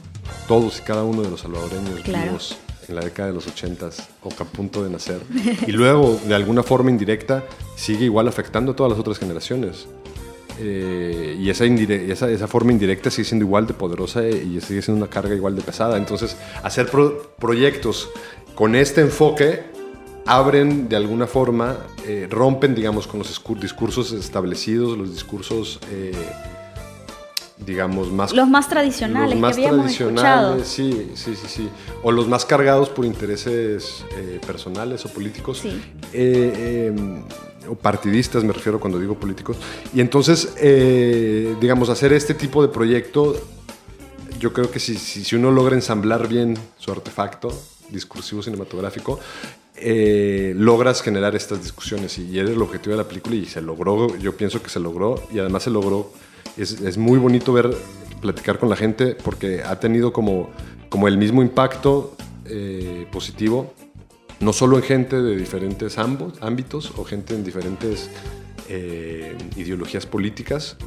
todos 0.47 0.79
y 0.79 0.81
cada 0.81 1.03
uno 1.03 1.21
de 1.21 1.29
los 1.29 1.41
salvadoreños 1.41 2.03
vivos 2.03 2.57
en 2.87 2.95
la 2.95 3.01
década 3.01 3.29
de 3.29 3.33
los 3.33 3.47
80 3.47 3.89
o 4.23 4.29
a 4.29 4.45
punto 4.45 4.83
de 4.83 4.89
nacer, 4.89 5.21
y 5.67 5.71
luego 5.71 6.19
de 6.25 6.35
alguna 6.35 6.63
forma 6.63 6.89
indirecta 6.89 7.43
sigue 7.75 8.05
igual 8.05 8.27
afectando 8.27 8.71
a 8.71 8.75
todas 8.75 8.91
las 8.91 8.99
otras 8.99 9.19
generaciones. 9.19 9.87
Eh, 10.59 11.37
y 11.39 11.49
esa, 11.49 11.65
esa, 11.65 12.29
esa, 12.29 12.47
forma 12.47 12.71
indirecta 12.71 13.11
sigue 13.11 13.25
siendo 13.25 13.45
igual 13.45 13.67
de 13.67 13.73
poderosa 13.73 14.27
y 14.27 14.59
sigue 14.61 14.81
siendo 14.81 15.03
una 15.03 15.09
carga 15.09 15.35
igual 15.35 15.55
de 15.55 15.61
pesada. 15.61 15.97
Entonces, 15.97 16.35
hacer 16.63 16.89
proyectos 17.37 18.09
con 18.55 18.75
este 18.75 19.01
enfoque 19.01 19.77
abren 20.27 20.89
de 20.89 20.95
alguna 20.95 21.25
forma, 21.25 21.77
eh, 22.05 22.27
rompen, 22.29 22.75
digamos, 22.75 23.07
con 23.07 23.19
los 23.19 23.41
discursos 23.61 24.11
establecidos, 24.11 24.97
los 24.97 25.13
discursos, 25.13 25.79
eh, 25.91 26.11
digamos, 27.65 28.11
más... 28.11 28.33
Los 28.33 28.49
más 28.49 28.67
tradicionales 28.67 29.31
los 29.31 29.39
más 29.39 29.55
que 29.55 29.67
habíamos 29.67 29.91
escuchado. 29.91 30.63
Sí, 30.63 31.11
sí, 31.15 31.35
sí, 31.35 31.47
sí. 31.47 31.69
O 32.03 32.11
los 32.11 32.27
más 32.27 32.45
cargados 32.45 32.89
por 32.89 33.05
intereses 33.05 34.03
eh, 34.17 34.39
personales 34.45 35.05
o 35.05 35.09
políticos. 35.09 35.59
Sí. 35.59 35.81
O 37.67 37.75
partidistas, 37.75 38.43
me 38.43 38.53
refiero 38.53 38.79
cuando 38.79 38.99
digo 38.99 39.15
políticos. 39.15 39.57
Y 39.93 40.01
entonces, 40.01 40.53
eh, 40.57 41.55
digamos, 41.59 41.89
hacer 41.89 42.13
este 42.13 42.33
tipo 42.33 42.61
de 42.61 42.69
proyecto, 42.69 43.35
yo 44.39 44.53
creo 44.53 44.71
que 44.71 44.79
si, 44.79 44.95
si, 44.95 45.23
si 45.23 45.35
uno 45.35 45.51
logra 45.51 45.75
ensamblar 45.75 46.27
bien 46.27 46.57
su 46.77 46.91
artefacto 46.91 47.49
discursivo 47.89 48.41
cinematográfico, 48.41 49.19
eh, 49.75 50.53
logras 50.57 51.01
generar 51.01 51.35
estas 51.35 51.61
discusiones 51.61 52.17
y 52.17 52.39
era 52.39 52.49
el 52.49 52.61
objetivo 52.61 52.95
de 52.95 53.03
la 53.03 53.07
película 53.07 53.35
y 53.35 53.45
se 53.45 53.61
logró, 53.61 54.15
yo 54.17 54.35
pienso 54.35 54.61
que 54.61 54.69
se 54.69 54.79
logró 54.79 55.21
y 55.31 55.37
además 55.37 55.63
se 55.63 55.69
logró, 55.69 56.11
es, 56.57 56.81
es 56.81 56.97
muy 56.97 57.19
bonito 57.19 57.53
ver, 57.53 57.75
platicar 58.19 58.57
con 58.57 58.69
la 58.69 58.75
gente 58.75 59.15
porque 59.15 59.61
ha 59.63 59.79
tenido 59.79 60.11
como, 60.11 60.49
como 60.89 61.07
el 61.07 61.17
mismo 61.17 61.43
impacto 61.43 62.15
eh, 62.45 63.05
positivo, 63.11 63.73
no 64.39 64.53
solo 64.53 64.77
en 64.77 64.83
gente 64.83 65.21
de 65.21 65.35
diferentes 65.35 65.97
ambos, 65.97 66.33
ámbitos 66.41 66.93
o 66.97 67.03
gente 67.03 67.33
en 67.33 67.43
diferentes 67.43 68.09
eh, 68.69 69.35
ideologías 69.55 70.05
políticas, 70.05 70.77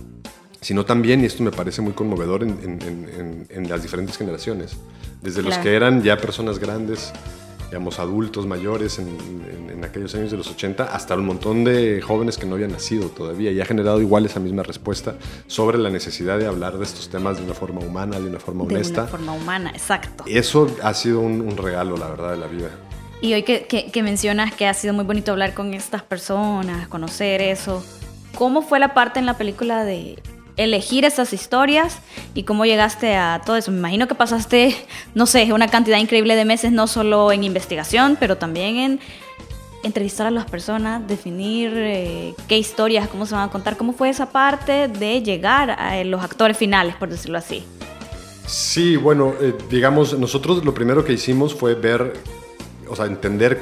sino 0.60 0.84
también, 0.84 1.22
y 1.22 1.26
esto 1.26 1.42
me 1.42 1.50
parece 1.50 1.80
muy 1.82 1.92
conmovedor, 1.92 2.42
en, 2.42 2.50
en, 2.62 2.82
en, 2.82 3.46
en 3.48 3.68
las 3.68 3.82
diferentes 3.82 4.16
generaciones, 4.16 4.76
desde 5.22 5.42
los 5.42 5.56
que 5.58 5.74
eran 5.74 6.02
ya 6.02 6.18
personas 6.18 6.58
grandes, 6.58 7.12
digamos, 7.70 7.98
adultos 7.98 8.46
mayores 8.46 8.98
en, 8.98 9.40
aquellos 9.84 10.14
años 10.14 10.30
de 10.30 10.36
los 10.36 10.50
80, 10.50 10.84
hasta 10.84 11.14
un 11.14 11.24
montón 11.24 11.64
de 11.64 12.02
jóvenes 12.02 12.36
que 12.36 12.44
no 12.46 12.56
habían 12.56 12.72
nacido 12.72 13.08
todavía 13.08 13.50
y 13.50 13.60
ha 13.60 13.64
generado 13.64 14.00
igual 14.00 14.26
esa 14.26 14.38
misma 14.38 14.62
respuesta 14.62 15.16
sobre 15.46 15.78
la 15.78 15.88
necesidad 15.88 16.38
de 16.38 16.46
hablar 16.46 16.76
de 16.76 16.84
estos 16.84 17.08
temas 17.08 17.38
de 17.38 17.44
una 17.44 17.54
forma 17.54 17.80
humana, 17.80 18.20
de 18.20 18.28
una 18.28 18.38
forma 18.38 18.66
De 18.66 18.74
honesta. 18.74 19.02
una 19.02 19.10
forma 19.10 19.32
humana, 19.32 19.70
exacto. 19.70 20.24
Eso 20.26 20.68
ha 20.82 20.92
sido 20.92 21.20
un, 21.20 21.40
un 21.40 21.56
regalo, 21.56 21.96
la 21.96 22.08
verdad, 22.08 22.32
de 22.32 22.36
la 22.36 22.46
vida. 22.46 22.68
Y 23.22 23.34
hoy 23.34 23.42
que, 23.42 23.66
que- 23.66 24.02
mencionas 24.02 24.54
que 24.54 24.66
ha 24.66 24.72
sido 24.74 24.94
muy 24.94 25.04
bonito 25.04 25.32
hablar 25.32 25.52
con 25.52 25.74
estas 25.74 26.02
personas, 26.02 26.88
conocer 26.88 27.42
eso, 27.42 27.84
¿cómo 28.34 28.62
fue 28.62 28.78
la 28.78 28.94
parte 28.94 29.18
en 29.18 29.26
la 29.26 29.36
película 29.36 29.84
de 29.84 30.18
elegir 30.56 31.04
esas 31.04 31.32
historias 31.32 31.98
y 32.34 32.44
cómo 32.44 32.64
llegaste 32.64 33.14
a 33.16 33.42
todo 33.44 33.56
eso? 33.56 33.70
Me 33.72 33.78
imagino 33.78 34.08
que 34.08 34.14
pasaste, 34.14 34.74
no 35.14 35.26
sé, 35.26 35.52
una 35.52 35.68
cantidad 35.68 35.98
increíble 35.98 36.34
de 36.34 36.46
meses, 36.46 36.72
no 36.72 36.86
solo 36.86 37.30
en 37.30 37.44
investigación, 37.44 38.16
pero 38.18 38.38
también 38.38 38.76
en 38.78 39.00
entrevistar 39.82 40.26
a 40.26 40.30
las 40.30 40.46
personas, 40.46 41.06
definir 41.06 41.72
eh, 41.74 42.34
qué 42.48 42.56
historias, 42.58 43.06
cómo 43.08 43.26
se 43.26 43.34
van 43.34 43.48
a 43.48 43.52
contar, 43.52 43.76
cómo 43.76 43.92
fue 43.92 44.08
esa 44.08 44.30
parte 44.30 44.88
de 44.88 45.22
llegar 45.22 45.70
a 45.78 45.98
eh, 45.98 46.04
los 46.06 46.22
actores 46.22 46.56
finales, 46.56 46.94
por 46.96 47.10
decirlo 47.10 47.36
así. 47.36 47.64
Sí, 48.46 48.96
bueno, 48.96 49.34
eh, 49.40 49.54
digamos, 49.70 50.18
nosotros 50.18 50.64
lo 50.64 50.74
primero 50.74 51.04
que 51.04 51.12
hicimos 51.12 51.54
fue 51.54 51.74
ver, 51.74 52.14
o 52.90 52.96
sea, 52.96 53.06
entender 53.06 53.60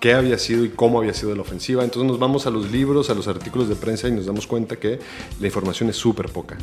qué 0.00 0.14
había 0.14 0.38
sido 0.38 0.64
y 0.64 0.70
cómo 0.70 0.98
había 0.98 1.14
sido 1.14 1.34
la 1.34 1.42
ofensiva. 1.42 1.84
Entonces 1.84 2.08
nos 2.08 2.18
vamos 2.18 2.46
a 2.46 2.50
los 2.50 2.70
libros, 2.70 3.10
a 3.10 3.14
los 3.14 3.28
artículos 3.28 3.68
de 3.68 3.76
prensa 3.76 4.08
y 4.08 4.12
nos 4.12 4.26
damos 4.26 4.46
cuenta 4.46 4.76
que 4.76 4.98
la 5.40 5.46
información 5.46 5.88
es 5.88 5.96
súper 5.96 6.28
poca. 6.30 6.56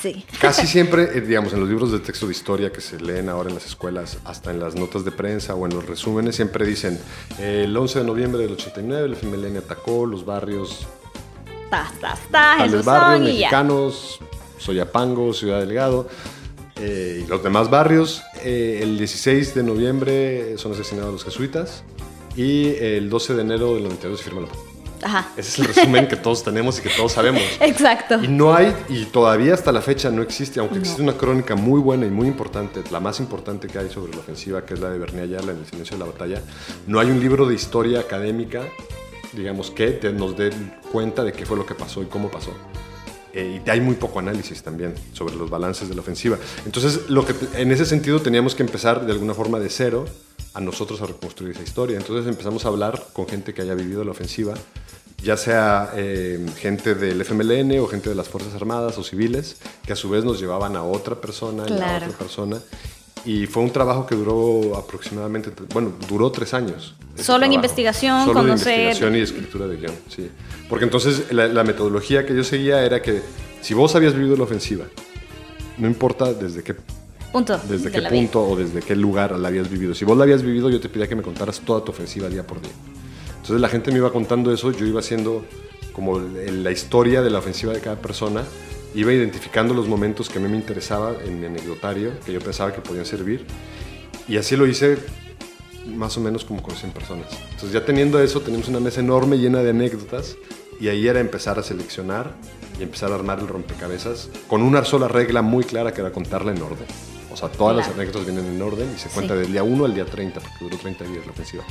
Sí. 0.00 0.24
Casi 0.40 0.66
siempre, 0.66 1.16
eh, 1.16 1.20
digamos, 1.20 1.52
en 1.52 1.60
los 1.60 1.68
libros 1.68 1.92
de 1.92 2.00
texto 2.00 2.26
de 2.26 2.32
historia 2.32 2.72
que 2.72 2.80
se 2.80 2.98
leen 2.98 3.28
ahora 3.28 3.50
en 3.50 3.54
las 3.54 3.66
escuelas, 3.66 4.18
hasta 4.24 4.50
en 4.50 4.58
las 4.58 4.74
notas 4.74 5.04
de 5.04 5.12
prensa 5.12 5.54
o 5.54 5.64
en 5.64 5.74
los 5.74 5.86
resúmenes, 5.86 6.34
siempre 6.34 6.66
dicen, 6.66 6.98
eh, 7.38 7.62
el 7.66 7.76
11 7.76 8.00
de 8.00 8.04
noviembre 8.04 8.42
del 8.42 8.52
89 8.52 9.04
el 9.06 9.12
FMLN 9.12 9.58
atacó 9.58 10.06
los 10.06 10.24
barrios 10.24 10.86
Tas, 11.70 11.92
tas, 12.00 12.18
tas, 12.30 12.58
tales 12.58 12.84
barrios 12.84 13.28
mexicanos, 13.28 14.18
Soyapango, 14.58 15.32
Ciudad 15.32 15.60
Delgado 15.60 16.08
eh, 16.76 17.22
y 17.24 17.28
los 17.28 17.42
demás 17.42 17.70
barrios. 17.70 18.22
Eh, 18.44 18.80
el 18.82 18.98
16 18.98 19.54
de 19.54 19.62
noviembre 19.62 20.58
son 20.58 20.72
asesinados 20.72 21.12
los 21.12 21.24
jesuitas 21.24 21.84
y 22.36 22.68
el 22.76 23.10
12 23.10 23.34
de 23.34 23.42
enero 23.42 23.74
del 23.74 23.84
92 23.84 24.18
se 24.18 24.24
firma 24.24 24.40
la 24.42 24.48
paz. 24.48 24.58
Ajá. 25.04 25.28
Ese 25.36 25.48
es 25.50 25.58
el 25.58 25.74
resumen 25.74 26.06
que 26.06 26.14
todos 26.26 26.44
tenemos 26.44 26.78
y 26.78 26.82
que 26.82 26.88
todos 26.90 27.10
sabemos. 27.12 27.42
Exacto. 27.60 28.22
Y 28.22 28.28
no 28.28 28.54
hay, 28.54 28.72
y 28.88 29.04
todavía 29.06 29.52
hasta 29.54 29.72
la 29.72 29.80
fecha 29.82 30.10
no 30.10 30.22
existe, 30.22 30.60
aunque 30.60 30.78
existe 30.78 31.02
una 31.02 31.14
crónica 31.14 31.56
muy 31.56 31.80
buena 31.80 32.06
y 32.06 32.10
muy 32.10 32.28
importante, 32.28 32.82
la 32.92 33.00
más 33.00 33.18
importante 33.18 33.66
que 33.66 33.78
hay 33.80 33.90
sobre 33.90 34.12
la 34.12 34.20
ofensiva, 34.20 34.64
que 34.64 34.74
es 34.74 34.80
la 34.80 34.90
de 34.90 34.98
Bernie 35.00 35.22
Ayala 35.22 35.50
en 35.52 35.58
El 35.58 35.66
silencio 35.66 35.96
de 35.98 36.04
la 36.04 36.10
batalla, 36.12 36.40
no 36.86 37.00
hay 37.00 37.08
un 37.10 37.18
libro 37.18 37.46
de 37.46 37.54
historia 37.56 37.98
académica, 37.98 38.62
digamos, 39.32 39.72
que 39.72 39.88
te- 39.90 40.12
nos 40.12 40.36
dé 40.36 40.50
cuenta 40.92 41.24
de 41.24 41.32
qué 41.32 41.46
fue 41.46 41.56
lo 41.56 41.66
que 41.66 41.74
pasó 41.74 42.00
y 42.02 42.06
cómo 42.06 42.30
pasó. 42.30 42.52
Eh, 43.34 43.62
y 43.66 43.70
hay 43.70 43.80
muy 43.80 43.94
poco 43.94 44.18
análisis 44.18 44.62
también 44.62 44.94
sobre 45.12 45.34
los 45.36 45.48
balances 45.48 45.88
de 45.88 45.94
la 45.94 46.00
ofensiva. 46.02 46.38
Entonces, 46.66 47.08
lo 47.08 47.24
que 47.24 47.34
en 47.54 47.72
ese 47.72 47.86
sentido 47.86 48.20
teníamos 48.20 48.54
que 48.54 48.62
empezar 48.62 49.06
de 49.06 49.12
alguna 49.12 49.32
forma 49.34 49.58
de 49.58 49.70
cero 49.70 50.04
a 50.54 50.60
nosotros 50.60 51.00
a 51.00 51.06
reconstruir 51.06 51.52
esa 51.52 51.62
historia. 51.62 51.96
Entonces 51.96 52.26
empezamos 52.26 52.64
a 52.66 52.68
hablar 52.68 53.06
con 53.14 53.26
gente 53.26 53.54
que 53.54 53.62
haya 53.62 53.74
vivido 53.74 54.04
la 54.04 54.10
ofensiva, 54.10 54.52
ya 55.22 55.36
sea 55.38 55.92
eh, 55.94 56.44
gente 56.58 56.94
del 56.94 57.22
FMLN 57.24 57.78
o 57.80 57.86
gente 57.86 58.10
de 58.10 58.14
las 58.16 58.28
Fuerzas 58.28 58.54
Armadas 58.54 58.98
o 58.98 59.02
civiles, 59.04 59.56
que 59.86 59.94
a 59.94 59.96
su 59.96 60.10
vez 60.10 60.24
nos 60.24 60.38
llevaban 60.40 60.76
a 60.76 60.82
otra 60.82 61.14
persona 61.20 61.62
y 61.68 61.72
a 61.72 61.76
Claro. 61.76 62.06
otra 62.06 62.18
persona. 62.18 62.58
Y 63.24 63.46
fue 63.46 63.62
un 63.62 63.70
trabajo 63.70 64.04
que 64.04 64.14
duró 64.16 64.76
aproximadamente, 64.76 65.52
bueno, 65.72 65.92
duró 66.08 66.32
tres 66.32 66.54
años. 66.54 66.94
ese 67.14 67.24
Solo 67.24 67.44
en 67.46 67.52
investigación, 67.52 68.24
Solo 68.24 68.42
de 68.42 68.50
conocer- 68.52 68.72
investigación 68.78 69.16
y 69.16 69.20
escritura 69.20 69.66
de 69.68 69.76
guion, 69.76 69.94
sí. 70.08 70.28
Porque 70.68 70.84
entonces 70.84 71.32
la, 71.32 71.46
la 71.46 71.62
metodología 71.62 72.26
que 72.26 72.34
yo 72.34 72.42
seguía 72.42 72.84
era 72.84 73.00
que 73.00 73.22
si 73.60 73.74
vos 73.74 73.94
habías 73.94 74.14
vivido 74.14 74.36
la 74.36 74.42
ofensiva, 74.42 74.86
no 75.78 75.86
importa 75.86 76.32
desde 76.34 76.64
qué, 76.64 76.74
Punto. 77.32 77.58
desde 77.68 77.84
de 77.86 77.92
qué 77.92 78.00
vida. 78.00 78.08
punto 78.10 78.42
o 78.42 78.56
desde 78.56 78.80
qué 78.82 78.96
lugar 78.96 79.38
la 79.38 79.48
habías 79.48 79.70
vivido. 79.70 79.94
Si 79.94 80.04
vos 80.04 80.16
la 80.16 80.24
habías 80.24 80.42
vivido, 80.42 80.68
yo 80.68 80.80
te 80.80 80.88
pedía 80.88 81.06
que 81.08 81.14
me 81.16 81.22
contaras 81.22 81.60
toda 81.60 81.84
tu 81.84 81.92
ofensiva 81.92 82.28
día 82.28 82.44
por 82.46 82.60
día. 82.60 82.72
Entonces 83.36 83.60
la 83.60 83.68
gente 83.68 83.90
me 83.92 83.98
iba 83.98 84.12
contando 84.12 84.52
eso, 84.52 84.72
yo 84.72 84.84
iba 84.84 84.98
haciendo 85.00 85.44
como 85.92 86.18
la 86.18 86.70
historia 86.72 87.22
de 87.22 87.30
la 87.30 87.38
ofensiva 87.38 87.72
de 87.72 87.80
cada 87.80 87.96
persona, 87.96 88.42
iba 88.94 89.12
identificando 89.12 89.74
los 89.74 89.88
momentos 89.88 90.28
que 90.28 90.38
a 90.38 90.40
mí 90.40 90.48
me 90.48 90.56
interesaba 90.56 91.14
en 91.24 91.40
mi 91.40 91.46
anecdotario, 91.46 92.12
que 92.24 92.32
yo 92.32 92.40
pensaba 92.40 92.72
que 92.72 92.80
podían 92.80 93.06
servir, 93.06 93.46
y 94.28 94.36
así 94.36 94.56
lo 94.56 94.66
hice 94.66 94.98
más 95.96 96.16
o 96.16 96.20
menos 96.20 96.44
como 96.44 96.62
con 96.62 96.74
100 96.76 96.92
personas. 96.92 97.26
Entonces 97.50 97.72
ya 97.72 97.84
teniendo 97.84 98.20
eso, 98.22 98.40
teníamos 98.40 98.68
una 98.68 98.80
mesa 98.80 99.00
enorme 99.00 99.36
llena 99.38 99.62
de 99.62 99.70
anécdotas, 99.70 100.36
y 100.80 100.88
ahí 100.88 101.06
era 101.06 101.20
empezar 101.20 101.58
a 101.58 101.62
seleccionar 101.62 102.32
y 102.78 102.82
empezar 102.82 103.12
a 103.12 103.14
armar 103.14 103.38
el 103.38 103.46
rompecabezas 103.48 104.30
con 104.48 104.62
una 104.62 104.84
sola 104.84 105.06
regla 105.06 105.40
muy 105.42 105.64
clara 105.64 105.92
que 105.92 106.00
era 106.00 106.10
contarla 106.10 106.50
en 106.52 106.60
orden. 106.62 106.86
O 107.32 107.36
sea, 107.36 107.48
todas 107.48 107.76
las 107.76 107.86
Claro. 107.86 108.00
anécdotas 108.02 108.26
vienen 108.26 108.46
en 108.52 108.60
orden 108.60 108.88
y 108.94 108.98
se 108.98 109.08
cuenta 109.08 109.34
Sí. 109.34 109.40
del 109.40 109.52
día 109.52 109.62
1 109.62 109.84
al 109.84 109.94
día 109.94 110.04
30, 110.04 110.40
porque 110.40 110.56
duró 110.64 110.76
30 110.78 111.04
días 111.04 111.24
la 111.24 111.32
ofensiva. 111.32 111.62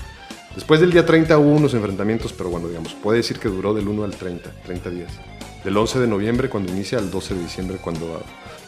Después 0.55 0.79
del 0.79 0.91
día 0.91 1.05
30 1.05 1.37
hubo 1.37 1.51
unos 1.51 1.73
enfrentamientos, 1.73 2.33
pero 2.33 2.49
bueno, 2.49 2.67
digamos, 2.67 2.93
puede 2.93 3.17
decir 3.17 3.37
que 3.37 3.47
duró 3.49 3.73
del 3.73 3.87
1 3.87 4.03
al 4.03 4.11
30, 4.15 4.49
30 4.65 4.89
días. 4.89 5.11
Del 5.63 5.77
11 5.77 5.99
de 5.99 6.07
noviembre 6.07 6.49
cuando 6.49 6.71
inicia 6.71 6.97
al 6.97 7.11
12 7.11 7.35
de 7.35 7.43
diciembre 7.43 7.77
cuando 7.77 8.23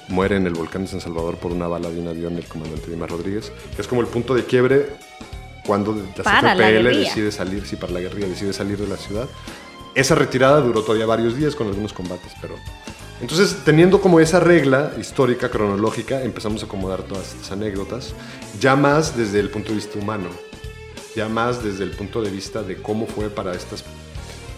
muere 0.10 0.36
en 0.36 0.46
el 0.46 0.54
volcán 0.54 0.84
de 0.84 0.90
San 0.90 1.02
Salvador 1.02 1.38
por 1.38 1.52
una 1.52 1.68
bala 1.68 1.90
de 1.90 2.00
un 2.00 2.08
avión 2.08 2.38
el 2.38 2.46
comandante 2.46 2.92
Dimas 2.92 3.10
Rodríguez, 3.10 3.52
que 3.76 3.82
es 3.82 3.88
como 3.88 4.02
el 4.02 4.08
punto 4.08 4.36
de 4.36 4.46
quiebre 4.46 4.90
cuando 5.66 5.96
la 6.16 6.24
Para 6.24 6.54
la 6.54 6.70
guerrilla. 6.70 7.00
decide 7.00 7.32
salir, 7.32 7.66
sí, 7.66 7.78
para 7.78 7.94
la 7.94 8.00
guerrilla, 8.00 8.28
decide 8.28 8.54
salir 8.54 8.78
de 8.78 8.88
la 8.88 8.98
ciudad. 8.98 9.28
Esa 9.96 10.16
retirada 10.16 10.60
duró 10.60 10.82
todavía 10.82 11.06
varios 11.06 11.38
días 11.38 11.56
con 11.56 11.68
algunos 11.68 11.94
combates, 11.94 12.34
pero... 12.42 12.56
Entonces, 13.22 13.60
teniendo 13.64 14.02
como 14.02 14.20
esa 14.20 14.40
regla 14.40 14.92
histórica, 15.00 15.50
cronológica, 15.50 16.24
empezamos 16.24 16.62
a 16.64 16.66
acomodar 16.66 17.04
todas 17.04 17.34
estas 17.34 17.54
anécdotas, 17.54 18.14
ya 18.60 18.76
más 18.76 19.16
desde 19.16 19.40
el 19.40 19.50
punto 19.50 19.70
de 19.70 19.76
vista 19.76 19.98
humano, 19.98 20.30
ya 21.16 21.30
más 21.30 21.64
desde 21.64 21.86
el 21.86 21.92
punto 21.92 22.22
de 22.22 22.30
vista 22.30 22.64
de 22.64 22.76
cómo 22.76 23.08
fue 23.08 23.30
para 23.30 23.54
estas 23.54 23.86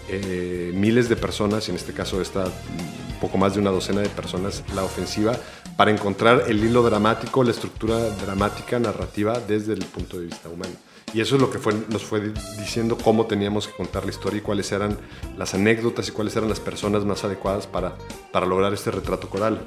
eh, 0.09 0.71
miles 0.75 1.09
de 1.09 1.15
personas, 1.15 1.67
en 1.69 1.75
este 1.75 1.93
caso 1.93 2.21
esta 2.21 2.45
mm, 2.45 3.19
poco 3.21 3.37
más 3.37 3.53
de 3.55 3.59
una 3.61 3.71
docena 3.71 4.01
de 4.01 4.09
personas, 4.09 4.63
la 4.75 4.83
ofensiva, 4.83 5.35
para 5.77 5.91
encontrar 5.91 6.43
el 6.47 6.63
hilo 6.63 6.83
dramático, 6.83 7.43
la 7.43 7.51
estructura 7.51 7.97
dramática, 7.97 8.79
narrativa, 8.79 9.39
desde 9.39 9.73
el 9.73 9.85
punto 9.85 10.19
de 10.19 10.25
vista 10.27 10.49
humano. 10.49 10.73
Y 11.13 11.21
eso 11.21 11.35
es 11.35 11.41
lo 11.41 11.49
que 11.49 11.59
nos 11.89 12.03
fue 12.03 12.19
di- 12.19 12.33
diciendo 12.59 12.97
cómo 13.01 13.25
teníamos 13.25 13.67
que 13.67 13.73
contar 13.73 14.03
la 14.03 14.11
historia 14.11 14.39
y 14.39 14.41
cuáles 14.41 14.71
eran 14.71 14.97
las 15.37 15.53
anécdotas 15.53 16.07
y 16.09 16.11
cuáles 16.11 16.35
eran 16.35 16.49
las 16.49 16.59
personas 16.59 17.05
más 17.05 17.23
adecuadas 17.23 17.67
para, 17.67 17.95
para 18.31 18.45
lograr 18.45 18.73
este 18.73 18.91
retrato 18.91 19.29
coral. 19.29 19.61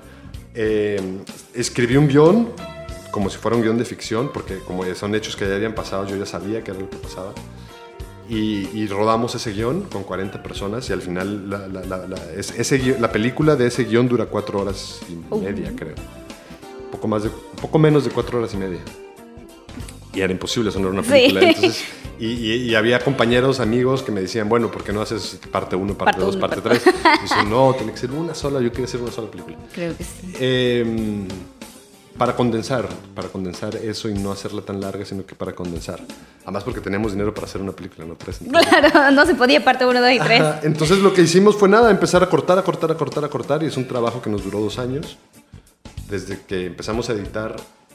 Eh, 0.54 1.00
escribí 1.54 1.96
un 1.96 2.08
guion 2.08 2.48
como 3.10 3.30
si 3.30 3.38
fuera 3.38 3.56
un 3.56 3.62
guion 3.62 3.78
de 3.78 3.84
ficción, 3.86 4.30
porque 4.32 4.58
como 4.58 4.84
son 4.94 5.14
hechos 5.14 5.36
que 5.36 5.48
ya 5.48 5.54
habían 5.54 5.74
pasado, 5.74 6.06
yo 6.06 6.16
ya 6.16 6.26
sabía 6.26 6.62
que 6.62 6.70
era 6.72 6.80
lo 6.80 6.90
que 6.90 6.98
pasaba. 6.98 7.32
Y, 8.28 8.68
y 8.74 8.86
rodamos 8.88 9.34
ese 9.34 9.52
guion 9.52 9.82
con 9.82 10.04
40 10.04 10.42
personas 10.42 10.88
y 10.90 10.92
al 10.92 11.00
final 11.00 11.48
la, 11.48 11.66
la- 11.66 11.82
la- 11.84 12.06
la- 12.06 12.32
es- 12.36 12.50
ese 12.58 12.96
la 13.00 13.10
película 13.10 13.56
de 13.56 13.66
ese 13.68 13.84
guion 13.84 14.06
dura 14.08 14.26
cuatro 14.26 14.60
horas 14.60 15.00
y 15.08 15.14
Uh. 15.34 15.40
media, 15.42 15.72
creo. 15.74 15.94
Un 16.84 16.90
poco, 16.92 17.08
más 17.08 17.22
de, 17.22 17.28
un 17.30 17.56
poco 17.60 17.78
menos 17.78 18.04
de 18.04 18.10
cuatro 18.10 18.38
horas 18.38 18.52
y 18.54 18.56
media. 18.58 18.80
y 20.14 20.20
era 20.20 20.32
imposible, 20.32 20.70
era 20.70 20.78
una 20.80 21.02
película. 21.02 21.40
Entonces, 21.48 21.84
y, 22.18 22.74
había 22.74 22.98
compañeros, 23.00 23.60
amigos 23.60 24.02
que 24.02 24.10
me 24.12 24.20
decían, 24.20 24.48
bueno, 24.48 24.70
¿por 24.70 24.82
qué 24.84 24.92
no 24.92 25.00
haces 25.00 25.38
parte 25.52 25.76
1, 25.76 25.96
parte 25.96 26.20
2, 26.20 26.36
parte 26.36 26.60
3? 26.60 26.82
Y 27.18 27.22
dice, 27.22 27.44
no, 27.48 27.72
tiene 27.76 27.92
que 27.92 27.98
ser 27.98 28.10
una 28.10 28.34
sola, 28.34 28.60
yo 28.60 28.70
quiero 28.70 28.84
hacer 28.86 29.00
una 29.00 29.12
sola 29.12 29.30
película. 29.30 29.56
Creo 29.74 29.96
que 29.96 30.04
sí. 30.04 30.32
Eh, 30.40 31.26
para 32.18 32.34
condensar, 32.34 32.88
para 33.14 33.28
condensar 33.28 33.76
eso 33.76 34.08
y 34.08 34.14
no 34.14 34.32
hacerla 34.32 34.62
tan 34.62 34.80
larga, 34.80 35.04
sino 35.04 35.24
que 35.24 35.34
para 35.34 35.54
condensar. 35.54 36.00
Además 36.42 36.64
porque 36.64 36.80
teníamos 36.80 37.12
dinero 37.12 37.32
para 37.32 37.46
hacer 37.46 37.60
una 37.60 37.72
película, 37.72 38.06
no 38.06 38.16
tres. 38.16 38.40
Claro, 38.48 39.10
no 39.12 39.24
se 39.24 39.34
podía 39.34 39.64
parte 39.64 39.86
1, 39.86 40.00
2 40.00 40.10
y 40.12 40.18
3. 40.18 40.42
Entonces 40.64 40.98
lo 40.98 41.14
que 41.14 41.22
hicimos 41.22 41.56
fue 41.56 41.68
nada, 41.68 41.90
empezar 41.90 42.22
a 42.22 42.28
cortar, 42.28 42.58
a 42.58 42.62
cortar, 42.62 42.90
a 42.90 42.96
cortar, 42.96 43.24
a 43.24 43.28
cortar 43.28 43.62
y 43.62 43.66
es 43.66 43.76
un 43.76 43.86
trabajo 43.86 44.20
que 44.20 44.28
nos 44.28 44.44
duró 44.44 44.60
dos 44.60 44.78
años. 44.78 45.16
Desde 46.10 46.40
que 46.42 46.66
empezamos 46.66 47.08
a 47.10 47.12
editar 47.12 47.54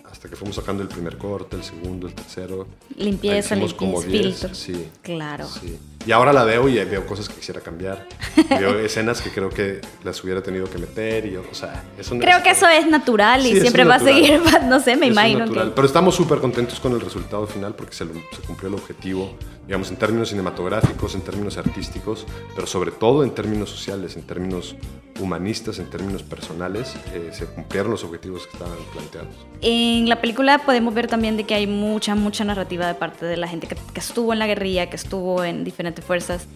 hasta 0.09 0.29
que 0.29 0.35
fuimos 0.35 0.55
sacando 0.55 0.83
el 0.83 0.89
primer 0.89 1.17
corte, 1.17 1.55
el 1.55 1.63
segundo, 1.63 2.07
el 2.07 2.13
tercero. 2.13 2.67
Limpieza, 2.95 3.55
limpieza, 3.55 3.77
como 3.77 3.99
filtros. 3.99 4.57
Sí. 4.57 4.87
Claro. 5.01 5.47
Sí. 5.47 5.77
Y 6.05 6.11
ahora 6.11 6.33
la 6.33 6.43
veo 6.43 6.67
y 6.67 6.83
veo 6.83 7.05
cosas 7.05 7.29
que 7.29 7.35
quisiera 7.35 7.61
cambiar. 7.61 8.07
veo 8.49 8.79
escenas 8.79 9.21
que 9.21 9.29
creo 9.29 9.49
que 9.49 9.79
las 10.03 10.21
hubiera 10.23 10.41
tenido 10.41 10.69
que 10.69 10.77
meter 10.77 11.25
y, 11.25 11.37
o 11.37 11.53
sea, 11.53 11.83
eso 11.97 12.17
Creo 12.19 12.43
que 12.43 12.51
eso 12.51 12.67
es 12.67 12.87
natural 12.87 13.45
y 13.45 13.59
siempre 13.59 13.83
va 13.85 13.95
a 13.95 13.99
seguir, 13.99 14.41
no 14.65 14.79
sé, 14.79 14.95
me 14.95 15.07
imagino 15.07 15.45
que... 15.45 15.71
Pero 15.73 15.87
estamos 15.87 16.15
súper 16.15 16.39
contentos 16.39 16.79
con 16.79 16.93
el 16.93 17.01
resultado 17.01 17.47
final 17.47 17.75
porque 17.75 17.93
se, 17.93 18.05
cumplió 18.45 18.69
el 18.69 18.75
objetivo, 18.75 19.35
digamos, 19.65 19.89
en 19.89 19.97
términos 19.97 20.29
cinematográficos, 20.29 21.15
en 21.15 21.21
términos 21.21 21.57
artísticos, 21.57 22.25
pero 22.55 22.67
sobre 22.67 22.91
todo 22.91 23.23
en 23.23 23.31
términos 23.31 23.69
sociales, 23.69 24.15
en 24.17 24.23
términos 24.23 24.75
humanistas, 25.19 25.79
en 25.79 25.89
términos 25.89 26.23
personales, 26.23 26.95
eh, 27.13 27.29
se 27.31 27.45
cumplieron 27.45 27.91
los 27.91 28.03
objetivos 28.03 28.47
que 28.47 28.53
estaban 28.53 28.77
planteados. 28.91 29.35
En 29.61 30.09
la 30.09 30.19
película 30.19 30.59
podemos 30.59 30.93
ver 30.93 31.07
también 31.07 31.37
de 31.37 31.43
que 31.45 31.53
hay 31.53 31.67
mucha, 31.67 32.15
mucha 32.15 32.43
narrativa 32.43 32.87
de 32.87 32.95
parte 32.95 33.25
de 33.25 33.37
la 33.37 33.47
gente 33.47 33.67
que, 33.67 33.75
que 33.75 33.99
estuvo 33.99 34.33
en 34.33 34.39
la 34.39 34.47
guerrilla, 34.47 34.89
que 34.89 34.95
estuvo 34.95 35.43
en 35.43 35.63
diferentes 35.63 35.92
fuerzas. 36.01 36.47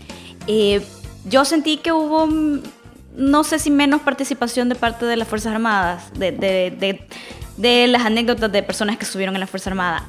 Eh, 0.47 0.81
yo 1.25 1.45
sentí 1.45 1.77
que 1.77 1.91
hubo, 1.91 2.27
mm, 2.27 2.61
no 3.15 3.43
sé 3.43 3.59
si 3.59 3.71
menos 3.71 4.01
participación 4.01 4.69
de 4.69 4.75
parte 4.75 5.05
de 5.05 5.17
las 5.17 5.27
Fuerzas 5.27 5.53
Armadas, 5.53 6.11
de, 6.13 6.31
de, 6.31 7.07
de, 7.57 7.87
las 7.87 8.05
anécdotas 8.05 8.51
de 8.51 8.63
personas 8.63 8.97
que 8.97 9.05
estuvieron 9.05 9.35
en 9.35 9.41
la 9.41 9.47
Fuerza 9.47 9.69
Armada. 9.69 10.05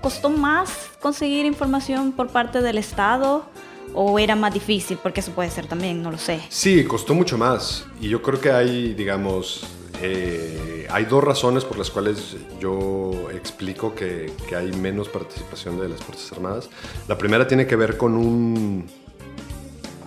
¿Costó 0.00 0.28
más 0.30 0.70
conseguir 1.00 1.46
información 1.46 2.12
por 2.12 2.28
parte 2.28 2.60
del 2.60 2.78
Estado? 2.78 3.46
¿O 3.94 4.18
era 4.18 4.36
más 4.36 4.52
difícil? 4.52 4.98
Porque 5.02 5.20
eso 5.20 5.32
puede 5.32 5.50
ser 5.50 5.66
también, 5.66 6.02
no 6.02 6.10
lo 6.10 6.18
sé. 6.18 6.40
Sí, 6.48 6.84
costó 6.84 7.14
mucho 7.14 7.38
más. 7.38 7.86
Y 8.00 8.08
yo 8.08 8.22
creo 8.22 8.40
que 8.40 8.50
hay, 8.50 8.94
digamos, 8.94 9.66
eh, 10.00 10.86
hay 10.90 11.04
dos 11.04 11.24
razones 11.24 11.64
por 11.64 11.78
las 11.78 11.90
cuales 11.90 12.36
yo 12.60 13.28
explico 13.32 13.94
que, 13.94 14.32
hay 14.56 14.72
menos 14.72 15.08
participación 15.08 15.80
de 15.80 15.88
las 15.88 16.02
Fuerzas 16.02 16.32
Armadas. 16.32 16.70
La 17.08 17.18
primera 17.18 17.46
tiene 17.46 17.66
que 17.66 17.76
ver 17.76 17.96
con 17.96 18.14
un, 18.14 18.86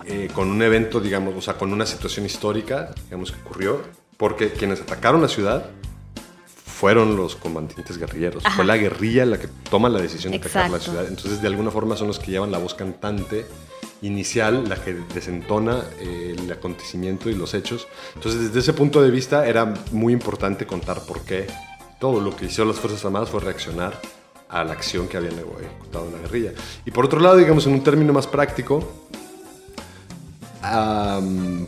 eh, 0.06 0.28
con 0.34 0.50
un 0.50 0.62
evento, 0.62 1.00
digamos, 1.00 1.34
o 1.36 1.42
sea, 1.42 1.54
con 1.54 1.72
una 1.72 1.86
situación 1.86 2.24
histórica, 2.26 2.94
digamos, 3.04 3.32
que 3.32 3.40
ocurrió, 3.42 3.82
porque 4.16 4.50
quienes 4.52 4.80
atacaron 4.80 5.20
la 5.20 5.28
ciudad 5.28 5.70
fueron 6.82 7.16
los 7.16 7.36
combatientes 7.36 7.96
guerrilleros. 7.96 8.42
Fue 8.56 8.64
la 8.64 8.76
guerrilla 8.76 9.24
la 9.24 9.38
que 9.38 9.46
toma 9.70 9.88
la 9.88 10.00
decisión 10.00 10.32
de 10.32 10.38
atacar 10.38 10.68
la 10.70 10.80
ciudad. 10.80 11.06
Entonces, 11.06 11.40
de 11.40 11.46
alguna 11.46 11.70
forma 11.70 11.96
son 11.96 12.08
los 12.08 12.18
que 12.18 12.32
llevan 12.32 12.50
la 12.50 12.58
voz 12.58 12.74
cantante 12.74 13.46
inicial, 14.02 14.68
la 14.68 14.76
que 14.76 14.94
desentona 15.14 15.82
eh, 16.00 16.36
el 16.38 16.50
acontecimiento 16.52 17.30
y 17.30 17.34
los 17.34 17.54
hechos. 17.54 17.88
Entonces, 18.14 18.42
desde 18.42 18.60
ese 18.60 18.72
punto 18.72 19.02
de 19.02 19.10
vista, 19.10 19.46
era 19.46 19.74
muy 19.92 20.12
importante 20.12 20.66
contar 20.66 21.00
por 21.06 21.22
qué 21.22 21.46
todo 21.98 22.20
lo 22.20 22.36
que 22.36 22.46
hicieron 22.46 22.68
las 22.68 22.78
Fuerzas 22.78 23.04
Armadas 23.04 23.30
fue 23.30 23.40
reaccionar 23.40 23.98
a 24.48 24.64
la 24.64 24.72
acción 24.72 25.08
que 25.08 25.16
habían 25.16 25.34
ejecutado 25.34 26.06
en 26.06 26.12
la 26.12 26.18
guerrilla. 26.18 26.52
Y 26.84 26.90
por 26.90 27.06
otro 27.06 27.20
lado, 27.20 27.36
digamos, 27.36 27.66
en 27.66 27.72
un 27.72 27.82
término 27.82 28.12
más 28.12 28.26
práctico, 28.26 28.86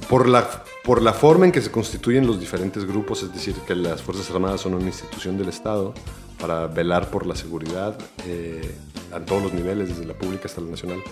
por, 0.08 0.28
la, 0.28 0.64
por 0.84 1.02
la 1.02 1.12
forma 1.12 1.46
en 1.46 1.52
que 1.52 1.60
se 1.60 1.70
constituyen 1.70 2.26
los 2.26 2.38
diferentes 2.38 2.84
grupos, 2.84 3.22
es 3.22 3.32
decir, 3.32 3.54
que 3.66 3.74
las 3.74 4.02
Fuerzas 4.02 4.30
Armadas 4.30 4.60
son 4.60 4.74
una 4.74 4.86
institución 4.86 5.36
del 5.36 5.48
Estado 5.48 5.94
para 6.40 6.66
velar 6.66 7.10
por 7.10 7.26
la 7.26 7.34
seguridad 7.34 7.98
eh, 8.26 8.74
a 9.12 9.20
todos 9.20 9.42
los 9.42 9.52
niveles, 9.52 9.88
desde 9.88 10.04
la 10.04 10.14
pública 10.14 10.46
hasta 10.46 10.60
la 10.60 10.70
nacional, 10.70 11.02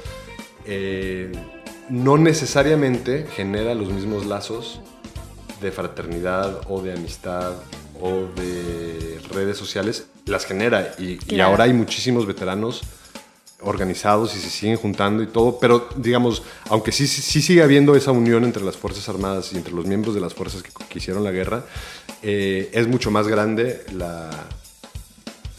eh, 0.66 1.32
no 1.88 2.16
necesariamente 2.18 3.26
genera 3.34 3.74
los 3.74 3.90
mismos 3.90 4.26
lazos 4.26 4.80
de 5.60 5.72
fraternidad 5.72 6.60
o 6.68 6.82
de 6.82 6.92
amistad 6.92 7.52
o 8.00 8.26
de 8.34 9.20
redes 9.30 9.56
sociales, 9.56 10.06
las 10.26 10.44
genera. 10.44 10.94
Y, 10.98 11.40
ahora 11.40 11.64
hay 11.64 11.72
muchísimos 11.72 12.26
veteranos 12.26 12.82
organizados 13.60 14.34
y 14.36 14.40
se 14.40 14.50
siguen 14.50 14.76
juntando 14.76 15.22
y 15.22 15.28
todo, 15.28 15.58
pero 15.60 15.88
digamos, 15.96 16.42
aunque 16.68 16.90
sí, 16.90 17.06
sí 17.06 17.40
sigue 17.40 17.62
habiendo 17.62 17.94
esa 17.94 18.10
unión 18.10 18.42
entre 18.42 18.64
las 18.64 18.76
Fuerzas 18.76 19.08
Armadas 19.08 19.52
y 19.52 19.56
entre 19.56 19.72
los 19.72 19.86
miembros 19.86 20.16
de 20.16 20.20
las 20.20 20.34
fuerzas 20.34 20.64
que, 20.64 20.98
hicieron 20.98 21.22
la 21.22 21.30
guerra, 21.30 21.64
eh, 22.22 22.70
es 22.72 22.88
mucho 22.88 23.12
más 23.12 23.28
grande 23.28 23.84
la, 23.92 24.30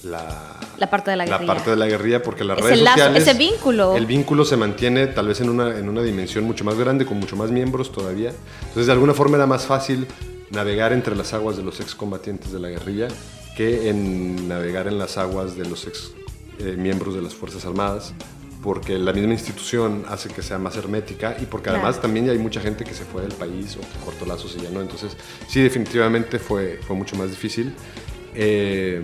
la, 0.04 0.90
parte 0.90 1.12
de 1.12 1.18
la 1.18 1.26
guerrilla. 1.26 1.48
La 1.48 1.54
parte 1.54 1.70
de 1.70 1.76
la 1.76 1.88
guerrilla, 1.88 2.22
porque 2.22 2.44
las 2.44 2.60
redes 2.60 2.80
sociales. 2.80 3.28
Ese 3.28 3.38
vínculo. 3.38 3.96
El 3.96 4.06
vínculo 4.06 4.46
se 4.46 4.58
mantiene 4.58 5.08
tal 5.08 5.28
vez 5.28 5.42
en 5.42 5.50
una, 5.50 5.78
en 5.78 5.90
una 5.90 6.02
dimensión 6.02 6.44
mucho 6.44 6.64
más 6.64 6.76
grande, 6.76 7.06
con 7.06 7.20
mucho 7.20 7.36
más 7.36 7.52
miembros 7.52 7.92
todavía. 7.92 8.34
Entonces, 8.60 8.88
de 8.88 8.92
alguna 8.92 9.14
forma 9.14 9.38
era 9.38 9.48
más 9.48 9.66
fácil 9.66 10.08
navegar 10.52 10.94
entre 10.94 11.16
las 11.16 11.34
aguas 11.34 11.58
de 11.58 11.64
los 11.64 11.80
excombatientes 11.80 12.52
de 12.52 12.60
la 12.60 12.70
guerrilla 12.70 13.08
que 13.56 13.90
en 13.90 14.48
navegar 14.48 14.88
en 14.88 14.98
las 14.98 15.18
aguas 15.18 15.56
de 15.56 15.66
los 15.66 15.86
ex 15.88 16.12
eh, 16.60 16.76
miembros 16.78 17.16
de 17.16 17.22
las 17.22 17.34
Fuerzas 17.34 17.66
Armadas, 17.66 18.14
porque 18.62 18.98
la 18.98 19.14
misma 19.14 19.34
institución 19.34 20.06
hace 20.08 20.30
que 20.30 20.42
sea 20.42 20.58
más 20.58 20.76
hermética 20.78 21.36
y 21.40 21.46
porque 21.46 21.70
además 21.70 22.02
también 22.02 22.26
ya 22.26 22.32
hay 22.32 22.38
mucha 22.38 22.62
gente 22.62 22.84
que 22.84 22.94
se 22.94 23.04
fue 23.04 23.22
del 23.22 23.34
país 23.34 23.76
o 23.76 23.82
que 23.82 24.06
cortó 24.06 24.26
lazos 24.26 24.56
y 24.58 24.64
ya 24.64 24.70
no. 24.70 24.82
Entonces, 24.82 25.18
sí, 25.48 25.62
definitivamente 25.62 26.40
fue, 26.40 26.80
fue 26.88 26.96
mucho 26.96 27.16
más 27.16 27.30
difícil. 27.30 27.74
Eh, 28.34 29.04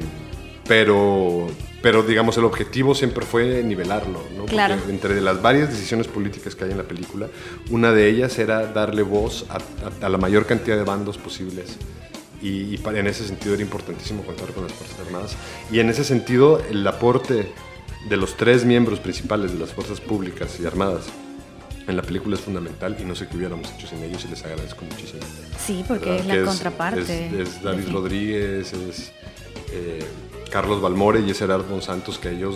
pero, 0.70 1.48
pero 1.82 2.04
digamos, 2.04 2.38
el 2.38 2.46
objetivo 2.46 2.94
siempre 2.94 3.26
fue 3.26 3.64
nivelarlo, 3.64 4.24
¿no? 4.38 4.46
Claro. 4.46 4.76
entre 4.88 5.20
las 5.20 5.42
varias 5.42 5.72
decisiones 5.72 6.08
políticas 6.08 6.54
que 6.56 6.66
hay 6.66 6.72
en 6.72 6.78
la 6.78 6.84
película, 6.84 7.28
una 7.72 7.92
de 7.92 8.08
ellas 8.08 8.38
era 8.38 8.68
darle 8.68 9.02
voz 9.02 9.48
a, 9.50 10.08
la 10.08 10.18
mayor 10.20 10.46
cantidad 10.46 10.78
de 10.78 10.84
bandos 10.84 11.18
posibles. 11.18 11.76
Y, 12.40 12.76
en 12.86 13.08
ese 13.08 13.26
sentido 13.28 13.56
era 13.56 13.64
importantísimo 13.64 14.24
contar 14.24 14.50
con 14.50 14.64
las 14.64 14.74
Fuerzas 14.74 15.00
Armadas. 15.00 15.36
Y 15.72 15.80
en 15.80 15.90
ese 15.90 16.04
sentido, 16.04 16.62
el 16.70 16.86
aporte 16.86 17.52
de 18.08 18.18
los 18.18 18.38
tres 18.38 18.64
miembros 18.64 19.00
principales 19.00 19.52
de 19.52 19.58
las 19.58 19.74
Fuerzas 19.74 20.00
Públicas 20.00 20.60
y 20.60 20.68
Armadas 20.68 21.08
en 21.88 21.98
la 21.98 22.04
película 22.04 22.36
es 22.36 22.42
fundamental 22.42 22.96
y 23.00 23.04
no 23.06 23.16
sé 23.16 23.28
qué 23.28 23.38
hubiéramos 23.38 23.74
hecho 23.74 23.88
sin 23.88 24.04
ellos 24.04 24.24
y 24.24 24.28
les 24.28 24.46
agradezco 24.46 24.86
muchísimo. 24.86 25.24
Sí, 25.58 25.84
porque 25.88 26.18
es 26.18 26.28
la 26.28 26.44
contraparte. 26.44 27.42
Es, 27.42 27.60
David 27.64 27.92
Rodríguez, 27.92 28.72
es... 28.72 29.12
Eh, 29.72 30.06
Carlos 30.50 30.82
Balmore 30.82 31.20
y 31.20 31.34
Gerard 31.34 31.64
Santos, 31.82 32.18
que 32.18 32.32
ellos 32.32 32.56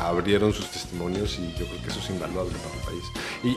abrieron 0.00 0.52
sus 0.52 0.70
testimonios 0.70 1.38
y 1.38 1.52
yo 1.58 1.66
creo 1.66 1.82
que 1.82 1.88
eso 1.88 2.00
es 2.00 2.10
invaluable 2.10 2.54
para 2.58 2.74
el 2.74 2.80
país. 2.80 3.04
Y 3.42 3.56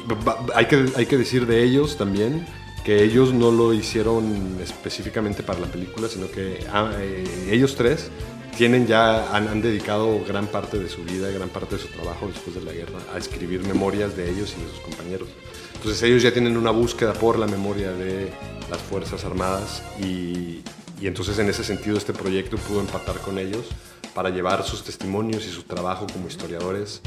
hay 0.56 0.66
que, 0.66 0.86
hay 0.96 1.06
que 1.06 1.18
decir 1.18 1.46
de 1.46 1.64
ellos 1.64 1.98
también 1.98 2.46
que 2.84 3.04
ellos 3.04 3.34
no 3.34 3.52
lo 3.52 3.74
hicieron 3.74 4.58
específicamente 4.62 5.44
para 5.44 5.60
la 5.60 5.68
película, 5.68 6.08
sino 6.08 6.30
que 6.32 6.66
ah, 6.72 6.92
eh, 6.98 7.50
ellos 7.52 7.76
tres 7.76 8.10
tienen 8.58 8.88
ya, 8.88 9.34
han, 9.34 9.62
dedicado 9.62 10.20
gran 10.28 10.48
parte 10.48 10.80
de 10.80 10.90
su 10.90 11.04
vida, 11.04 11.30
gran 11.30 11.50
parte 11.50 11.76
de 11.76 11.82
su 11.82 11.88
trabajo 11.88 12.28
después 12.28 12.56
de 12.56 12.62
la 12.62 12.74
guerra 12.74 13.00
a 13.14 13.18
escribir 13.18 13.62
memorias 13.62 14.18
de 14.18 14.30
ellos 14.30 14.54
y 14.58 14.64
de 14.64 14.70
sus 14.70 14.80
compañeros. 14.80 15.30
Entonces 15.76 16.04
ellos 16.04 16.22
ya 16.24 16.34
tienen 16.34 16.58
una 16.58 16.72
búsqueda 16.72 17.14
por 17.14 17.40
la 17.40 17.48
memoria 17.48 17.92
de 17.92 18.30
las 18.70 18.82
Fuerzas 18.82 19.24
Armadas 19.24 19.82
y, 20.02 20.62
y 21.02 21.08
entonces 21.08 21.40
en 21.40 21.50
ese 21.50 21.64
sentido 21.64 21.98
este 21.98 22.14
proyecto 22.14 22.58
pudo 22.58 22.82
empatar 22.82 23.18
con 23.20 23.38
ellos 23.38 23.66
para 24.14 24.30
llevar 24.30 24.64
sus 24.64 24.84
testimonios 24.84 25.46
y 25.46 25.50
su 25.50 25.64
trabajo 25.64 26.08
como 26.12 26.28
historiadores 26.28 27.02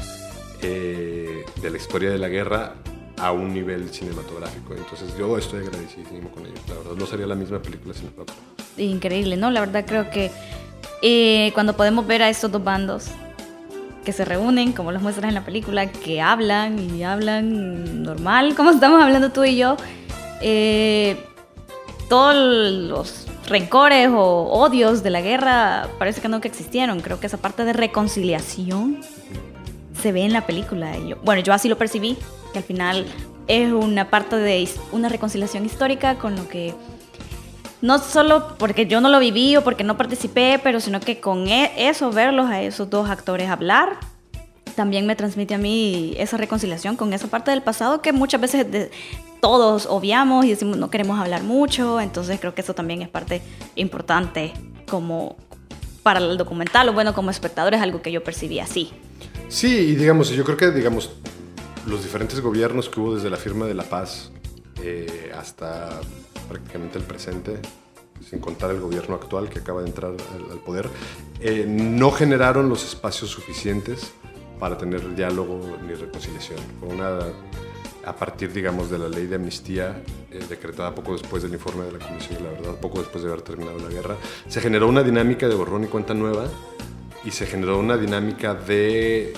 eh, 0.61 1.43
de 1.61 1.69
la 1.69 1.77
historia 1.77 2.09
de 2.09 2.17
la 2.17 2.29
guerra 2.29 2.75
a 3.17 3.31
un 3.31 3.53
nivel 3.53 3.89
cinematográfico. 3.93 4.73
Entonces 4.73 5.15
yo 5.17 5.37
estoy 5.37 5.61
agradecidísimo 5.61 6.29
con 6.31 6.45
ellos. 6.45 6.59
La 6.67 6.75
verdad 6.75 6.93
no 6.97 7.05
sería 7.05 7.27
la 7.27 7.35
misma 7.35 7.61
película 7.61 7.93
sin 7.93 8.07
el 8.77 8.83
Increíble, 8.83 9.37
¿no? 9.37 9.51
La 9.51 9.59
verdad 9.59 9.85
creo 9.85 10.09
que 10.09 10.31
eh, 11.01 11.51
cuando 11.53 11.75
podemos 11.75 12.07
ver 12.07 12.23
a 12.23 12.29
estos 12.29 12.51
dos 12.51 12.63
bandos 12.63 13.07
que 14.03 14.11
se 14.11 14.25
reúnen, 14.25 14.73
como 14.73 14.91
los 14.91 15.01
muestras 15.01 15.29
en 15.29 15.35
la 15.35 15.45
película, 15.45 15.91
que 15.91 16.21
hablan 16.21 16.79
y 16.79 17.03
hablan 17.03 18.03
normal, 18.03 18.55
como 18.55 18.71
estamos 18.71 19.01
hablando 19.01 19.31
tú 19.31 19.43
y 19.43 19.55
yo, 19.55 19.77
eh, 20.41 21.17
todos 22.09 22.35
los 22.35 23.27
rencores 23.47 24.09
o 24.09 24.49
odios 24.51 25.03
de 25.03 25.09
la 25.09 25.21
guerra 25.21 25.89
parece 25.99 26.21
que 26.21 26.27
nunca 26.27 26.47
existieron. 26.47 26.99
Creo 27.01 27.19
que 27.19 27.27
esa 27.27 27.37
parte 27.37 27.65
de 27.65 27.73
reconciliación 27.73 29.01
se 30.01 30.11
ve 30.11 30.23
en 30.23 30.33
la 30.33 30.45
película. 30.45 30.97
yo, 30.99 31.17
bueno, 31.23 31.41
yo 31.41 31.53
así 31.53 31.69
lo 31.69 31.77
percibí, 31.77 32.17
que 32.51 32.59
al 32.59 32.63
final 32.63 33.05
es 33.47 33.71
una 33.71 34.09
parte 34.09 34.37
de 34.37 34.67
una 34.91 35.09
reconciliación 35.09 35.65
histórica 35.65 36.15
con 36.15 36.35
lo 36.35 36.47
que 36.47 36.73
no 37.81 37.99
solo 37.99 38.55
porque 38.57 38.87
yo 38.87 39.01
no 39.01 39.09
lo 39.09 39.19
viví 39.19 39.57
o 39.57 39.63
porque 39.63 39.83
no 39.83 39.97
participé, 39.97 40.59
pero 40.63 40.79
sino 40.79 41.01
que 41.01 41.19
con 41.19 41.49
e- 41.49 41.89
eso, 41.89 42.11
verlos 42.11 42.49
a 42.49 42.61
esos 42.61 42.89
dos 42.89 43.09
actores 43.09 43.49
hablar, 43.49 43.97
también 44.73 45.05
me 45.05 45.15
transmite 45.15 45.53
a 45.53 45.57
mí 45.57 46.13
esa 46.17 46.37
reconciliación 46.37 46.95
con 46.95 47.13
esa 47.13 47.27
parte 47.27 47.51
del 47.51 47.61
pasado 47.61 48.01
que 48.01 48.11
muchas 48.13 48.41
veces 48.41 48.69
de- 48.71 48.91
todos 49.41 49.85
obviamos 49.87 50.45
y 50.45 50.49
decimos 50.49 50.77
no 50.77 50.89
queremos 50.89 51.19
hablar 51.19 51.43
mucho, 51.43 51.99
entonces 51.99 52.39
creo 52.39 52.53
que 52.55 52.61
eso 52.61 52.73
también 52.73 53.01
es 53.01 53.09
parte 53.09 53.41
importante 53.75 54.53
como 54.87 55.35
para 56.01 56.19
el 56.19 56.37
documental 56.37 56.89
o 56.89 56.93
bueno 56.93 57.13
como 57.13 57.29
espectador 57.29 57.73
es 57.73 57.81
algo 57.81 58.01
que 58.01 58.11
yo 58.11 58.23
percibí 58.23 58.59
así. 58.59 58.91
Sí, 59.49 59.67
y 59.77 59.95
digamos, 59.95 60.29
yo 60.29 60.43
creo 60.43 60.57
que 60.57 60.71
digamos 60.71 61.11
los 61.85 62.03
diferentes 62.03 62.39
gobiernos 62.41 62.89
que 62.89 62.99
hubo 62.99 63.15
desde 63.15 63.29
la 63.29 63.37
firma 63.37 63.65
de 63.65 63.73
la 63.73 63.83
paz 63.83 64.31
eh, 64.81 65.31
hasta 65.37 65.99
prácticamente 66.49 66.97
el 66.97 67.03
presente, 67.03 67.59
sin 68.29 68.39
contar 68.39 68.71
el 68.71 68.79
gobierno 68.79 69.15
actual 69.15 69.49
que 69.49 69.59
acaba 69.59 69.81
de 69.81 69.87
entrar 69.87 70.11
al, 70.11 70.51
al 70.51 70.57
poder, 70.59 70.89
eh, 71.41 71.65
no 71.67 72.11
generaron 72.11 72.69
los 72.69 72.83
espacios 72.85 73.29
suficientes 73.31 74.13
para 74.63 74.77
tener 74.77 75.13
diálogo 75.13 75.59
ni 75.85 75.93
reconciliación. 75.93 76.57
Fue 76.79 76.87
una 76.87 77.19
a 78.05 78.15
partir, 78.15 78.53
digamos, 78.53 78.89
de 78.89 78.97
la 78.97 79.09
ley 79.09 79.27
de 79.27 79.35
amnistía 79.35 80.01
eh, 80.31 80.39
decretada 80.47 80.95
poco 80.95 81.11
después 81.11 81.43
del 81.43 81.51
informe 81.51 81.83
de 81.83 81.91
la 81.91 81.99
Comisión 81.99 82.35
de 82.37 82.43
la 82.45 82.51
Verdad, 82.51 82.75
poco 82.79 82.99
después 82.99 83.25
de 83.25 83.29
haber 83.29 83.41
terminado 83.41 83.77
la 83.79 83.89
guerra, 83.89 84.15
se 84.47 84.61
generó 84.61 84.87
una 84.87 85.03
dinámica 85.03 85.49
de 85.49 85.55
borrón 85.55 85.83
y 85.83 85.87
cuenta 85.87 86.13
nueva 86.13 86.45
y 87.25 87.31
se 87.31 87.45
generó 87.45 87.77
una 87.77 87.97
dinámica 87.97 88.53
de 88.53 89.33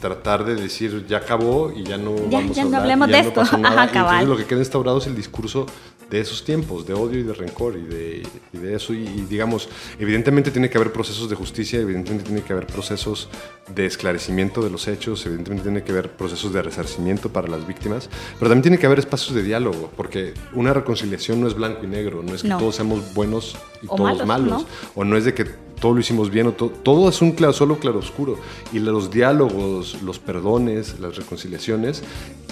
tratar 0.00 0.44
de 0.44 0.56
decir 0.56 1.06
ya 1.06 1.18
acabó 1.18 1.70
y 1.72 1.84
ya 1.84 1.96
no 1.96 2.16
Ya- 2.28 2.38
vamos 2.38 2.56
ya 2.56 2.62
a 2.62 2.64
no 2.64 2.76
hablar, 2.78 2.82
hablemos 2.82 3.08
y 3.08 3.10
ya 3.12 3.16
de 3.18 3.22
no 3.22 3.28
esto. 3.28 3.40
Ajá, 3.42 3.54
Y 3.56 3.62
entonces 3.68 3.92
cabal. 3.92 4.28
lo 4.28 4.36
que 4.36 4.44
queda 4.44 4.58
instaurado 4.58 4.98
es 4.98 5.06
el 5.06 5.14
discurso 5.14 5.66
de 6.10 6.20
esos 6.20 6.44
tiempos, 6.44 6.86
de 6.86 6.94
odio 6.94 7.18
y 7.20 7.22
de 7.22 7.34
rencor 7.34 7.76
y 7.76 7.82
de, 7.82 8.26
y 8.52 8.56
de 8.58 8.74
eso. 8.74 8.94
Y, 8.94 9.02
y, 9.06 9.26
digamos, 9.28 9.68
evidentemente 9.98 10.50
tiene 10.50 10.70
que 10.70 10.78
haber 10.78 10.92
procesos 10.92 11.28
de 11.28 11.36
justicia, 11.36 11.78
evidentemente 11.80 12.24
tiene 12.24 12.42
que 12.42 12.52
haber 12.52 12.66
procesos 12.66 13.28
de 13.74 13.84
esclarecimiento 13.84 14.62
de 14.62 14.70
los 14.70 14.88
hechos, 14.88 15.24
evidentemente 15.26 15.64
tiene 15.64 15.82
que 15.84 15.92
haber 15.92 16.10
procesos 16.12 16.52
de 16.52 16.62
resarcimiento 16.62 17.28
para 17.30 17.48
las 17.48 17.66
víctimas, 17.66 18.08
pero 18.38 18.48
también 18.48 18.62
tiene 18.62 18.78
que 18.78 18.86
haber 18.86 18.98
espacios 19.00 19.34
de 19.34 19.42
diálogo, 19.42 19.90
porque 19.96 20.32
una 20.54 20.72
reconciliación 20.72 21.40
no 21.40 21.46
es 21.48 21.54
blanco 21.54 21.84
y 21.84 21.88
negro, 21.88 22.22
no 22.22 22.34
es 22.34 22.42
que 22.42 22.48
No. 22.48 22.58
todos 22.58 22.76
seamos 22.76 23.12
buenos 23.14 23.56
y 23.82 23.86
O 23.88 23.96
todos 23.96 24.24
malos, 24.24 24.26
malos, 24.26 24.48
¿no? 24.62 24.66
o 24.94 25.04
no 25.04 25.16
es 25.16 25.24
de 25.24 25.34
que 25.34 25.67
todo 25.80 25.94
lo 25.94 26.00
hicimos 26.00 26.30
bien, 26.30 26.46
o 26.48 26.52
to- 26.52 26.70
todo 26.82 27.08
es 27.08 27.20
un 27.22 27.32
claro, 27.32 27.52
solo 27.52 27.78
claroscuro. 27.78 28.36
Y 28.72 28.78
los 28.80 29.10
diálogos, 29.10 30.02
los 30.02 30.18
perdones, 30.18 30.98
las 31.00 31.16
reconciliaciones 31.16 32.02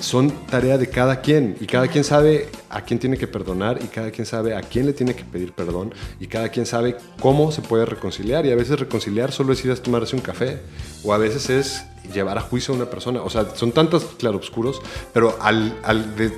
son 0.00 0.30
tarea 0.50 0.78
de 0.78 0.88
cada 0.88 1.20
quien. 1.20 1.56
Y 1.60 1.66
cada 1.66 1.88
quien 1.88 2.04
sabe 2.04 2.48
a 2.70 2.82
quién 2.82 2.98
tiene 2.98 3.16
que 3.16 3.26
perdonar, 3.26 3.78
y 3.82 3.86
cada 3.88 4.10
quien 4.10 4.26
sabe 4.26 4.54
a 4.54 4.60
quién 4.60 4.86
le 4.86 4.92
tiene 4.92 5.14
que 5.14 5.24
pedir 5.24 5.52
perdón, 5.52 5.92
y 6.20 6.26
cada 6.26 6.48
quien 6.50 6.66
sabe 6.66 6.96
cómo 7.20 7.50
se 7.52 7.62
puede 7.62 7.84
reconciliar. 7.86 8.46
Y 8.46 8.50
a 8.52 8.56
veces 8.56 8.78
reconciliar 8.78 9.32
solo 9.32 9.52
es 9.52 9.64
ir 9.64 9.70
a 9.72 9.76
tomarse 9.76 10.14
un 10.16 10.22
café, 10.22 10.60
o 11.04 11.12
a 11.12 11.18
veces 11.18 11.50
es 11.50 11.84
llevar 12.12 12.38
a 12.38 12.40
juicio 12.40 12.72
a 12.72 12.76
una 12.76 12.86
persona. 12.90 13.22
O 13.22 13.30
sea, 13.30 13.56
son 13.56 13.72
tantos 13.72 14.04
claroscuros, 14.18 14.80
pero 15.12 15.36
al, 15.40 15.76
al 15.82 16.14
de- 16.16 16.32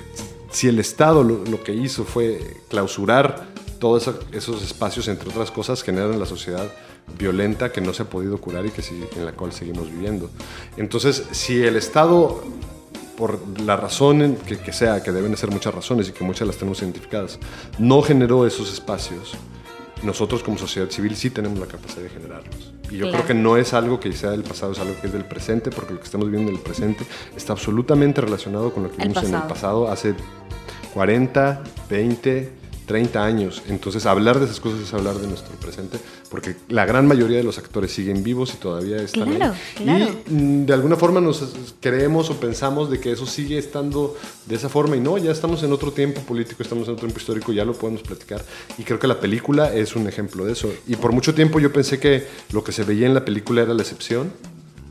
si 0.50 0.66
el 0.68 0.78
Estado 0.78 1.22
lo, 1.22 1.44
lo 1.44 1.62
que 1.62 1.74
hizo 1.74 2.04
fue 2.04 2.40
clausurar 2.68 3.46
todos 3.78 4.10
esos 4.32 4.62
espacios, 4.62 5.08
entre 5.08 5.28
otras 5.30 5.50
cosas, 5.50 5.82
generan 5.82 6.18
la 6.18 6.26
sociedad 6.26 6.66
violenta 7.18 7.70
que 7.72 7.80
no 7.80 7.92
se 7.94 8.02
ha 8.02 8.06
podido 8.10 8.38
curar 8.38 8.66
y 8.66 8.70
que 8.70 8.82
sí- 8.82 9.04
en 9.16 9.24
la 9.24 9.32
cual 9.32 9.52
seguimos 9.52 9.90
viviendo. 9.90 10.30
Entonces, 10.76 11.24
si 11.32 11.62
el 11.62 11.76
Estado, 11.76 12.42
por 13.16 13.38
la 13.60 13.76
razón 13.76 14.36
que, 14.46 14.58
que 14.58 14.72
sea, 14.72 15.02
que 15.02 15.10
deben 15.12 15.30
de 15.30 15.36
ser 15.36 15.50
muchas 15.50 15.74
razones 15.74 16.08
y 16.08 16.12
que 16.12 16.24
muchas 16.24 16.46
las 16.46 16.56
tenemos 16.56 16.80
identificadas, 16.82 17.38
no 17.78 18.02
generó 18.02 18.46
esos 18.46 18.72
espacios, 18.72 19.32
nosotros 20.02 20.42
como 20.44 20.58
sociedad 20.58 20.88
civil 20.90 21.16
sí 21.16 21.30
tenemos 21.30 21.58
la 21.58 21.66
capacidad 21.66 22.02
de 22.02 22.08
generarlos. 22.10 22.72
Y 22.90 22.98
yo 22.98 23.06
Claro. 23.08 23.24
creo 23.24 23.26
que 23.26 23.34
no 23.34 23.56
es 23.56 23.74
algo 23.74 23.98
que 24.00 24.12
sea 24.12 24.30
del 24.30 24.44
pasado, 24.44 24.72
es 24.72 24.78
algo 24.78 24.94
que 25.00 25.08
es 25.08 25.12
del 25.12 25.24
presente, 25.24 25.70
porque 25.70 25.92
lo 25.94 25.98
que 25.98 26.04
estamos 26.04 26.26
viviendo 26.28 26.50
en 26.52 26.56
el 26.58 26.62
presente 26.62 27.04
está 27.36 27.52
absolutamente 27.52 28.20
relacionado 28.20 28.72
con 28.72 28.84
lo 28.84 28.90
que 28.92 29.02
El 29.02 29.08
vimos 29.08 29.24
en 29.24 29.34
el 29.34 29.40
pasado. 29.42 29.48
pasado 29.86 29.90
hace 29.90 30.14
40, 30.94 31.62
20, 31.90 32.52
30 32.88 33.24
años. 33.24 33.62
Entonces 33.68 34.04
hablar 34.06 34.40
de 34.40 34.46
esas 34.46 34.58
cosas 34.58 34.80
es 34.80 34.92
hablar 34.92 35.14
de 35.16 35.28
nuestro 35.28 35.54
presente, 35.56 35.98
porque 36.30 36.56
la 36.68 36.84
gran 36.86 37.06
mayoría 37.06 37.36
de 37.36 37.44
los 37.44 37.58
actores 37.58 37.92
siguen 37.92 38.24
vivos 38.24 38.52
y 38.54 38.56
todavía 38.56 38.96
están 39.00 39.28
Claro, 39.36 39.52
ahí. 39.54 39.84
claro. 39.84 40.06
Y 40.28 40.32
mm, 40.34 40.66
de 40.66 40.72
alguna 40.72 40.96
forma 40.96 41.20
nos 41.20 41.44
creemos 41.80 42.30
o 42.30 42.40
pensamos 42.40 42.90
de 42.90 42.98
que 42.98 43.12
eso 43.12 43.26
sigue 43.26 43.58
estando 43.58 44.16
de 44.46 44.56
esa 44.56 44.68
forma 44.68 44.96
y 44.96 45.00
no, 45.00 45.16
ya 45.18 45.30
estamos 45.30 45.62
en 45.62 45.72
otro 45.72 45.92
tiempo 45.92 46.20
político, 46.22 46.62
estamos 46.64 46.88
en 46.88 46.94
otro 46.94 47.02
tiempo 47.06 47.20
histórico, 47.20 47.52
ya 47.52 47.64
lo 47.64 47.74
podemos 47.74 48.02
platicar. 48.02 48.42
Y 48.78 48.82
creo 48.82 48.98
que 48.98 49.06
la 49.06 49.20
película 49.20 49.72
es 49.72 49.94
un 49.94 50.08
ejemplo 50.08 50.44
de 50.44 50.52
eso. 50.54 50.68
Y 50.88 50.96
por 50.96 51.12
mucho 51.12 51.34
tiempo 51.34 51.60
yo 51.60 51.72
pensé 51.72 52.00
que 52.00 52.26
lo 52.52 52.64
que 52.64 52.72
se 52.72 52.82
veía 52.82 53.06
en 53.06 53.14
la 53.14 53.24
película 53.24 53.62
era 53.62 53.74
la 53.74 53.82
excepción 53.82 54.32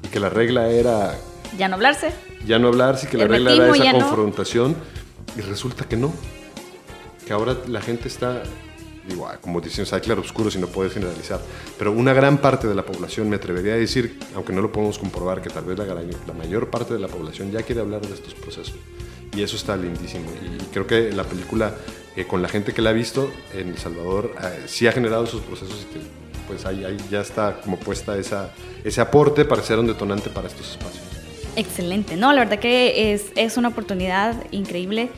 y 0.04 0.08
que 0.10 0.20
la 0.20 0.30
regla 0.30 0.70
era 0.70 1.18
Ya 1.58 1.68
no 1.68 1.76
hablarse. 1.76 2.12
ya 2.46 2.60
no 2.60 2.68
hablar, 2.68 2.98
sí 3.00 3.08
que 3.08 3.18
la 3.18 3.28
regla 3.28 3.54
era 3.54 3.70
esa 3.74 3.84
ya 3.84 3.94
no. 3.94 4.00
confrontación 4.00 4.76
y 5.36 5.42
resulta 5.42 5.86
que 5.86 5.98
no. 5.98 6.14
Que 7.28 7.34
ahora 7.34 7.58
la 7.68 7.82
gente 7.82 8.08
está, 8.08 8.42
digo, 9.06 9.28
ah, 9.28 9.38
como 9.42 9.62
sea, 9.62 9.86
hay 9.92 10.02
claroscuros 10.02 10.56
y 10.56 10.60
no 10.60 10.68
puedes 10.68 10.94
generalizar, 10.94 11.42
pero 11.78 11.92
una 11.92 12.13
gran 12.13 12.38
parte 12.38 12.68
de 12.68 12.74
la 12.74 12.86
población, 12.86 13.30
me 13.30 13.36
atrevería 13.36 13.74
a 13.74 13.76
decir, 13.78 14.18
aunque 14.34 14.54
no 14.54 14.62
lo 14.62 14.72
podemos 14.72 14.98
comprobar, 14.98 15.42
que 15.42 15.50
tal 15.50 15.66
vez 15.66 15.78
la, 15.78 15.86
la 15.86 16.34
mayor 16.34 16.70
parte 16.70 16.94
de 16.94 17.02
la 17.02 17.10
población 17.10 17.52
ya 17.52 17.63
quiere 17.63 17.82
hablar 17.82 18.00
de 18.00 18.13
estos 18.13 18.34
procesos. 18.34 18.76
Y 19.36 19.42
eso 19.42 19.58
está 19.58 19.76
lindísimo. 19.76 20.26
Y 20.42 20.63
creo 20.72 20.88
que 20.88 21.12
la 21.12 21.26
película, 21.26 21.76
eh, 22.16 22.26
con 22.26 22.42
la 22.42 22.48
gente 22.48 22.74
que 22.74 22.82
la 22.82 22.92
ha 22.92 22.94
visto 22.94 23.30
en 23.54 23.68
El 23.68 23.78
Salvador, 23.78 24.34
eh, 24.42 24.63
sí 24.68 24.88
ha 24.88 24.94
generado 24.94 25.26
esos 25.26 25.42
procesos 25.42 25.86
y 25.90 25.94
que 25.94 26.00
pues 26.48 26.66
ahí, 26.66 26.86
ahí 26.86 26.96
ya 27.12 27.20
está 27.20 27.60
como 27.60 27.78
puesta 27.78 28.18
esa, 28.18 28.52
ese 28.86 29.02
aporte 29.02 29.44
para 29.44 29.62
ser 29.62 29.80
un 29.80 29.88
detonante 29.88 30.30
para 30.30 30.48
estos 30.48 30.72
espacios. 30.72 31.04
Excelente, 31.58 32.16
no, 32.16 32.32
la 32.34 32.44
verdad 32.44 32.60
que 32.60 33.13
es, 33.13 33.26
es 33.36 33.58
una 33.58 33.68
oportunidad 33.70 34.36
increíble 34.52 35.10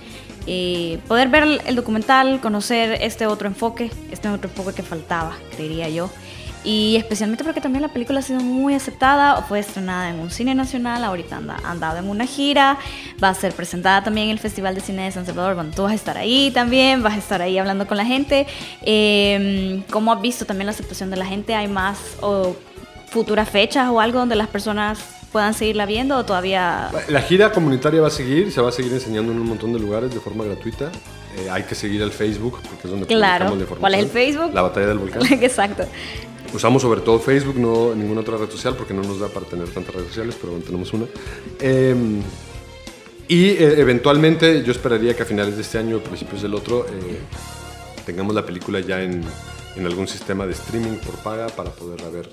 eh, 0.48 1.00
poder 1.08 1.30
ver 1.30 1.62
el, 1.66 1.76
documental, 1.76 2.40
conocer 2.42 2.98
este 3.02 3.28
otro 3.28 3.48
enfoque, 3.48 3.92
este 4.12 4.30
otro 4.30 4.50
enfoque 4.50 4.74
que 4.74 4.84
faltaba, 4.84 5.36
creería 5.52 5.90
yo. 5.90 6.10
Y 6.64 6.98
especialmente 6.98 7.46
porque 7.46 7.62
también 7.62 7.82
la 7.82 7.88
película 7.88 8.20
ha 8.20 8.22
sido 8.22 8.42
muy 8.42 8.74
aceptada, 8.74 9.42
fue 9.44 9.60
estrenada 9.60 10.10
en 10.10 10.20
un 10.20 10.30
cine 10.30 10.54
nacional, 10.54 11.06
ahorita 11.06 11.38
anda, 11.38 11.56
andado 11.64 12.00
en 12.00 12.10
una 12.10 12.26
gira, 12.26 12.78
va 13.24 13.30
a 13.30 13.34
ser 13.34 13.54
presentada 13.54 14.04
también 14.04 14.28
en 14.28 14.32
el 14.32 14.40
Festival 14.40 14.76
de 14.76 14.82
Cine 14.82 15.04
de 15.04 15.12
San 15.12 15.26
Salvador, 15.26 15.56
bueno, 15.56 15.72
tú 15.74 15.84
vas 15.84 15.94
a 15.94 15.96
estar 15.96 16.18
ahí 16.18 16.52
también, 16.52 17.02
vas 17.02 17.14
a 17.14 17.18
estar 17.18 17.42
ahí 17.42 17.58
hablando 17.58 17.88
con 17.88 17.96
la 17.96 18.04
gente. 18.04 18.46
Eh, 18.82 19.84
¿Cómo 19.90 20.12
has 20.12 20.22
visto 20.22 20.46
también 20.46 20.66
la 20.66 20.72
aceptación 20.72 21.10
de 21.10 21.16
la 21.16 21.26
gente? 21.26 21.56
¿Hay 21.56 21.70
más 21.70 22.18
o 22.22 22.58
futuras 23.10 23.50
fechas 23.50 23.90
o 23.90 24.00
algo 24.00 24.20
donde 24.20 24.36
las 24.36 24.48
personas 24.48 25.19
puedan 25.32 25.54
seguirla 25.54 25.86
viendo 25.86 26.18
o 26.18 26.26
todavía... 26.26 26.90
La 27.08 27.22
gira 27.22 27.52
comunitaria 27.52 28.02
va 28.02 28.08
a 28.08 28.12
seguir, 28.12 28.52
se 28.52 28.62
va 28.62 28.70
a 28.70 28.72
seguir 28.72 28.92
enseñando 28.94 29.32
en 29.32 29.40
un 29.40 29.48
montón 29.48 29.74
de 29.74 29.80
lugares 29.80 30.14
de 30.14 30.20
forma 30.20 30.44
gratuita. 30.44 30.92
Eh, 31.38 31.50
hay 31.50 31.64
que 31.64 31.76
seguir 31.76 32.02
el 32.02 32.12
Facebook, 32.12 32.60
porque 32.62 32.86
es 32.86 32.90
donde 32.90 33.06
Claro. 33.06 33.46
publicamos 33.50 33.58
la 33.58 33.64
información. 33.64 33.80
¿Cuál 33.80 33.94
es 33.96 34.00
el 34.02 34.10
Facebook? 34.10 34.54
La 34.54 34.62
batalla 34.64 34.88
del 34.88 34.98
volcán. 34.98 35.22
Exacto. 35.44 35.84
Usamos 36.54 36.82
sobre 36.82 37.02
todo 37.02 37.20
Facebook, 37.20 37.58
no 37.58 37.94
ninguna 37.94 38.22
otra 38.22 38.38
red 38.38 38.50
social, 38.50 38.76
porque 38.76 38.94
no 38.94 39.04
nos 39.04 39.20
da 39.20 39.28
para 39.28 39.46
tener 39.46 39.70
tantas 39.70 39.94
redes 39.94 40.08
sociales, 40.08 40.36
pero 40.40 40.54
bueno, 40.54 40.66
tenemos 40.66 40.92
una. 40.94 41.06
Eh, 41.60 41.96
y 43.28 43.50
eh, 43.50 43.76
eventualmente 43.80 44.64
yo 44.64 44.72
esperaría 44.72 45.16
que 45.16 45.22
a 45.22 45.26
finales 45.26 45.56
de 45.56 45.62
este 45.62 45.78
año 45.78 45.98
o 45.98 46.00
principios 46.00 46.42
del 46.42 46.56
otro 46.56 46.88
eh, 46.88 47.20
tengamos 48.04 48.34
la 48.34 48.44
película 48.44 48.80
ya 48.80 49.04
en, 49.04 49.22
en 49.76 49.86
algún 49.86 50.08
sistema 50.08 50.48
de 50.48 50.54
streaming 50.54 50.96
por 50.98 51.14
paga 51.18 51.46
para 51.50 51.70
poderla 51.70 52.10
ver 52.10 52.28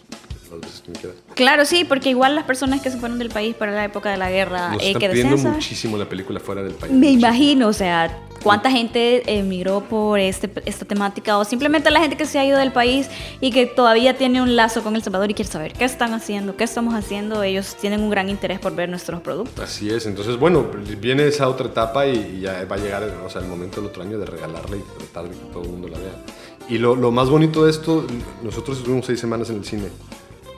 las 0.57 0.71
veces 0.71 0.83
que 0.83 0.91
me 0.91 0.99
quieras. 0.99 1.17
Claro, 1.35 1.65
sí, 1.65 1.85
porque 1.85 2.11
igual 2.11 2.35
las 2.35 2.45
personas 2.45 2.81
que 2.81 2.91
se 2.91 2.99
fueron 2.99 3.19
del 3.19 3.31
país 3.31 3.55
para 3.55 3.73
la 3.73 3.85
época 3.85 4.11
de 4.11 4.17
la 4.17 4.31
guerra, 4.31 4.71
Nos 4.73 4.83
eh, 4.83 4.87
están 4.89 5.01
que 5.01 5.09
pidiendo 5.11 5.37
muchísimo 5.37 5.97
la 5.97 6.09
película 6.09 6.41
fuera 6.41 6.63
del 6.63 6.75
país. 6.75 6.93
Me 6.93 6.99
muchísimo. 6.99 7.19
imagino, 7.21 7.69
o 7.69 7.73
sea, 7.73 8.19
cuánta 8.43 8.71
gente 8.71 9.23
emigró 9.39 9.81
por 9.81 10.19
este, 10.21 10.51
esta 10.67 10.85
temática 10.85 11.39
o 11.39 11.45
simplemente 11.45 11.91
la 11.91 12.01
gente 12.01 12.17
que 12.17 12.27
se 12.27 12.39
ha 12.39 12.45
ido 12.45 12.59
del 12.59 12.73
país 12.73 13.09
y 13.41 13.51
que 13.51 13.67
todavía 13.67 14.17
tiene 14.17 14.41
un 14.41 14.55
lazo 14.57 14.83
con 14.83 14.95
El 14.95 15.03
Salvador 15.03 15.31
y 15.31 15.35
quiere 15.35 15.51
saber 15.51 15.73
qué 15.73 15.85
están 15.85 16.13
haciendo, 16.15 16.57
qué 16.57 16.65
estamos 16.65 16.95
haciendo. 16.95 17.43
Ellos 17.43 17.77
tienen 17.81 18.01
un 18.01 18.11
gran 18.11 18.29
interés 18.29 18.59
por 18.61 18.75
ver 18.75 18.89
nuestros 18.89 19.21
productos. 19.21 19.65
Así 19.65 19.91
es, 19.91 20.07
entonces 20.07 20.37
bueno, 20.39 20.67
viene 21.01 21.27
esa 21.27 21.49
otra 21.49 21.67
etapa 21.67 22.07
y, 22.07 22.37
y 22.39 22.41
ya 22.43 22.65
va 22.71 22.77
a 22.77 22.79
llegar 22.79 23.03
o 23.25 23.31
sea, 23.31 23.41
el 23.41 23.49
momento 23.49 23.81
del 23.81 23.91
otro 23.91 24.03
año 24.03 24.19
de 24.19 24.27
regalarla 24.27 24.77
y 24.77 24.83
tratar 24.99 25.25
de 25.25 25.31
que 25.31 25.53
todo 25.53 25.63
el 25.65 25.71
mundo 25.71 25.89
la 25.89 25.99
vea. 25.99 26.13
Y 26.69 26.79
lo, 26.79 26.97
lo 26.97 27.13
más 27.13 27.29
bonito 27.29 27.65
de 27.65 27.71
esto, 27.71 28.07
nosotros 28.43 28.79
estuvimos 28.79 29.07
seis 29.07 29.21
semanas 29.21 29.51
en 29.51 29.57
el 29.57 29.65
cine, 29.65 29.89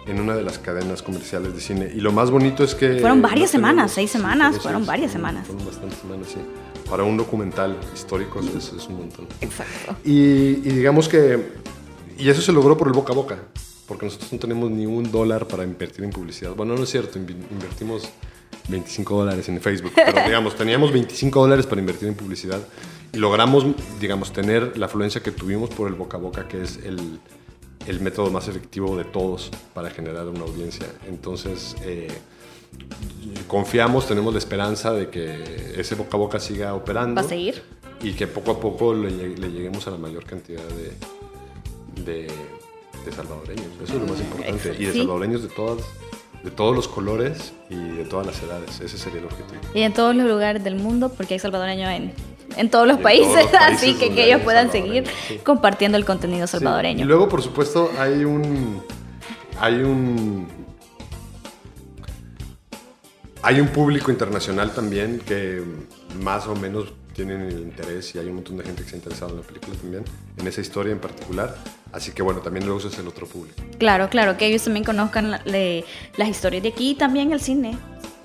en 0.08 0.20
una 0.20 0.34
de 0.34 0.42
las 0.42 0.58
cadenas 0.58 1.02
comerciales 1.02 1.54
de 1.54 1.60
cine. 1.60 1.90
Y 1.94 2.00
lo 2.00 2.12
más 2.12 2.30
bonito 2.30 2.64
es 2.64 2.74
que... 2.74 2.98
Fueron 3.00 3.22
varias 3.22 3.50
semanas, 3.50 3.92
seis 3.92 4.10
sí, 4.10 4.16
semanas, 4.18 4.58
fueron 4.58 4.86
varias 4.86 5.12
semanas. 5.12 5.46
Fueron 5.46 5.66
bastantes 5.66 5.98
semanas, 5.98 6.28
sí. 6.32 6.40
Para 6.88 7.02
un 7.02 7.16
documental 7.16 7.76
histórico 7.94 8.40
es, 8.40 8.72
es 8.72 8.86
un 8.88 8.98
montón. 8.98 9.26
Exacto. 9.40 9.96
Y, 10.04 10.12
y 10.12 10.72
digamos 10.72 11.08
que... 11.08 11.52
Y 12.18 12.28
eso 12.28 12.42
se 12.42 12.52
logró 12.52 12.76
por 12.76 12.88
el 12.88 12.94
boca 12.94 13.12
a 13.12 13.16
boca, 13.16 13.38
porque 13.86 14.06
nosotros 14.06 14.32
no 14.32 14.38
tenemos 14.38 14.70
ni 14.70 14.86
un 14.86 15.10
dólar 15.10 15.46
para 15.46 15.62
invertir 15.62 16.04
en 16.04 16.10
publicidad. 16.10 16.54
Bueno, 16.54 16.74
no 16.74 16.82
es 16.82 16.90
cierto, 16.90 17.18
invertimos 17.18 18.08
25 18.68 19.18
dólares 19.18 19.48
en 19.48 19.60
Facebook, 19.60 19.92
pero 19.94 20.12
digamos, 20.26 20.56
teníamos 20.56 20.92
25 20.92 21.40
dólares 21.40 21.66
para 21.66 21.80
invertir 21.80 22.08
en 22.08 22.14
publicidad 22.14 22.60
y 23.12 23.18
logramos, 23.18 23.66
digamos, 24.00 24.32
tener 24.32 24.76
la 24.76 24.86
afluencia 24.86 25.22
que 25.22 25.30
tuvimos 25.30 25.70
por 25.70 25.88
el 25.88 25.94
boca 25.94 26.16
a 26.16 26.20
boca, 26.20 26.48
que 26.48 26.62
es 26.62 26.78
el, 26.84 27.20
el 27.86 28.00
método 28.00 28.30
más 28.30 28.48
efectivo 28.48 28.96
de 28.96 29.04
todos 29.04 29.50
para 29.74 29.90
generar 29.90 30.26
una 30.28 30.40
audiencia. 30.40 30.86
Entonces, 31.06 31.76
eh, 31.82 32.08
confiamos, 33.46 34.06
tenemos 34.06 34.32
la 34.32 34.38
esperanza 34.38 34.92
de 34.92 35.08
que 35.08 35.74
ese 35.76 35.94
boca 35.94 36.16
a 36.16 36.20
boca 36.20 36.40
siga 36.40 36.74
operando. 36.74 37.20
¿Va 37.20 37.26
a 37.26 37.28
seguir? 37.28 37.62
Y 38.02 38.12
que 38.12 38.26
poco 38.26 38.52
a 38.52 38.60
poco 38.60 38.94
le, 38.94 39.10
le 39.10 39.50
lleguemos 39.50 39.86
a 39.86 39.90
la 39.90 39.98
mayor 39.98 40.24
cantidad 40.24 40.62
de, 40.62 42.02
de, 42.02 42.30
de 43.04 43.12
salvadoreños. 43.12 43.66
Eso 43.82 43.94
es 43.94 44.00
lo 44.00 44.06
más 44.06 44.20
importante. 44.20 44.76
Y 44.78 44.84
de 44.86 44.92
salvadoreños 44.92 45.42
de 45.42 45.48
todas 45.48 45.82
de 46.42 46.50
todos 46.50 46.74
los 46.74 46.86
colores 46.86 47.52
y 47.68 47.74
de 47.74 48.04
todas 48.04 48.26
las 48.26 48.40
edades. 48.42 48.80
Ese 48.80 48.96
sería 48.96 49.20
el 49.20 49.26
objetivo. 49.26 49.60
Y 49.74 49.82
en 49.82 49.92
todos 49.92 50.14
los 50.14 50.26
lugares 50.26 50.62
del 50.62 50.76
mundo, 50.76 51.08
porque 51.10 51.34
hay 51.34 51.40
salvadoreños 51.40 51.90
en, 51.90 52.12
en 52.56 52.70
todos 52.70 52.86
los 52.86 52.96
en 52.98 53.02
países, 53.02 53.28
todos 53.32 53.42
los 53.44 53.50
países 53.60 53.76
así 53.78 53.94
que 53.94 54.14
que 54.14 54.24
ellos 54.26 54.40
puedan 54.42 54.70
seguir 54.72 55.04
sí. 55.28 55.38
compartiendo 55.44 55.96
el 55.98 56.04
contenido 56.04 56.46
Sí. 56.46 56.52
salvadoreño. 56.52 57.04
Y 57.04 57.06
luego, 57.06 57.28
por 57.28 57.42
supuesto, 57.42 57.90
hay 57.98 58.24
un. 58.24 58.82
Hay 59.60 59.74
un. 59.82 60.46
Hay 63.42 63.60
un 63.60 63.68
público 63.68 64.10
internacional 64.10 64.72
también 64.72 65.20
que 65.20 65.62
más 66.22 66.46
o 66.48 66.56
menos 66.56 66.92
tienen 67.14 67.42
el 67.42 67.60
interés 67.60 68.14
y 68.14 68.18
hay 68.18 68.26
un 68.26 68.36
montón 68.36 68.56
de 68.58 68.64
gente 68.64 68.82
que 68.82 68.88
se 68.90 68.94
ha 68.96 68.98
interesado 68.98 69.32
en 69.32 69.40
la 69.40 69.42
película 69.46 69.76
también, 69.76 70.04
en 70.36 70.46
esa 70.46 70.60
historia 70.60 70.92
en 70.92 70.98
particular. 70.98 71.56
Así 71.92 72.12
que 72.12 72.22
bueno, 72.22 72.40
también 72.40 72.66
luego 72.66 72.80
es 72.86 72.98
el 72.98 73.06
otro 73.08 73.26
público. 73.26 73.56
Claro, 73.78 74.08
claro, 74.08 74.36
que 74.36 74.46
ellos 74.46 74.62
también 74.64 74.84
conozcan 74.84 75.30
la- 75.30 75.42
le- 75.44 75.84
las 76.16 76.28
historias 76.28 76.62
de 76.62 76.70
aquí 76.70 76.90
y 76.90 76.94
también 76.94 77.32
el 77.32 77.40
cine 77.40 77.76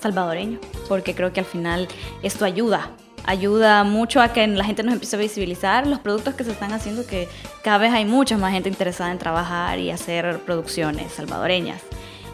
salvadoreño, 0.01 0.59
porque 0.89 1.15
creo 1.15 1.31
que 1.31 1.39
al 1.39 1.45
final 1.45 1.87
esto 2.23 2.43
ayuda, 2.45 2.91
ayuda 3.25 3.83
mucho 3.83 4.21
a 4.21 4.33
que 4.33 4.45
la 4.47 4.63
gente 4.63 4.83
nos 4.83 4.93
empiece 4.93 5.15
a 5.15 5.19
visibilizar 5.19 5.87
los 5.87 5.99
productos 5.99 6.35
que 6.35 6.43
se 6.43 6.51
están 6.51 6.73
haciendo, 6.73 7.05
que 7.05 7.27
cada 7.63 7.77
vez 7.77 7.93
hay 7.93 8.05
mucha 8.05 8.37
más 8.37 8.51
gente 8.51 8.69
interesada 8.69 9.11
en 9.11 9.19
trabajar 9.19 9.79
y 9.79 9.91
hacer 9.91 10.39
producciones 10.39 11.13
salvadoreñas. 11.13 11.81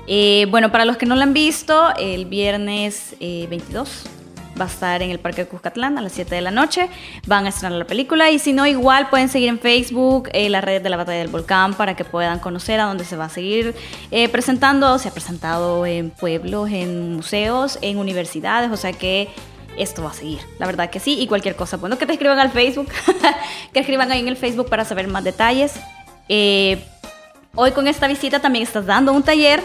Eh, 0.07 0.47
bueno, 0.49 0.71
para 0.71 0.85
los 0.85 0.97
que 0.97 1.05
no 1.05 1.15
la 1.15 1.23
han 1.23 1.33
visto, 1.33 1.95
el 1.97 2.25
viernes 2.25 3.15
eh, 3.19 3.47
22 3.49 4.05
va 4.59 4.65
a 4.65 4.67
estar 4.67 5.01
en 5.01 5.09
el 5.09 5.19
Parque 5.19 5.43
de 5.43 5.47
Cuscatlán 5.47 5.97
a 5.97 6.01
las 6.01 6.11
7 6.13 6.35
de 6.35 6.41
la 6.41 6.51
noche. 6.51 6.89
Van 7.27 7.45
a 7.45 7.49
estrenar 7.49 7.77
la 7.77 7.85
película 7.85 8.29
y 8.29 8.39
si 8.39 8.53
no, 8.53 8.65
igual 8.67 9.09
pueden 9.09 9.29
seguir 9.29 9.49
en 9.49 9.59
Facebook 9.59 10.29
eh, 10.33 10.49
las 10.49 10.63
redes 10.63 10.83
de 10.83 10.89
la 10.89 10.97
Batalla 10.97 11.19
del 11.19 11.29
Volcán 11.29 11.73
para 11.73 11.95
que 11.95 12.03
puedan 12.03 12.39
conocer 12.39 12.79
a 12.79 12.85
dónde 12.85 13.05
se 13.05 13.15
va 13.15 13.25
a 13.25 13.29
seguir 13.29 13.75
eh, 14.11 14.29
presentando. 14.29 14.99
Se 14.99 15.09
ha 15.09 15.11
presentado 15.11 15.85
en 15.85 16.09
pueblos, 16.09 16.69
en 16.71 17.15
museos, 17.15 17.79
en 17.81 17.97
universidades, 17.97 18.71
o 18.71 18.77
sea 18.77 18.93
que 18.93 19.29
esto 19.77 20.03
va 20.03 20.11
a 20.11 20.13
seguir. 20.13 20.39
La 20.59 20.65
verdad 20.65 20.89
que 20.89 20.99
sí. 20.99 21.19
Y 21.19 21.27
cualquier 21.27 21.55
cosa, 21.55 21.77
bueno, 21.77 21.97
que 21.97 22.05
te 22.05 22.13
escriban 22.13 22.39
al 22.39 22.51
Facebook, 22.51 22.89
que 23.73 23.79
escriban 23.79 24.11
ahí 24.11 24.19
en 24.19 24.27
el 24.27 24.37
Facebook 24.37 24.69
para 24.69 24.85
saber 24.85 25.07
más 25.07 25.23
detalles. 25.23 25.73
Eh, 26.27 26.83
Hoy 27.55 27.71
con 27.71 27.87
esta 27.87 28.07
visita 28.07 28.39
también 28.39 28.63
estás 28.63 28.85
dando 28.85 29.11
un 29.11 29.23
taller 29.23 29.61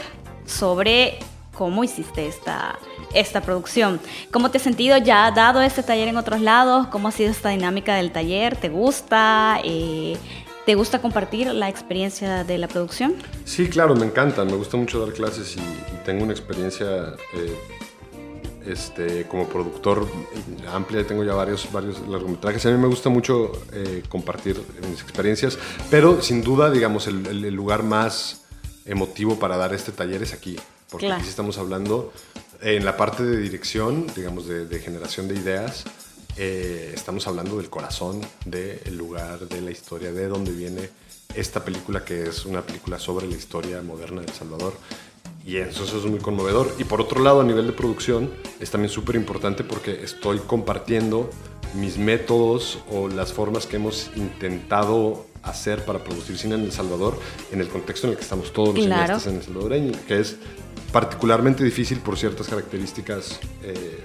sobre 0.46 1.18
cómo 1.52 1.84
hiciste 1.84 2.26
esta, 2.26 2.78
esta 3.12 3.42
producción. 3.42 4.00
¿Cómo 4.32 4.50
te 4.50 4.56
has 4.56 4.64
sentido? 4.64 4.96
¿Ya 4.96 5.26
has 5.26 5.34
dado 5.34 5.60
este 5.60 5.82
taller 5.82 6.08
en 6.08 6.16
otros 6.16 6.40
lados? 6.40 6.86
¿Cómo 6.88 7.08
ha 7.08 7.12
sido 7.12 7.30
esta 7.30 7.50
dinámica 7.50 7.94
del 7.94 8.10
taller? 8.10 8.56
¿Te 8.56 8.70
gusta? 8.70 9.60
Eh, 9.62 10.16
¿Te 10.64 10.74
gusta 10.74 11.00
compartir 11.00 11.48
la 11.48 11.68
experiencia 11.68 12.42
de 12.42 12.56
la 12.56 12.68
producción? 12.68 13.14
Sí, 13.44 13.68
claro, 13.68 13.94
me 13.94 14.06
encanta. 14.06 14.44
Me 14.46 14.56
gusta 14.56 14.78
mucho 14.78 15.04
dar 15.04 15.14
clases 15.14 15.54
y, 15.56 15.60
y 15.60 16.04
tengo 16.06 16.24
una 16.24 16.32
experiencia 16.32 16.86
eh, 17.34 17.54
este, 18.66 19.24
como 19.26 19.48
productor 19.48 20.06
amplia. 20.72 21.06
Tengo 21.06 21.24
ya 21.24 21.34
varios, 21.34 21.70
varios 21.72 22.00
largometrajes. 22.08 22.64
A 22.66 22.70
mí 22.70 22.78
me 22.78 22.88
gusta 22.88 23.08
mucho 23.08 23.52
eh, 23.72 24.02
compartir 24.08 24.60
mis 24.90 25.00
experiencias, 25.02 25.58
pero 25.90 26.22
sin 26.22 26.42
duda, 26.42 26.70
digamos, 26.70 27.06
el, 27.06 27.26
el- 27.26 27.44
el 27.44 27.54
lugar 27.54 27.82
más 27.82 28.42
emotivo 28.86 29.38
para 29.38 29.56
dar 29.56 29.72
este 29.74 29.92
taller 29.92 30.22
es 30.22 30.32
aquí. 30.32 30.56
Porque 30.90 31.06
Claro. 31.06 31.16
aquí 31.18 31.24
sí 31.24 31.30
estamos 31.30 31.58
hablando 31.58 32.12
eh, 32.62 32.76
en 32.76 32.84
la 32.84 32.96
parte 32.96 33.22
de 33.24 33.38
dirección, 33.38 34.06
digamos, 34.14 34.46
de, 34.46 34.66
de 34.66 34.78
generación 34.80 35.28
de 35.28 35.34
ideas. 35.36 35.84
eh, 36.36 36.90
estamos 36.94 37.26
hablando 37.28 37.56
del 37.58 37.70
corazón 37.70 38.20
del 38.44 38.96
lugar, 38.96 39.48
de 39.48 39.60
la 39.60 39.70
historia, 39.70 40.12
de 40.12 40.26
dónde 40.26 40.50
viene 40.52 40.90
esta 41.34 41.64
película 41.64 42.04
que 42.04 42.24
es 42.28 42.44
una 42.44 42.60
película 42.62 42.98
sobre 42.98 43.26
la 43.28 43.36
historia 43.36 43.82
moderna 43.82 44.20
de 44.20 44.26
El 44.28 44.32
Salvador. 44.34 44.74
Y 45.46 45.58
eso, 45.58 45.84
eso 45.84 45.98
es 45.98 46.04
muy 46.06 46.20
conmovedor. 46.20 46.72
Y 46.78 46.84
por 46.84 47.00
otro 47.00 47.22
lado, 47.22 47.40
a 47.40 47.44
nivel 47.44 47.66
de 47.66 47.72
producción, 47.72 48.30
es 48.60 48.70
también 48.70 48.90
súper 48.90 49.16
importante 49.16 49.62
porque 49.62 50.02
estoy 50.02 50.38
compartiendo 50.38 51.28
mis 51.74 51.98
métodos 51.98 52.78
o 52.90 53.08
las 53.08 53.32
formas 53.32 53.66
que 53.66 53.76
hemos 53.76 54.10
intentado 54.16 55.26
hacer 55.42 55.84
para 55.84 55.98
producir 56.02 56.38
cine 56.38 56.54
en 56.54 56.62
El 56.62 56.72
Salvador 56.72 57.18
en 57.52 57.60
el 57.60 57.68
contexto 57.68 58.06
en 58.06 58.12
el 58.12 58.16
que 58.16 58.22
estamos 58.22 58.52
todos 58.52 58.74
los 58.74 58.86
Claro. 58.86 59.02
cineastas 59.04 59.26
en 59.32 59.36
El 59.38 59.42
Salvadoreño, 59.44 59.92
que 60.08 60.20
es 60.20 60.36
particularmente 60.92 61.62
difícil 61.64 61.98
por 61.98 62.16
ciertas 62.16 62.48
características 62.48 63.40
eh, 63.62 63.98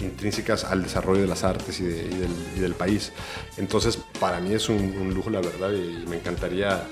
intrínsecas 0.00 0.64
al 0.64 0.82
desarrollo 0.82 1.20
de 1.20 1.26
las 1.28 1.44
artes 1.44 1.80
y, 1.80 1.84
de- 1.84 2.02
y 2.04 2.16
del, 2.16 2.30
y 2.56 2.60
del 2.60 2.74
país. 2.74 3.12
Entonces, 3.58 3.98
para 4.18 4.40
mí 4.40 4.54
es 4.54 4.68
un, 4.68 4.76
un 4.78 5.12
lujo, 5.12 5.28
la 5.28 5.40
verdad, 5.40 5.70
y 5.72 6.06
me 6.08 6.16
encantaría 6.16 6.84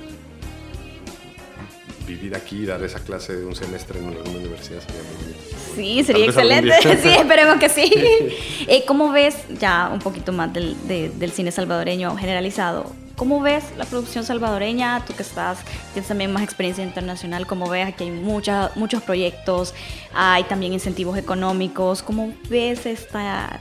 vivir 2.10 2.34
aquí 2.34 2.62
y 2.62 2.66
dar 2.66 2.82
esa 2.82 3.00
clase 3.00 3.36
de 3.36 3.44
un 3.44 3.54
semestre 3.54 3.98
en 3.98 4.06
alguna 4.08 4.38
universidad. 4.38 4.80
Sería 4.80 5.02
muy 5.02 5.16
bonito. 5.22 5.40
Sí, 5.76 6.04
sería 6.04 6.24
excelente. 6.26 6.72
Sí, 7.02 7.08
esperemos 7.08 7.56
que 7.58 7.68
sí. 7.68 7.92
Eh, 8.68 8.84
¿Cómo 8.86 9.10
ves, 9.10 9.36
ya 9.58 9.90
un 9.92 9.98
poquito 10.00 10.32
más 10.32 10.52
del, 10.52 10.76
de- 10.86 11.08
del 11.10 11.32
cine 11.32 11.50
salvadoreño 11.50 12.14
generalizado, 12.16 12.92
cómo 13.16 13.40
ves 13.40 13.64
la 13.76 13.84
producción 13.84 14.24
salvadoreña? 14.24 15.02
Tú 15.06 15.14
que 15.14 15.22
estás, 15.22 15.58
tienes 15.92 16.06
también 16.08 16.32
más 16.32 16.42
experiencia 16.42 16.84
internacional, 16.84 17.46
¿cómo 17.46 17.68
ves? 17.68 17.88
Aquí 17.88 18.04
hay 18.04 18.10
mucha- 18.10 18.70
muchos 18.76 19.02
proyectos, 19.02 19.74
hay 20.14 20.44
también 20.44 20.72
incentivos 20.72 21.16
económicos. 21.18 22.02
¿Cómo 22.02 22.32
ves 22.48 22.86
esta... 22.86 23.60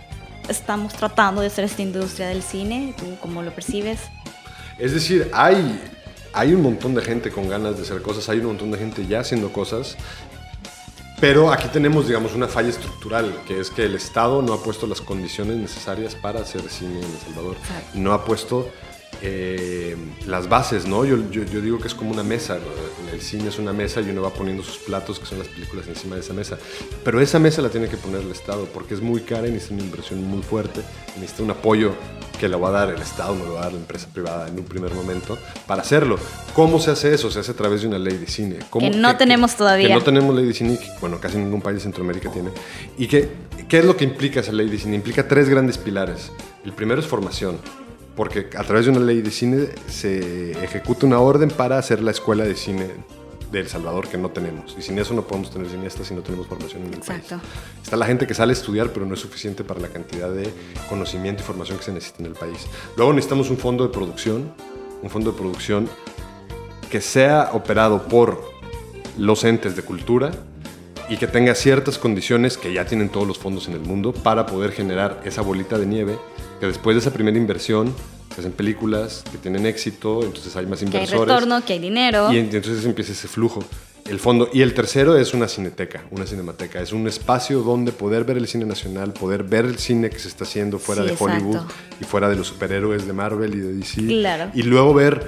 Estamos 0.49 0.93
tratando 0.93 1.41
de 1.41 1.47
hacer 1.47 1.63
esta 1.65 1.81
industria 1.83 2.27
del 2.27 2.41
cine, 2.41 2.93
¿tú 2.97 3.05
cómo 3.21 3.41
lo 3.43 3.51
percibes? 3.53 3.99
Es 4.79 4.93
decir, 4.93 5.29
hay, 5.31 5.79
hay 6.33 6.53
un 6.53 6.61
montón 6.61 6.93
de 6.95 7.01
gente 7.01 7.31
con 7.31 7.49
ganas 7.49 7.77
de 7.77 7.83
hacer 7.83 8.01
cosas, 8.01 8.27
hay 8.29 8.39
un 8.39 8.47
montón 8.47 8.71
de 8.71 8.77
gente 8.77 9.05
ya 9.07 9.19
haciendo 9.19 9.51
cosas, 9.51 9.97
pero 11.19 11.51
aquí 11.51 11.67
tenemos, 11.67 12.07
digamos, 12.07 12.33
una 12.33 12.47
falla 12.47 12.69
estructural, 12.69 13.41
que 13.45 13.59
es 13.59 13.69
que 13.69 13.83
el 13.85 13.95
Estado 13.95 14.41
no 14.41 14.53
ha 14.53 14.63
puesto 14.63 14.87
las 14.87 15.01
condiciones 15.01 15.57
necesarias 15.57 16.15
para 16.15 16.39
hacer 16.39 16.61
cine 16.69 16.99
en 16.99 17.11
El 17.11 17.17
Salvador. 17.17 17.57
No 17.93 18.13
ha 18.13 18.23
puesto 18.23 18.69
eh, 19.21 19.95
las 20.27 20.47
bases, 20.49 20.86
¿no? 20.86 21.05
Yo, 21.05 21.17
yo, 21.32 21.43
yo 21.43 21.62
digo 21.62 21.79
que 21.79 21.88
es 21.88 21.93
como 21.95 22.12
una 22.12 22.23
mesa, 22.23 22.55
¿no? 22.55 22.89
el 23.12 23.21
cine 23.21 23.49
es 23.49 23.58
una 23.58 23.73
mesa 23.73 24.01
y 24.01 24.10
uno 24.12 24.21
va 24.21 24.29
poniendo 24.29 24.62
sus 24.63 24.77
platos, 24.77 25.19
que 25.19 25.25
son 25.25 25.39
las 25.39 25.47
películas, 25.47 25.88
encima 25.88 26.15
de 26.15 26.21
esa 26.21 26.34
mesa. 26.34 26.58
Pero 27.03 27.19
esa 27.19 27.39
mesa 27.39 27.62
la 27.62 27.69
tiene 27.69 27.88
que 27.89 27.97
poner 27.97 28.21
el 28.21 28.32
Estado, 28.32 28.65
porque 28.73 28.93
es 28.93 29.01
muy 29.01 29.21
cara 29.21 29.47
y 29.47 29.51
necesita 29.51 29.73
una 29.75 29.84
inversión 29.84 30.23
muy 30.23 30.41
fuerte, 30.43 30.82
necesita 31.15 31.43
un 31.43 31.51
apoyo 31.51 31.93
que 32.39 32.47
le 32.47 32.55
va 32.55 32.69
a 32.69 32.71
dar 32.71 32.89
el 32.91 33.01
Estado, 33.01 33.36
no 33.36 33.45
le 33.45 33.51
va 33.51 33.60
a 33.62 33.63
dar 33.63 33.73
la 33.73 33.79
empresa 33.79 34.08
privada 34.13 34.47
en 34.47 34.58
un 34.60 34.63
primer 34.65 34.93
momento 34.93 35.38
para 35.67 35.82
hacerlo. 35.82 36.17
¿Cómo 36.53 36.79
se 36.79 36.91
hace 36.91 37.13
eso? 37.13 37.29
Se 37.32 37.39
hace 37.39 37.51
a 37.51 37.55
través 37.55 37.82
de 37.82 37.88
una 37.88 37.97
ley 37.97 38.17
de 38.17 38.27
cine. 38.27 38.60
¿Cómo- 38.69 38.89
Que 38.89 38.95
no 38.95 39.17
tenemos 39.17 39.55
todavía. 39.55 39.88
Que 39.88 39.93
no 39.95 40.01
tenemos 40.03 40.34
ley 40.36 40.45
de 40.45 40.53
cine, 40.53 40.77
que, 40.79 40.88
bueno, 41.01 41.19
casi 41.19 41.38
ningún 41.38 41.62
país 41.62 41.77
de 41.77 41.82
Centroamérica 41.84 42.32
tiene. 42.32 42.51
¿Y 42.97 43.08
qué, 43.08 43.29
qué 43.67 43.79
es 43.79 43.86
lo 43.86 43.97
que 43.97 44.05
implica 44.05 44.39
esa 44.39 44.51
ley 44.53 44.69
de 44.69 44.77
cine? 44.77 44.95
Implica 44.95 45.27
tres 45.27 45.49
grandes 45.49 45.77
pilares. 45.77 46.32
El 46.63 46.71
primero 46.73 47.01
es 47.01 47.08
formación, 47.08 47.58
porque 48.19 48.49
a 48.58 48.65
través 48.65 48.84
de 48.84 48.91
una 48.91 48.99
ley 48.99 49.21
de 49.21 49.32
cine 49.32 49.69
se 49.88 50.51
ejecuta 50.62 51.05
una 51.05 51.21
orden 51.21 51.47
para 51.49 51.77
hacer 51.77 52.01
la 52.01 52.12
escuela 52.12 52.43
de 52.43 52.53
cine 52.53 52.89
de 53.49 53.60
El 53.62 53.69
Salvador 53.69 54.10
que 54.10 54.17
no 54.17 54.29
tenemos. 54.29 54.75
Y 54.77 54.82
sin 54.82 54.99
eso 54.99 55.13
no 55.13 55.21
podemos 55.21 55.51
tener 55.51 55.69
cineastas 55.69 56.08
si 56.08 56.13
no 56.13 56.21
tenemos 56.21 56.45
formación 56.47 56.82
en 56.82 56.88
el 56.89 56.93
Exacto. 56.95 57.38
país. 57.38 57.41
Está 57.82 57.95
la 57.95 58.05
gente 58.05 58.27
que 58.27 58.34
sale 58.34 58.51
a 58.51 58.55
estudiar, 58.55 58.91
pero 58.91 59.05
no 59.05 59.13
es 59.13 59.21
suficiente 59.21 59.63
para 59.63 59.79
la 59.79 59.88
cantidad 59.88 60.29
de 60.29 60.51
conocimiento 60.89 61.43
y 61.43 61.45
formación 61.45 61.77
que 61.77 61.86
se 61.86 61.93
necesita 61.93 62.19
en 62.19 62.25
el 62.25 62.34
país. 62.34 62.67
Luego 62.97 63.13
necesitamos 63.13 63.49
un 63.51 63.58
fondo 63.58 63.88
de 63.88 63.93
producción, 63.93 64.51
un 65.01 65.10
fondo 65.10 65.32
de 65.32 65.38
producción 65.38 65.88
que 66.91 66.99
sea 66.99 67.51
operado 67.53 68.05
por 68.10 68.51
los 69.17 69.45
entes 69.45 69.77
de 69.77 69.82
cultura 69.82 70.32
y 71.08 71.15
que 71.15 71.27
tenga 71.27 71.55
ciertas 71.55 71.97
condiciones 71.97 72.58
que 72.58 72.73
ya 72.73 72.84
tienen 72.84 73.08
todos 73.08 73.25
los 73.25 73.39
fondos 73.39 73.69
en 73.69 73.75
el 73.75 73.79
mundo 73.79 74.12
para 74.12 74.45
poder 74.45 74.73
generar 74.73 75.21
esa 75.23 75.41
bolita 75.41 75.77
de 75.77 75.86
nieve 75.86 76.17
que 76.59 76.67
después 76.67 76.95
de 76.95 76.99
esa 77.01 77.11
primera 77.11 77.37
inversión 77.37 77.93
se 78.33 78.41
hacen 78.41 78.51
películas 78.51 79.23
que 79.31 79.37
tienen 79.37 79.65
éxito, 79.65 80.23
entonces 80.23 80.55
hay 80.55 80.65
más 80.65 80.79
Que 80.79 80.85
hay 80.85 80.91
inversores. 80.91 81.21
retorno, 81.35 81.65
que 81.65 81.73
hay 81.73 81.79
dinero. 81.79 82.31
Y 82.31 82.37
en- 82.37 82.45
entonces 82.53 82.85
empieza 82.85 83.11
ese 83.13 83.27
flujo. 83.27 83.63
El 84.09 84.17
fondo. 84.19 84.49
Y 84.51 84.61
el 84.61 84.73
tercero 84.73 85.17
es 85.17 85.33
una 85.35 85.47
cineteca, 85.47 86.03
una 86.09 86.25
cinemateca. 86.25 86.81
Es 86.81 86.93
un 86.93 87.07
espacio 87.07 87.61
donde 87.61 87.91
poder 87.91 88.23
ver 88.23 88.37
el 88.37 88.47
cine 88.47 88.65
nacional, 88.65 89.13
poder 89.13 89.43
ver 89.43 89.65
el 89.65 89.77
cine 89.77 90.09
que 90.09 90.17
se 90.17 90.27
está 90.29 90.45
haciendo 90.45 90.79
fuera 90.79 91.03
Sí, 91.03 91.10
de 91.10 91.15
Hollywood 91.19 91.55
exacto. 91.57 91.73
y 92.01 92.03
fuera 92.05 92.27
de 92.29 92.35
los 92.35 92.47
superhéroes 92.47 93.05
de 93.05 93.13
Marvel 93.13 93.53
y 93.53 93.60
de 93.60 93.73
DC. 93.73 94.01
Claro. 94.07 94.49
Y 94.55 94.63
luego 94.63 94.93
ver 94.95 95.27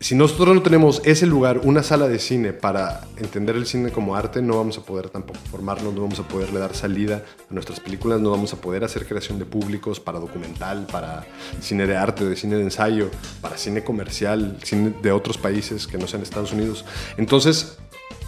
si 0.00 0.14
nosotros 0.14 0.54
no 0.54 0.62
tenemos 0.62 1.00
ese 1.04 1.26
lugar, 1.26 1.60
una 1.64 1.82
sala 1.82 2.08
de 2.08 2.18
cine 2.18 2.52
para 2.52 3.02
entender 3.16 3.56
el 3.56 3.66
cine 3.66 3.90
como 3.90 4.14
arte, 4.14 4.42
no 4.42 4.56
vamos 4.56 4.76
a 4.78 4.82
poder 4.82 5.08
tampoco 5.08 5.38
formarnos, 5.50 5.94
no 5.94 6.02
vamos 6.02 6.20
a 6.20 6.28
poderle 6.28 6.60
dar 6.60 6.74
salida 6.74 7.24
a 7.50 7.54
nuestras 7.54 7.80
películas, 7.80 8.20
no 8.20 8.30
vamos 8.30 8.52
a 8.52 8.60
poder 8.60 8.84
hacer 8.84 9.06
creación 9.06 9.38
de 9.38 9.46
públicos 9.46 9.98
para 9.98 10.18
documental, 10.18 10.86
para 10.90 11.24
cine 11.60 11.86
de 11.86 11.96
arte, 11.96 12.24
de 12.24 12.36
cine 12.36 12.56
de 12.56 12.62
ensayo, 12.62 13.10
para 13.40 13.56
cine 13.56 13.84
comercial, 13.84 14.58
cine 14.62 14.94
de 15.02 15.12
otros 15.12 15.38
países 15.38 15.86
que 15.86 15.96
no 15.96 16.06
sean 16.06 16.22
Estados 16.22 16.52
Unidos. 16.52 16.84
Entonces, 17.16 17.78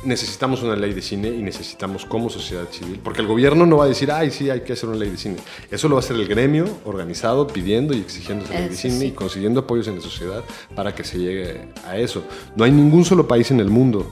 necesitamos 0.04 0.62
una 0.62 0.76
ley 0.76 0.92
de 0.92 1.02
cine 1.02 1.28
y 1.28 1.42
necesitamos 1.42 2.04
como 2.04 2.30
sociedad 2.30 2.68
civil, 2.70 3.00
porque 3.02 3.20
el 3.20 3.26
gobierno 3.26 3.66
no 3.66 3.78
va 3.78 3.84
a 3.84 3.88
decir, 3.88 4.12
ay, 4.12 4.30
sí, 4.30 4.48
hay 4.50 4.60
que 4.60 4.74
hacer 4.74 4.88
una 4.88 4.98
ley 4.98 5.10
de 5.10 5.16
cine. 5.16 5.36
Eso 5.70 5.88
lo 5.88 5.96
va 5.96 6.00
a 6.00 6.04
hacer 6.04 6.16
el 6.16 6.28
gremio 6.28 6.66
organizado, 6.84 7.46
pidiendo 7.46 7.94
y 7.94 8.00
exigiendo 8.00 8.44
esa 8.44 8.54
ley 8.54 8.68
de 8.68 8.76
cine 8.76 9.06
y 9.06 9.12
consiguiendo 9.12 9.60
apoyos 9.60 9.88
en 9.88 9.96
la 9.96 10.00
sociedad 10.00 10.44
para 10.74 10.94
que 10.94 11.04
se 11.04 11.18
llegue 11.18 11.68
a 11.86 11.96
eso. 11.96 12.24
No 12.56 12.64
hay 12.64 12.70
ningún 12.70 13.04
solo 13.04 13.26
país 13.26 13.50
en 13.50 13.60
el 13.60 13.70
mundo 13.70 14.10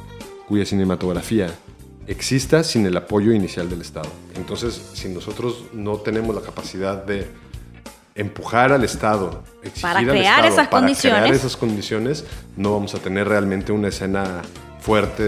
cuya 0.48 0.64
cinematografía 0.64 1.54
exista 2.06 2.62
sin 2.62 2.86
el 2.86 2.96
apoyo 2.96 3.32
inicial 3.32 3.68
del 3.68 3.80
Estado. 3.80 4.08
Entonces, 4.36 4.80
si 4.94 5.08
nosotros 5.08 5.64
no 5.72 5.96
tenemos 5.96 6.34
la 6.34 6.40
capacidad 6.40 7.04
de 7.04 7.28
empujar 8.14 8.72
al 8.72 8.82
Estado, 8.84 9.42
exigir 9.62 9.82
para 9.82 9.98
al 9.98 10.06
crear 10.06 10.34
Estado, 10.38 10.48
esas 10.48 10.68
para 10.68 10.80
condiciones. 10.80 11.20
crear 11.20 11.34
esas 11.34 11.56
condiciones, 11.56 12.24
no 12.56 12.72
vamos 12.72 12.94
a 12.94 12.98
tener 12.98 13.28
realmente 13.28 13.72
una 13.72 13.88
escena 13.88 14.42
fuerte 14.86 15.22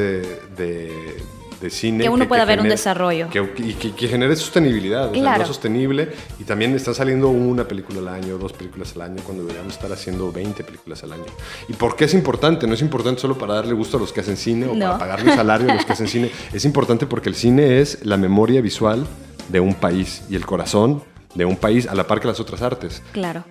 de, 0.57 1.17
de 1.61 1.71
cine. 1.71 2.05
Que 2.05 2.09
uno 2.09 2.29
pueda 2.29 2.45
ver 2.45 2.61
un 2.61 2.69
desarrollo. 2.69 3.29
Que, 3.29 3.41
y 3.59 3.73
que, 3.75 3.93
que 3.93 4.07
genere 4.07 4.37
sostenibilidad, 4.37 5.07
o 5.09 5.13
sea, 5.13 5.21
Claro. 5.21 5.39
no 5.41 5.47
sostenible. 5.47 6.11
Y 6.39 6.45
también 6.45 6.73
están 6.77 6.95
saliendo 6.95 7.29
una 7.29 7.67
película 7.67 7.99
al 7.99 8.09
año, 8.09 8.39
dos 8.39 8.53
películas 8.53 8.95
al 8.95 9.03
año, 9.03 9.17
cuando 9.25 9.43
deberíamos 9.43 9.73
estar 9.75 9.91
haciendo 9.93 10.31
20 10.31 10.63
películas 10.63 11.03
al 11.03 11.13
año. 11.15 11.25
¿Y 11.69 11.73
por 11.73 11.97
qué 11.97 12.05
es 12.05 12.15
importante? 12.15 12.69
No 12.69 12.75
es 12.75 12.81
importante 12.83 13.21
solo 13.21 13.37
para 13.37 13.55
darle 13.55 13.73
gusto 13.75 13.97
a 13.97 14.01
los 14.01 14.13
que 14.13 14.21
hacen 14.21 14.37
cine 14.37 14.67
o 14.67 14.75
No. 14.75 14.85
para 14.87 14.99
pagarle 14.99 15.35
salario 15.35 15.69
a 15.71 15.75
los 15.75 15.85
que 15.85 15.93
hacen 15.93 16.07
cine. 16.07 16.31
Es 16.53 16.65
importante 16.65 17.07
porque 17.07 17.29
el 17.29 17.35
cine 17.35 17.81
es 17.81 17.99
la 18.07 18.17
memoria 18.17 18.61
visual 18.61 19.05
de 19.49 19.59
un 19.59 19.75
país 19.75 20.23
y 20.31 20.37
el 20.37 20.47
corazón 20.47 21.03
de 21.35 21.45
un 21.45 21.57
país 21.57 21.89
a 21.89 21.95
la 21.97 22.07
par 22.07 22.21
que 22.21 22.29
las 22.29 22.39
otras 22.39 22.63
artes. 22.63 23.03
Claro. 23.13 23.45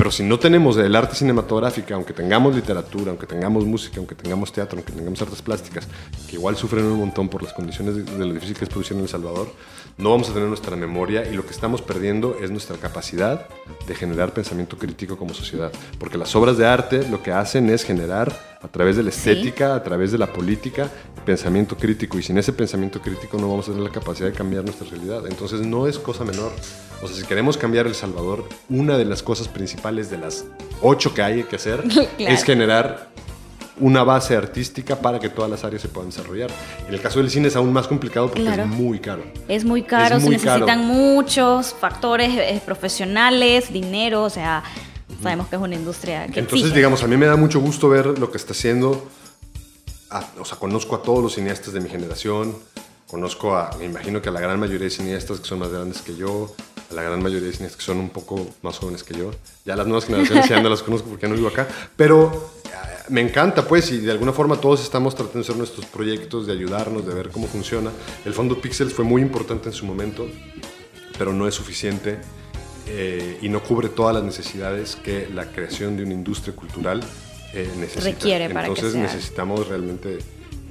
Pero 0.00 0.10
si 0.10 0.22
no 0.22 0.38
tenemos 0.38 0.78
el 0.78 0.96
arte 0.96 1.14
cinematográfica, 1.14 1.94
aunque 1.94 2.14
tengamos 2.14 2.54
literatura, 2.54 3.10
aunque 3.10 3.26
tengamos 3.26 3.66
música, 3.66 3.98
aunque 3.98 4.14
tengamos 4.14 4.50
teatro, 4.50 4.78
aunque 4.78 4.94
tengamos 4.94 5.20
artes 5.20 5.42
plásticas, 5.42 5.86
que 6.26 6.36
igual 6.36 6.56
sufren 6.56 6.86
un 6.86 7.00
montón 7.00 7.28
por 7.28 7.42
las 7.42 7.52
condiciones 7.52 7.96
de, 7.96 8.04
de 8.04 8.24
lo 8.24 8.32
difícil 8.32 8.56
que 8.56 8.64
es 8.64 8.70
producir 8.70 8.96
en 8.96 9.02
El 9.02 9.10
Salvador, 9.10 9.52
no 9.98 10.10
vamos 10.10 10.30
a 10.30 10.32
tener 10.32 10.48
nuestra 10.48 10.76
memoria 10.76 11.28
y 11.30 11.34
lo 11.34 11.44
que 11.44 11.52
estamos 11.52 11.82
perdiendo 11.82 12.36
es 12.40 12.50
nuestra 12.50 12.76
capacidad 12.76 13.46
de 13.86 13.94
generar 13.94 14.32
pensamiento 14.32 14.78
crítico 14.78 15.16
como 15.16 15.34
sociedad. 15.34 15.72
Porque 15.98 16.18
las 16.18 16.34
obras 16.34 16.56
de 16.56 16.66
arte 16.66 17.06
lo 17.08 17.22
que 17.22 17.32
hacen 17.32 17.68
es 17.70 17.84
generar 17.84 18.50
a 18.62 18.68
través 18.68 18.96
de 18.96 19.02
la 19.02 19.10
estética, 19.10 19.74
a 19.74 19.82
través 19.82 20.12
de 20.12 20.18
la 20.18 20.32
política, 20.32 20.88
pensamiento 21.24 21.76
crítico. 21.76 22.18
Y 22.18 22.22
sin 22.22 22.38
ese 22.38 22.52
pensamiento 22.52 23.00
crítico 23.00 23.38
no 23.38 23.48
vamos 23.48 23.68
a 23.68 23.72
tener 23.72 23.86
la 23.86 23.92
capacidad 23.92 24.28
de 24.28 24.34
cambiar 24.34 24.64
nuestra 24.64 24.88
realidad. 24.88 25.26
Entonces 25.26 25.60
no 25.60 25.86
es 25.86 25.98
cosa 25.98 26.24
menor. 26.24 26.52
O 27.02 27.06
sea, 27.06 27.16
si 27.16 27.24
queremos 27.24 27.56
cambiar 27.56 27.86
El 27.86 27.94
Salvador, 27.94 28.44
una 28.68 28.98
de 28.98 29.04
las 29.04 29.22
cosas 29.22 29.48
principales 29.48 30.10
de 30.10 30.18
las 30.18 30.44
ocho 30.82 31.14
que 31.14 31.22
hay 31.22 31.42
que 31.44 31.56
hacer 31.56 31.82
Claro. 31.88 32.08
es 32.18 32.44
generar 32.44 33.10
una 33.80 34.04
base 34.04 34.36
artística 34.36 34.96
para 35.00 35.18
que 35.18 35.28
todas 35.28 35.50
las 35.50 35.64
áreas 35.64 35.82
se 35.82 35.88
puedan 35.88 36.10
desarrollar. 36.10 36.50
En 36.86 36.94
el 36.94 37.00
caso 37.00 37.18
del 37.18 37.30
cine 37.30 37.48
es 37.48 37.56
aún 37.56 37.72
más 37.72 37.86
complicado 37.88 38.28
porque 38.28 38.42
Claro. 38.42 38.62
es 38.64 38.68
muy 38.68 38.98
caro. 39.00 39.24
Es 39.48 39.64
muy 39.64 39.82
caro, 39.82 40.16
Es 40.16 40.22
se 40.22 40.28
muy 40.28 40.36
necesitan 40.36 40.66
caro. 40.66 40.82
muchos 40.82 41.74
factores 41.74 42.30
eh, 42.36 42.60
profesionales, 42.64 43.72
dinero, 43.72 44.22
o 44.24 44.30
sea, 44.30 44.62
sabemos 45.22 45.48
que 45.48 45.56
es 45.56 45.62
una 45.62 45.74
industria 45.74 46.26
que 46.28 46.40
Entonces, 46.40 46.60
exige. 46.66 46.76
digamos, 46.76 47.02
a 47.02 47.06
mí 47.06 47.16
me 47.16 47.26
da 47.26 47.36
mucho 47.36 47.60
gusto 47.60 47.88
ver 47.88 48.18
lo 48.18 48.30
que 48.30 48.36
está 48.38 48.52
haciendo. 48.52 49.06
a- 50.12 50.24
o 50.40 50.44
sea, 50.44 50.58
conozco 50.58 50.96
a 50.96 51.02
todos 51.02 51.22
los 51.22 51.34
cineastas 51.34 51.72
de 51.72 51.80
mi 51.80 51.88
generación. 51.88 52.56
Conozco 53.06 53.56
a, 53.56 53.70
me 53.78 53.84
imagino 53.84 54.20
que 54.20 54.28
a 54.28 54.32
la 54.32 54.40
gran 54.40 54.58
mayoría 54.58 54.84
de 54.84 54.90
cineastas 54.90 55.38
que 55.40 55.46
son 55.46 55.60
más 55.60 55.68
grandes 55.70 56.02
que 56.02 56.16
yo, 56.16 56.52
a 56.90 56.94
la 56.94 57.02
gran 57.02 57.22
mayoría 57.22 57.46
de 57.48 57.52
cineastas 57.54 57.76
que 57.78 57.84
son 57.86 57.98
un 57.98 58.10
poco 58.10 58.44
más 58.62 58.78
jóvenes 58.78 59.04
que 59.04 59.14
yo. 59.14 59.30
Ya 59.64 59.76
las 59.76 59.86
nuevas 59.86 60.06
generaciones 60.06 60.48
ya 60.48 60.60
no 60.60 60.68
las 60.68 60.82
conozco 60.82 61.08
porque 61.08 61.28
no 61.28 61.34
vivo 61.36 61.46
acá. 61.48 61.68
Pero 61.96 62.50
me 63.10 63.20
encanta, 63.20 63.66
pues, 63.66 63.90
y 63.90 63.98
de 63.98 64.12
alguna 64.12 64.32
forma 64.32 64.60
todos 64.60 64.82
estamos 64.82 65.14
tratando 65.14 65.38
de 65.38 65.44
hacer 65.44 65.56
nuestros 65.56 65.86
proyectos, 65.86 66.46
de 66.46 66.52
ayudarnos, 66.52 67.06
de 67.06 67.14
ver 67.14 67.30
cómo 67.30 67.46
funciona. 67.46 67.90
El 68.24 68.32
Fondo 68.32 68.60
Pixels 68.60 68.92
fue 68.92 69.04
muy 69.04 69.22
importante 69.22 69.68
en 69.68 69.74
su 69.74 69.84
momento, 69.84 70.26
pero 71.18 71.32
no 71.32 71.46
es 71.46 71.54
suficiente 71.54 72.18
eh, 72.86 73.38
y 73.42 73.48
no 73.48 73.62
cubre 73.62 73.88
todas 73.88 74.14
las 74.14 74.24
necesidades 74.24 74.96
que 74.96 75.28
la 75.32 75.46
creación 75.52 75.96
de 75.96 76.04
una 76.04 76.14
industria 76.14 76.54
cultural 76.54 77.00
eh, 77.52 77.68
necesita. 77.78 78.04
Requiere 78.04 78.48
para 78.50 78.68
Entonces 78.68 78.94
necesitamos 78.94 79.68
realmente 79.68 80.18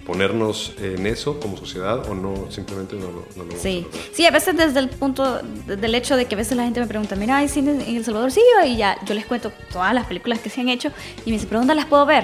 ponernos 0.09 0.73
en 0.81 1.05
eso 1.05 1.39
como 1.39 1.55
sociedad 1.55 2.09
o 2.09 2.15
no 2.15 2.49
simplemente 2.49 2.95
no 2.95 3.11
lo, 3.11 3.27
no 3.35 3.43
lo 3.43 3.45
vamos 3.45 3.61
Sí, 3.61 3.85
a 3.93 4.15
sí, 4.15 4.25
a 4.25 4.31
veces 4.31 4.57
desde 4.57 4.79
el 4.79 4.89
punto, 4.89 5.39
desde 5.67 5.85
el 5.85 5.93
hecho 5.93 6.17
de 6.17 6.25
que 6.25 6.33
a 6.33 6.37
veces 6.39 6.57
la 6.57 6.63
gente 6.63 6.79
me 6.79 6.87
pregunta, 6.87 7.15
mira, 7.15 7.37
¿hay 7.37 7.47
cine 7.47 7.73
en 7.87 7.95
El 7.95 8.03
Salvador? 8.03 8.31
Sí, 8.31 8.41
y 8.65 8.75
ya 8.75 8.97
yo 9.05 9.13
les 9.13 9.27
cuento 9.27 9.51
todas 9.71 9.93
las 9.93 10.07
películas 10.07 10.39
que 10.39 10.49
se 10.49 10.61
han 10.61 10.69
hecho 10.69 10.89
y 11.25 11.29
me 11.29 11.33
dicen, 11.33 11.47
¿pero 11.47 11.59
dónde 11.59 11.75
las 11.75 11.85
puedo 11.85 12.07
ver? 12.07 12.23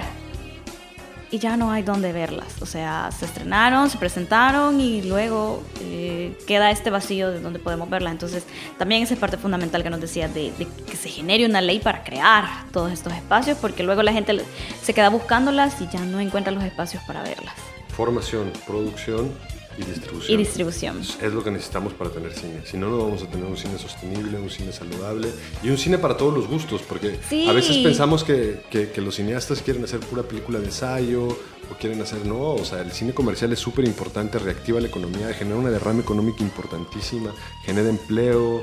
Y 1.30 1.38
ya 1.38 1.58
no 1.58 1.72
hay 1.72 1.84
dónde 1.84 2.12
verlas. 2.12 2.60
O 2.60 2.66
sea, 2.66 3.12
se 3.12 3.26
estrenaron, 3.26 3.92
se 3.92 4.00
presentaron 4.00 4.80
y 4.80 5.04
luego 5.04 5.62
eh, 5.82 6.36
queda 6.48 6.72
este 6.72 6.90
vacío 6.90 7.30
de 7.30 7.40
donde 7.40 7.60
podemos 7.60 7.88
verlas. 7.88 8.14
Entonces, 8.14 8.46
también 8.80 9.04
esa 9.04 9.14
es 9.14 9.20
parte 9.20 9.38
fundamental 9.38 9.84
que 9.84 9.92
nos 9.92 10.02
decía 10.02 10.28
de, 10.28 10.52
de 10.58 10.68
que 10.90 10.96
se 10.98 11.10
genere 11.10 11.46
una 11.46 11.62
ley 11.62 11.80
para 11.80 12.04
crear 12.04 12.46
todos 12.72 12.92
estos 12.92 13.14
espacios, 13.14 13.60
porque 13.60 13.84
luego 13.84 14.02
la 14.02 14.12
gente 14.12 14.42
se 14.82 14.94
queda 14.96 15.10
buscándolas 15.10 15.80
y 15.82 15.88
ya 15.88 16.00
no 16.00 16.20
encuentra 16.20 16.52
los 16.52 16.64
espacios 16.64 17.04
para 17.04 17.22
verlas. 17.22 17.54
Formación, 17.96 18.52
producción 18.68 19.32
y 19.78 19.84
distribución. 19.84 20.34
Y 20.34 20.38
distribución. 20.38 21.02
Es, 21.22 21.34
lo 21.34 21.44
que 21.44 21.52
necesitamos 21.52 21.94
para 21.94 22.10
tener 22.10 22.34
cine. 22.34 22.62
Si 22.66 22.78
no, 22.78 22.90
no 22.90 22.98
vamos 22.98 23.24
a 23.24 23.28
tener 23.28 23.46
un 23.46 23.58
cine 23.58 23.78
sostenible, 23.78 24.40
un 24.40 24.50
cine 24.50 24.72
saludable 24.72 25.30
y 25.64 25.70
un 25.70 25.78
cine 25.78 25.98
para 25.98 26.16
todos 26.18 26.34
los 26.34 26.48
gustos. 26.48 26.82
Porque 26.82 27.20
Sí. 27.30 27.48
a 27.48 27.54
veces 27.54 27.78
pensamos 27.78 28.24
que, 28.24 28.62
que- 28.70 28.90
que 28.92 29.02
los 29.02 29.16
cineastas 29.16 29.62
quieren 29.62 29.84
hacer 29.84 30.00
pura 30.02 30.24
película 30.24 30.60
de 30.60 30.66
ensayo 30.66 31.28
o 31.28 31.74
quieren 31.80 32.02
hacer. 32.02 32.26
No, 32.26 32.54
o 32.54 32.66
sea, 32.66 32.82
el 32.82 32.92
cine 32.92 33.14
comercial 33.14 33.52
es 33.54 33.60
súper 33.60 33.86
importante, 33.86 34.40
reactiva 34.40 34.80
la 34.80 34.88
economía, 34.88 35.34
genera 35.34 35.58
una 35.58 35.70
derrama 35.72 36.02
económica 36.02 36.42
importantísima, 36.44 37.34
genera 37.66 37.90
empleo, 37.90 38.62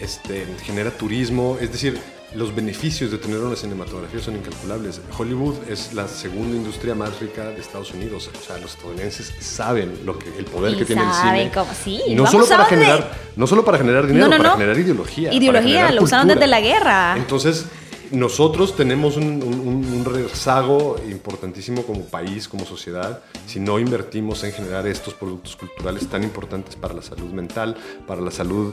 este, 0.00 0.46
genera 0.64 0.90
turismo. 0.90 1.56
Es 1.60 1.72
decir, 1.72 1.98
los 2.34 2.54
beneficios 2.54 3.10
de 3.10 3.18
tener 3.18 3.38
una 3.38 3.56
cinematografía 3.56 4.20
son 4.20 4.36
incalculables. 4.36 5.00
Hollywood 5.18 5.56
es 5.68 5.92
la 5.94 6.06
segunda 6.06 6.56
industria 6.56 6.94
más 6.94 7.18
rica 7.20 7.44
de 7.46 7.60
Estados 7.60 7.92
Unidos. 7.92 8.30
O 8.32 8.44
sea, 8.46 8.58
los 8.58 8.72
estadounidenses 8.74 9.32
saben 9.40 10.00
lo 10.04 10.18
que, 10.18 10.28
el 10.38 10.44
poder 10.44 10.74
Y 10.74 10.76
que 10.76 10.84
tiene 10.84 11.02
el 11.02 11.12
cine. 11.12 11.50
cómo- 11.52 11.70
sí, 11.84 12.00
no 12.14 12.26
solo, 12.26 12.46
para 12.46 12.64
generar, 12.66 13.10
no 13.36 13.46
solo 13.46 13.64
para 13.64 13.78
generar 13.78 14.06
dinero, 14.06 14.26
No, 14.28 14.30
no, 14.30 14.36
para 14.38 14.50
no. 14.50 14.56
generar 14.56 14.78
ideología. 14.78 15.32
Ideología, 15.32 15.70
generar 15.70 15.94
lo 15.94 16.02
usaron 16.02 16.28
desde 16.28 16.46
la 16.46 16.60
guerra. 16.60 17.16
Entonces, 17.16 17.66
nosotros 18.12 18.74
tenemos 18.76 19.16
un, 19.16 19.24
un- 19.42 19.60
un- 19.60 19.92
un 19.92 20.04
rezago 20.04 20.96
importantísimo 21.08 21.82
como 21.84 22.04
país, 22.06 22.48
como 22.48 22.64
sociedad, 22.64 23.20
si 23.46 23.60
no 23.60 23.78
invertimos 23.78 24.42
en 24.44 24.52
generar 24.52 24.86
estos 24.86 25.14
productos 25.14 25.54
culturales 25.56 26.08
tan 26.08 26.22
importantes 26.24 26.74
para 26.76 26.94
la 26.94 27.02
salud 27.02 27.30
mental, 27.32 27.76
para 28.06 28.20
la 28.20 28.30
salud 28.32 28.72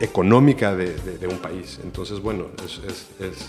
económica 0.00 0.74
de, 0.74 0.94
de- 0.94 1.18
de 1.18 1.26
un 1.26 1.38
país. 1.38 1.78
Entonces, 1.82 2.20
bueno, 2.20 2.46
es, 2.64 2.78
es- 2.88 3.06
es, 3.20 3.46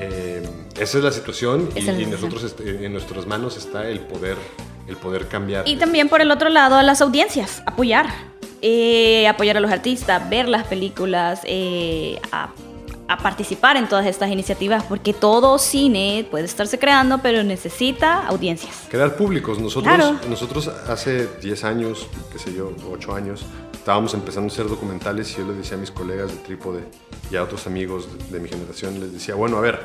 eh, 0.00 0.42
esa 0.78 0.98
es 0.98 1.04
la 1.04 1.12
situación 1.12 1.68
y, 1.76 1.82
la 1.82 1.92
nosotros 1.92 2.42
este, 2.44 2.84
en 2.86 2.92
nuestras 2.92 3.26
manos 3.26 3.56
está 3.56 3.86
el 3.88 4.00
poder, 4.00 4.36
el 4.88 4.96
poder 4.96 5.28
cambiar. 5.28 5.68
Y 5.68 5.76
también 5.76 6.08
por 6.08 6.20
el 6.20 6.30
otro 6.30 6.48
lado 6.48 6.76
a 6.76 6.82
las 6.82 7.00
audiencias, 7.00 7.62
apoyar. 7.66 8.06
Eh, 8.62 9.26
apoyar 9.26 9.56
a 9.56 9.60
los 9.60 9.70
artistas, 9.70 10.28
ver 10.28 10.46
las 10.46 10.66
películas, 10.66 11.40
eh, 11.44 12.20
a, 12.30 12.50
a 13.08 13.16
participar 13.16 13.78
en 13.78 13.88
todas 13.88 14.04
estas 14.04 14.30
iniciativas, 14.30 14.84
porque 14.84 15.14
todo 15.14 15.58
cine 15.58 16.26
puede 16.30 16.44
estarse 16.44 16.78
creando, 16.78 17.18
pero 17.22 17.42
necesita 17.42 18.26
audiencias. 18.26 18.82
Crear 18.90 19.16
públicos. 19.16 19.58
Nosotros, 19.58 19.94
Claro. 19.94 20.18
nosotros 20.28 20.68
hace 20.68 21.26
10 21.40 21.64
años, 21.64 22.06
qué 22.32 22.38
sé 22.38 22.52
yo, 22.54 22.70
8 22.92 23.14
años, 23.14 23.46
estábamos 23.90 24.14
empezando 24.14 24.48
a 24.48 24.52
hacer 24.52 24.68
documentales 24.68 25.32
y 25.32 25.38
yo 25.38 25.48
les 25.48 25.56
decía 25.56 25.76
a 25.76 25.80
mis 25.80 25.90
colegas 25.90 26.30
de 26.30 26.36
Trípode 26.36 26.84
y 27.28 27.34
a 27.34 27.42
otros 27.42 27.66
amigos 27.66 28.06
de, 28.30 28.34
de 28.34 28.38
mi 28.40 28.48
generación, 28.48 29.00
les 29.00 29.12
decía, 29.12 29.34
bueno, 29.34 29.56
a 29.56 29.60
ver, 29.60 29.80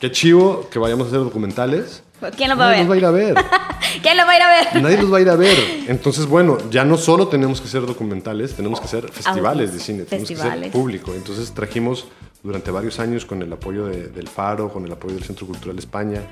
qué 0.00 0.10
chivo 0.10 0.70
que 0.70 0.78
vayamos 0.78 1.04
a 1.04 1.08
hacer 1.08 1.20
documentales. 1.20 2.02
¿Quién 2.34 2.48
los 2.48 2.58
va 2.58 2.68
a 2.68 2.70
Nadie 2.70 2.86
ver? 2.86 2.86
los 2.86 2.90
va 2.90 2.94
a 2.94 2.96
ir 2.96 3.04
a 3.04 3.10
ver. 3.10 3.34
¿Quién 4.02 4.16
los 4.16 4.26
va 4.26 4.30
a 4.32 4.36
ir 4.36 4.42
a 4.42 4.48
ver? 4.48 4.82
Nadie 4.82 4.96
los 5.02 5.12
va 5.12 5.18
a 5.18 5.20
ir 5.20 5.28
a 5.28 5.36
ver. 5.36 5.58
Entonces, 5.88 6.24
bueno, 6.24 6.56
ya 6.70 6.86
no 6.86 6.96
solo 6.96 7.28
tenemos 7.28 7.60
que 7.60 7.66
hacer 7.68 7.84
documentales, 7.84 8.54
tenemos 8.54 8.80
que 8.80 8.86
hacer 8.86 9.12
festivales 9.12 9.74
de 9.74 9.80
cine, 9.80 10.04
tenemos 10.04 10.28
que 10.30 10.34
Festivales. 10.34 10.62
ser 10.62 10.72
público. 10.72 11.12
Entonces 11.14 11.52
trajimos 11.52 12.06
durante 12.42 12.70
varios 12.70 12.98
años 13.00 13.26
con 13.26 13.42
el 13.42 13.52
apoyo 13.52 13.84
de- 13.84 14.08
del 14.08 14.28
Faro, 14.28 14.70
con 14.72 14.86
el 14.86 14.92
apoyo 14.92 15.14
del 15.14 15.24
Centro 15.24 15.46
Cultural 15.46 15.78
España, 15.78 16.22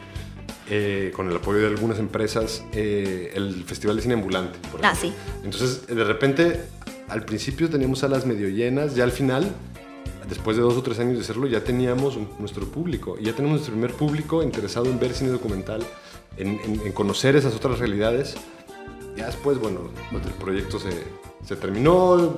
eh, 0.70 1.12
con 1.14 1.28
el 1.30 1.36
apoyo 1.36 1.58
de 1.58 1.66
algunas 1.66 1.98
empresas, 1.98 2.64
eh, 2.72 3.30
el 3.34 3.62
Festival 3.64 3.96
de 3.96 4.00
Cine 4.02 4.14
Ambulante. 4.14 4.58
Por 4.72 4.80
Ah, 4.86 4.94
sí. 4.94 5.12
Entonces, 5.44 5.86
de 5.86 6.02
repente, 6.04 6.62
al 7.08 7.24
principio 7.24 7.68
teníamos 7.68 8.00
salas 8.00 8.26
medio 8.26 8.48
llenas, 8.48 8.94
ya 8.94 9.04
al 9.04 9.12
final 9.12 9.52
después 10.28 10.56
de 10.56 10.62
dos 10.62 10.76
o 10.76 10.82
tres 10.82 10.98
años 10.98 11.16
de 11.16 11.20
hacerlo, 11.20 11.46
ya 11.46 11.62
teníamos 11.62 12.18
nuestro 12.38 12.66
público. 12.66 13.16
Y 13.20 13.24
ya 13.24 13.32
tenemos 13.32 13.56
nuestro 13.56 13.72
primer 13.72 13.92
público 13.92 14.42
interesado 14.42 14.86
en 14.86 14.98
ver 14.98 15.12
cine 15.12 15.30
documental, 15.30 15.82
en, 16.36 16.92
conocer 16.92 17.36
esas 17.36 17.54
otras 17.54 17.78
realidades. 17.78 18.34
Ya 19.16 19.26
después, 19.26 19.58
bueno, 19.58 19.90
el 20.12 20.32
proyecto 20.32 20.78
se, 20.78 20.90
se 21.46 21.56
terminó, 21.56 22.36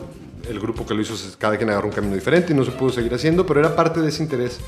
el 0.49 0.61
grupo 0.61 0.87
que 0.87 0.95
lo 0.95 1.01
hizo, 1.01 1.15
cada 1.39 1.57
quien 1.57 1.71
agarró 1.71 1.89
un 1.89 1.95
camino 1.95 2.15
diferente 2.15 2.53
y 2.53 2.57
no 2.57 2.65
se 2.65 2.71
pudo 2.71 2.91
seguir 2.91 3.15
haciendo, 3.15 3.47
pero 3.47 3.61
era 3.61 3.75
parte 3.75 4.01
de 4.01 4.09
ese 4.09 4.23
interés 4.23 4.61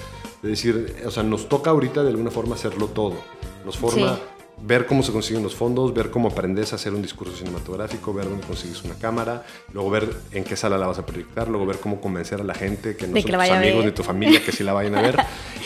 de 0.42 0.49
decir, 0.49 0.96
o 1.05 1.11
sea, 1.11 1.22
nos 1.22 1.49
toca 1.49 1.70
ahorita 1.70 2.03
de 2.03 2.11
alguna 2.11 2.30
forma 2.30 2.55
hacerlo 2.55 2.86
todo. 2.86 3.16
Nos 3.64 3.76
forma 3.76 4.18
ver 4.63 4.87
cómo 4.87 5.03
se 5.03 5.13
consiguen 5.13 5.43
los 5.43 5.55
fondos, 5.55 5.95
ver 5.95 6.11
cómo 6.11 6.29
aprendes 6.29 6.73
a 6.73 6.77
hacer 6.77 6.93
un 6.93 7.03
discurso 7.03 7.37
cinematográfico, 7.37 8.13
ver 8.13 8.29
dónde 8.29 8.47
consigues 8.47 8.83
una 8.85 8.95
cámara, 8.95 9.45
luego 9.73 9.91
ver 9.91 10.09
en 10.33 10.45
qué 10.45 10.57
sala 10.57 10.79
la 10.79 10.87
vas 10.87 10.99
a 10.99 11.07
proyectar, 11.07 11.49
luego 11.49 11.67
ver 11.67 11.79
cómo 11.79 12.01
convencer 12.01 12.41
a 12.41 12.45
la 12.45 12.55
gente 12.55 12.97
que 12.97 13.07
no 13.07 13.21
son 13.21 13.31
tus 13.31 13.51
amigos 13.51 13.85
ni 13.85 13.91
tu 13.93 14.03
familia 14.03 14.43
que 14.45 14.53
sí 14.53 14.65
la 14.65 14.73
vayan 14.73 14.97
a 14.97 15.03
ver. 15.03 15.17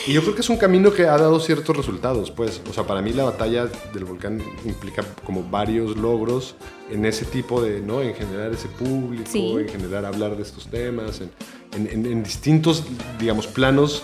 y 0.07 0.13
yo 0.13 0.21
creo 0.21 0.35
que 0.35 0.41
es 0.41 0.49
un 0.49 0.57
camino 0.57 0.93
que 0.93 1.03
ha 1.03 1.17
dado 1.17 1.39
ciertos 1.39 1.75
resultados, 1.75 2.31
pues, 2.31 2.61
o 2.69 2.73
sea, 2.73 2.85
para 2.85 3.01
mí 3.01 3.13
la 3.13 3.23
batalla 3.23 3.67
del 3.93 4.05
volcán 4.05 4.41
implica 4.65 5.03
como 5.25 5.43
varios 5.43 5.97
logros 5.97 6.55
en 6.91 7.05
ese 7.05 7.25
tipo 7.25 7.61
de, 7.61 7.81
¿no? 7.81 8.01
En 8.01 8.13
generar 8.13 8.51
ese 8.51 8.67
público, 8.67 9.59
en 9.59 9.67
generar 9.67 10.05
hablar 10.05 10.35
de 10.35 10.43
estos 10.43 10.67
temas, 10.67 11.21
en, 11.21 11.31
en, 11.73 12.05
en 12.05 12.23
distintos, 12.23 12.83
digamos, 13.19 13.47
planos 13.47 14.03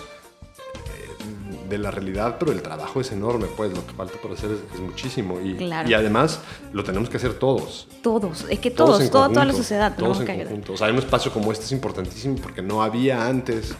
de 1.70 1.78
la 1.78 1.90
realidad, 1.90 2.36
pero 2.38 2.52
el 2.52 2.60
trabajo 2.60 3.00
es 3.00 3.12
enorme, 3.12 3.46
pues 3.56 3.72
lo 3.72 3.86
que 3.86 3.94
falta 3.94 4.18
por 4.20 4.32
hacer 4.32 4.50
es, 4.50 4.80
muchísimo. 4.80 5.40
Y, 5.40 5.56
y, 5.62 5.94
además 5.94 6.40
lo 6.72 6.84
tenemos 6.84 7.08
que 7.08 7.16
hacer 7.16 7.34
todos. 7.34 7.88
Todos, 8.02 8.44
es 8.50 8.58
que 8.58 8.70
todos, 8.70 9.10
toda, 9.10 9.44
la 9.44 9.52
sociedad. 9.52 9.96
Todos 9.96 10.20
en 10.20 10.26
conjunto. 10.26 10.74
O 10.74 10.76
sea, 10.76 10.90
un 10.90 10.98
espacio 10.98 11.32
como 11.32 11.52
este 11.52 11.64
es 11.64 11.72
importantísimo 11.72 12.36
porque 12.36 12.60
no 12.60 12.82
había 12.82 13.26
antes. 13.26 13.74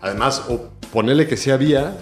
Además, 0.00 0.44
o 0.48 0.70
ponerle 0.92 1.26
que 1.26 1.36
sí 1.36 1.50
había, 1.50 1.96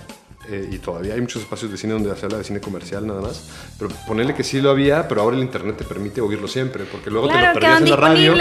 eh, 0.48 0.68
y 0.70 0.78
todavía 0.78 1.14
hay 1.14 1.20
muchos 1.20 1.42
espacios 1.42 1.72
de 1.72 1.76
cine 1.76 1.94
donde 1.94 2.14
se 2.14 2.24
habla 2.24 2.38
de 2.38 2.44
cine 2.44 2.60
comercial 2.60 3.06
nada 3.06 3.20
más, 3.20 3.42
pero 3.78 3.90
ponerle 4.06 4.34
que 4.34 4.44
sí 4.44 4.60
lo 4.60 4.70
había, 4.70 5.08
pero 5.08 5.22
ahora 5.22 5.36
el 5.36 5.42
internet 5.42 5.76
te 5.78 5.84
permite 5.84 6.20
oírlo 6.20 6.46
siempre, 6.46 6.84
porque 6.84 7.10
luego 7.10 7.26
te 7.26 7.34
lo 7.34 7.52
perdías 7.52 7.80
en 7.80 7.90
la 7.90 7.96
radio 7.96 8.34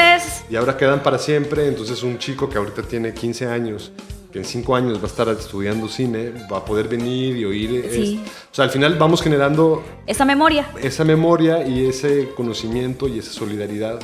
y 0.50 0.56
ahora 0.56 0.78
quedan 0.78 1.02
para 1.02 1.18
siempre, 1.18 1.68
entonces 1.68 2.04
un 2.04 2.20
chico 2.20 2.48
que 2.48 2.58
ahorita 2.58 2.84
tiene 2.84 3.14
15 3.14 3.48
años 3.48 3.92
que 4.36 4.40
en 4.40 4.46
cinco 4.46 4.76
años 4.76 4.98
va 4.98 5.04
a 5.04 5.08
estar 5.08 5.30
estudiando 5.30 5.88
cine, 5.88 6.34
va 6.52 6.58
a 6.58 6.66
poder 6.66 6.90
venir 6.90 7.38
y 7.38 7.46
oír. 7.46 7.86
o 8.52 8.54
sea, 8.54 8.66
al 8.66 8.70
final 8.70 8.98
vamos 9.00 9.22
generando... 9.22 9.82
Esa 10.06 10.26
memoria. 10.26 10.68
Esa 10.84 11.06
memoria 11.06 11.66
y 11.66 11.86
ese 11.86 12.32
conocimiento 12.36 13.08
y 13.08 13.20
esa 13.20 13.32
solidaridad 13.32 13.98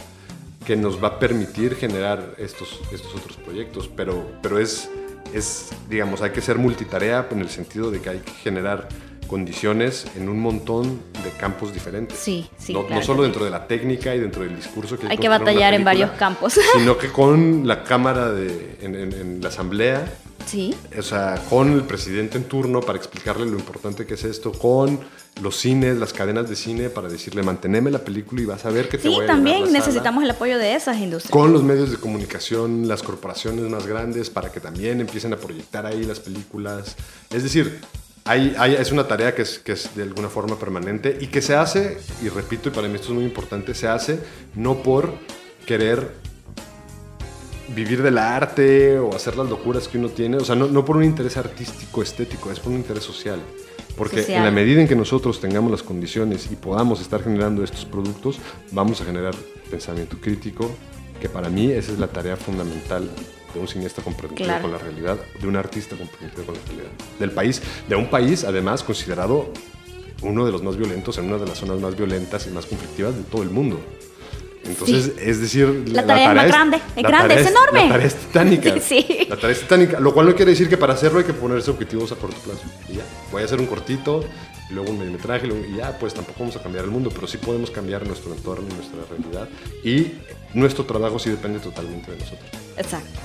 que 0.65 0.77
nos 0.77 1.03
va 1.03 1.09
a 1.09 1.19
permitir 1.19 1.75
generar 1.75 2.35
estos, 2.37 2.79
estos 2.93 3.13
otros 3.13 3.35
proyectos. 3.35 3.89
Pero, 3.93 4.25
pero 4.41 4.57
es, 4.57 4.89
es, 5.33 5.71
digamos, 5.89 6.21
hay 6.21 6.31
que 6.31 6.39
ser 6.39 6.57
multitarea 6.57 7.27
en 7.29 7.41
el 7.41 7.49
sentido 7.49 7.91
de 7.91 7.99
que 7.99 8.11
hay 8.11 8.19
que 8.19 8.31
generar 8.31 8.87
condiciones 9.31 10.05
en 10.17 10.27
un 10.27 10.41
montón 10.41 10.99
de 11.23 11.29
campos 11.39 11.73
diferentes. 11.73 12.19
Sí, 12.19 12.49
sí. 12.57 12.73
No, 12.73 12.85
no 12.89 13.01
solo 13.01 13.23
dentro 13.23 13.45
de 13.45 13.49
la 13.49 13.65
técnica 13.65 14.13
y 14.13 14.19
dentro 14.19 14.43
del 14.43 14.57
discurso 14.57 14.99
que 14.99 15.07
hay 15.07 15.17
que 15.17 15.29
batallar 15.29 15.73
en 15.73 15.85
varios 15.85 16.11
campos. 16.11 16.59
Sino 16.77 16.97
que 16.97 17.07
con 17.07 17.65
la 17.65 17.85
Cámara 17.85 18.29
de, 18.29 18.77
en, 18.81 19.41
la 19.41 19.47
Asamblea. 19.47 20.05
Sí. 20.45 20.75
O 20.97 21.01
sea, 21.01 21.41
con 21.49 21.71
el 21.71 21.83
presidente 21.83 22.37
en 22.37 22.43
turno 22.43 22.81
para 22.81 22.97
explicarle 22.97 23.45
lo 23.45 23.57
importante 23.57 24.05
que 24.05 24.15
es 24.15 24.23
esto, 24.25 24.51
con 24.51 24.99
los 25.41 25.55
cines, 25.55 25.97
las 25.97 26.11
cadenas 26.11 26.49
de 26.49 26.57
cine 26.57 26.89
para 26.89 27.07
decirle 27.07 27.41
manteneme 27.41 27.89
la 27.89 27.99
película 27.99 28.41
y 28.41 28.45
vas 28.45 28.65
a 28.65 28.69
ver 28.69 28.89
que 28.89 28.97
te 28.97 29.07
voy 29.07 29.23
a 29.23 29.27
también 29.27 29.71
necesitamos 29.71 30.25
el 30.25 30.31
apoyo 30.31 30.57
de 30.57 30.75
esas 30.75 30.97
industrias. 30.97 31.31
Con 31.31 31.53
los 31.53 31.63
medios 31.63 31.89
de 31.89 31.97
comunicación, 31.97 32.89
las 32.89 33.01
corporaciones 33.01 33.69
más 33.69 33.87
grandes 33.87 34.29
para 34.29 34.51
que 34.51 34.59
también 34.59 34.99
empiecen 34.99 35.31
a 35.31 35.37
proyectar 35.37 35.85
ahí 35.85 36.03
las 36.03 36.19
películas. 36.19 36.97
Es 37.29 37.43
decir, 37.43 37.79
es 38.25 38.91
una 38.91 39.07
tarea 39.07 39.33
que 39.33 39.41
es, 39.41 39.59
que 39.59 39.73
es 39.73 39.95
de 39.95 40.03
alguna 40.03 40.29
forma 40.29 40.57
permanente 40.57 41.17
y 41.19 41.27
que 41.27 41.41
se 41.41 41.55
hace, 41.55 41.97
y 42.21 42.29
repito, 42.29 42.69
y 42.69 42.71
para 42.71 42.87
mí 42.87 42.95
esto 42.95 43.07
es 43.07 43.13
muy 43.13 43.23
importante, 43.23 43.73
se 43.73 43.87
hace 43.87 44.19
no 44.55 44.83
por 44.83 45.13
querer 45.65 46.11
vivir 47.75 48.03
del 48.03 48.17
arte 48.17 48.99
o 48.99 49.15
hacer 49.15 49.37
las 49.37 49.49
locuras 49.49 49.87
que 49.87 49.97
uno 49.97 50.09
tiene, 50.09 50.37
o 50.37 50.45
sea, 50.45 50.55
no, 50.55 50.67
no 50.67 50.83
por 50.85 50.97
un 50.97 51.03
interés 51.03 51.37
artístico, 51.37 52.01
estético, 52.01 52.51
es 52.51 52.59
por 52.59 52.71
un 52.71 52.79
interés 52.79 53.03
social. 53.03 53.39
Porque 53.97 54.25
en 54.33 54.43
la 54.43 54.51
medida 54.51 54.81
en 54.81 54.87
que 54.87 54.95
nosotros 54.95 55.41
tengamos 55.41 55.69
las 55.69 55.83
condiciones 55.83 56.49
y 56.51 56.55
podamos 56.55 57.01
estar 57.01 57.23
generando 57.23 57.63
estos 57.63 57.85
productos, 57.85 58.39
vamos 58.71 59.01
a 59.01 59.05
generar 59.05 59.35
pensamiento 59.69 60.17
crítico, 60.19 60.71
que 61.19 61.29
para 61.29 61.49
mí 61.49 61.71
esa 61.71 61.91
es 61.91 61.99
la 61.99 62.07
tarea 62.07 62.35
fundamental 62.37 63.09
de 63.53 63.59
un 63.59 63.67
cineasta 63.67 64.01
comprometido 64.01 64.61
con 64.61 64.71
la 64.71 64.77
realidad, 64.77 65.17
de 65.39 65.47
un 65.47 65.55
artista 65.55 65.95
comprometido 65.95 66.45
con 66.45 66.55
la 66.55 66.61
realidad 66.67 66.91
del 67.19 67.31
país, 67.31 67.61
de 67.87 67.95
un 67.95 68.09
país 68.09 68.43
además 68.43 68.83
considerado 68.83 69.51
uno 70.21 70.45
de 70.45 70.51
los 70.51 70.63
más 70.63 70.77
violentos, 70.77 71.17
en 71.17 71.25
una 71.25 71.37
de 71.37 71.47
las 71.47 71.57
zonas 71.57 71.79
más 71.79 71.95
violentas 71.95 72.45
y 72.47 72.51
más 72.51 72.65
conflictivas 72.65 73.15
de 73.15 73.23
todo 73.23 73.43
el 73.43 73.49
mundo. 73.49 73.79
Entonces, 74.63 75.13
es 75.19 75.41
decir, 75.41 75.85
la 75.87 76.05
tarea, 76.05 76.29
es 76.29 76.35
más 76.35 76.47
grande, 76.47 76.81
es 76.95 77.03
grande, 77.03 77.41
es, 77.41 77.47
enorme. 77.47 77.83
La 77.83 77.89
tarea 77.89 78.07
es 78.07 78.15
titánica. 78.15 78.79
sí. 78.81 79.25
La 79.27 79.35
tarea 79.35 79.51
es 79.51 79.61
titánica, 79.61 79.99
lo 79.99 80.13
cual 80.13 80.27
no 80.27 80.35
quiere 80.35 80.51
decir 80.51 80.69
que 80.69 80.77
para 80.77 80.93
hacerlo 80.93 81.19
hay 81.19 81.25
que 81.25 81.33
ponerse 81.33 81.71
objetivos 81.71 82.11
a 82.11 82.15
corto 82.15 82.37
plazo. 82.41 82.61
Y 82.87 82.97
ya, 82.97 83.03
voy 83.31 83.41
a 83.41 83.45
hacer 83.45 83.59
un 83.59 83.65
cortito, 83.65 84.23
y 84.69 84.73
luego 84.73 84.91
un 84.91 84.99
medimetraje, 84.99 85.47
y 85.47 85.77
ya, 85.77 85.97
pues 85.97 86.13
tampoco 86.13 86.41
vamos 86.41 86.55
a 86.55 86.61
cambiar 86.61 86.85
el 86.85 86.91
mundo, 86.91 87.09
pero 87.13 87.25
sí 87.25 87.37
podemos 87.37 87.71
cambiar 87.71 88.05
nuestro 88.05 88.33
entorno 88.33 88.67
y 88.69 88.73
nuestra 88.75 88.99
realidad. 89.09 89.49
Y 89.83 90.13
nuestro 90.53 90.85
trabajo 90.85 91.17
sí 91.17 91.31
depende 91.31 91.59
totalmente 91.59 92.11
de 92.11 92.17
nosotros. 92.17 92.49
Exacto. 92.77 93.19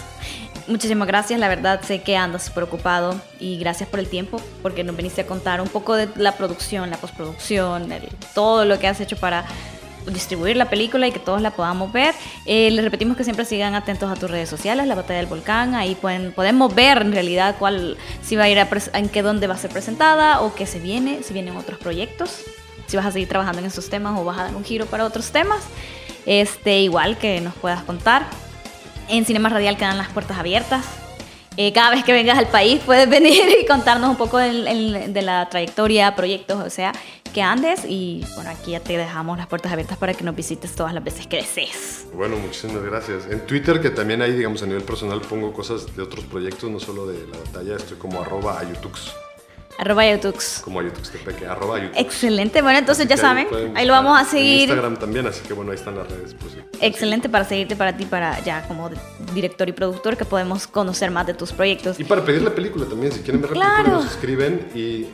Muchísimas 0.69 1.07
gracias, 1.07 1.39
la 1.39 1.47
verdad 1.47 1.81
sé 1.83 2.03
que 2.03 2.17
andas 2.17 2.45
súper 2.45 2.65
ocupado 2.65 3.21
y 3.39 3.57
gracias 3.59 3.89
por 3.89 4.01
el 4.01 4.09
tiempo, 4.09 4.41
porque 4.63 4.83
nos 4.83 4.97
viniste 4.97 5.21
a 5.21 5.27
contar 5.27 5.61
un 5.61 5.69
poco 5.69 5.95
de 5.95 6.09
la 6.17 6.33
producción, 6.33 6.91
la 6.91 6.97
postproducción, 6.97 7.89
todo 8.35 8.65
lo 8.65 8.77
que 8.81 8.89
has 8.89 9.01
hecho 9.01 9.17
para 9.17 9.45
distribuir 10.09 10.57
la 10.57 10.69
película 10.69 11.07
y 11.07 11.13
que 11.13 11.21
todos 11.21 11.41
la 11.41 11.53
podamos 11.53 11.93
ver. 11.93 12.15
Eh, 12.47 12.73
les 12.73 12.85
repetimos 12.85 13.17
que 13.17 13.23
siempre 13.23 13.45
sigan 13.45 13.77
atentos 13.77 14.11
a 14.11 14.17
tus 14.17 14.29
redes 14.29 14.49
sociales, 14.49 14.89
la 14.89 14.97
batalla 14.97 15.21
del 15.21 15.29
volcán, 15.29 15.77
ahí 15.77 15.95
pueden, 15.95 16.33
podemos 16.33 16.75
ver 16.75 16.99
en 16.99 17.13
realidad 17.13 17.55
cuál, 17.61 17.97
si 18.23 18.35
va 18.35 18.45
a 18.45 18.49
ir 18.49 18.59
a 18.59 18.69
en 18.95 19.09
qué 19.09 19.23
dónde 19.23 19.47
va 19.47 19.55
a 19.55 19.59
ser 19.59 19.71
presentada 19.71 20.41
o 20.41 20.53
qué 20.55 20.67
se 20.67 20.81
viene, 20.81 21.23
si 21.23 21.33
vienen 21.33 21.57
otros 21.57 21.79
proyectos, 21.79 22.43
si 22.89 22.97
vas 22.97 23.07
a 23.07 23.13
seguir 23.13 23.29
trabajando 23.29 23.61
en 23.61 23.67
esos 23.67 23.89
temas 23.89 24.19
o 24.19 24.25
vas 24.25 24.39
a 24.39 24.45
dar 24.45 24.57
un 24.57 24.65
giro 24.65 24.87
para 24.87 25.05
otros 25.05 25.31
temas. 25.31 25.63
Este, 26.25 26.81
igual 26.81 27.19
que 27.19 27.41
nos 27.41 27.55
puedas 27.55 27.85
contar. 27.85 28.27
En 29.09 29.25
Cinema 29.25 29.49
Radial 29.49 29.77
quedan 29.77 29.99
las 29.99 30.09
puertas 30.09 30.39
abiertas. 30.39 30.85
Eh, 31.57 31.73
cada 31.73 31.91
vez 31.91 32.05
que 32.05 32.13
vengas 32.13 32.37
al 32.39 32.49
país 32.49 32.81
puedes 32.85 33.09
venir 33.11 33.45
y 33.63 33.67
contarnos 33.67 34.11
un 34.11 34.17
poco 34.17 34.39
de 34.39 35.23
la 35.23 35.49
trayectoria, 35.49 36.15
proyectos, 36.15 36.63
o 36.63 36.71
sea, 36.71 36.93
que 37.33 37.41
andes 37.41 37.85
y 37.87 38.25
bueno, 38.35 38.51
aquí 38.51 38.73
ya 38.73 38.81
te 38.81 38.97
dejamos 38.97 39.39
las 39.39 39.47
puertas 39.47 39.73
abiertas 39.73 39.97
para 39.97 40.15
que 40.15 40.25
nos 40.25 40.35
visites 40.35 40.75
todas 40.75 40.93
las 40.93 41.05
veces 41.05 41.27
que 41.27 41.37
desees. 41.37 42.07
Bueno, 42.15 42.37
muchísimas 42.37 42.83
gracias. 42.83 43.27
En 43.31 43.47
Twitter, 43.47 43.81
que 43.81 43.91
también 43.91 44.23
ahí, 44.23 44.33
digamos, 44.33 44.63
a 44.63 44.67
nivel 44.67 44.83
personal 44.83 45.21
pongo 45.21 45.53
cosas 45.53 45.97
de 45.97 46.03
otros 46.03 46.25
proyectos, 46.25 46.71
no 46.71 46.81
solo 46.81 47.07
de 47.07 47.27
la 47.27 47.39
batalla, 47.39 47.77
estoy 47.77 47.97
como 47.97 48.21
arroba 48.21 48.59
ayutux. 48.59 49.13
Arroba 49.79 50.03
Ayutux. 50.03 50.61
Como 50.65 50.81
Ayutux 50.81 51.11
Tepeque, 51.11 51.47
arroba 51.47 51.77
Ayutux. 51.77 51.99
Excelente, 51.99 52.63
bueno, 52.63 52.79
entonces 52.79 53.07
ya 53.07 53.17
saben, 53.17 53.49
ahí, 53.75 53.87
lo 53.87 53.93
vamos 53.93 54.19
a 54.19 54.25
seguir. 54.25 54.65
En 54.65 54.77
Instagram 54.77 54.97
también, 54.97 55.27
así 55.27 55.43
que 55.47 55.53
bueno, 55.53 55.73
ahí 55.73 55.77
están 55.77 55.97
las 55.97 56.09
redes. 56.09 56.35
Pues, 56.35 56.57
Excelente 56.81 57.29
para 57.29 57.45
seguirte 57.45 57.77
para 57.77 57.97
ti, 57.97 58.05
para 58.05 58.43
ya 58.43 58.67
como 58.67 58.91
director 59.35 59.69
y 59.69 59.73
productor, 59.73 60.17
que 60.17 60.25
podemos 60.25 60.67
conocer 60.67 61.11
más 61.11 61.27
de 61.27 61.35
tus 61.35 61.53
proyectos. 61.53 62.01
Y 62.01 62.05
para 62.05 62.25
pedir 62.25 62.43
la 62.43 62.55
película 62.55 62.87
también, 62.87 63.13
si 63.13 63.21
quieren 63.21 63.43
ver 63.43 63.57
la 63.57 63.77
película, 63.77 63.97
nos 63.97 64.07
escriben 64.07 64.69
y 64.75 65.07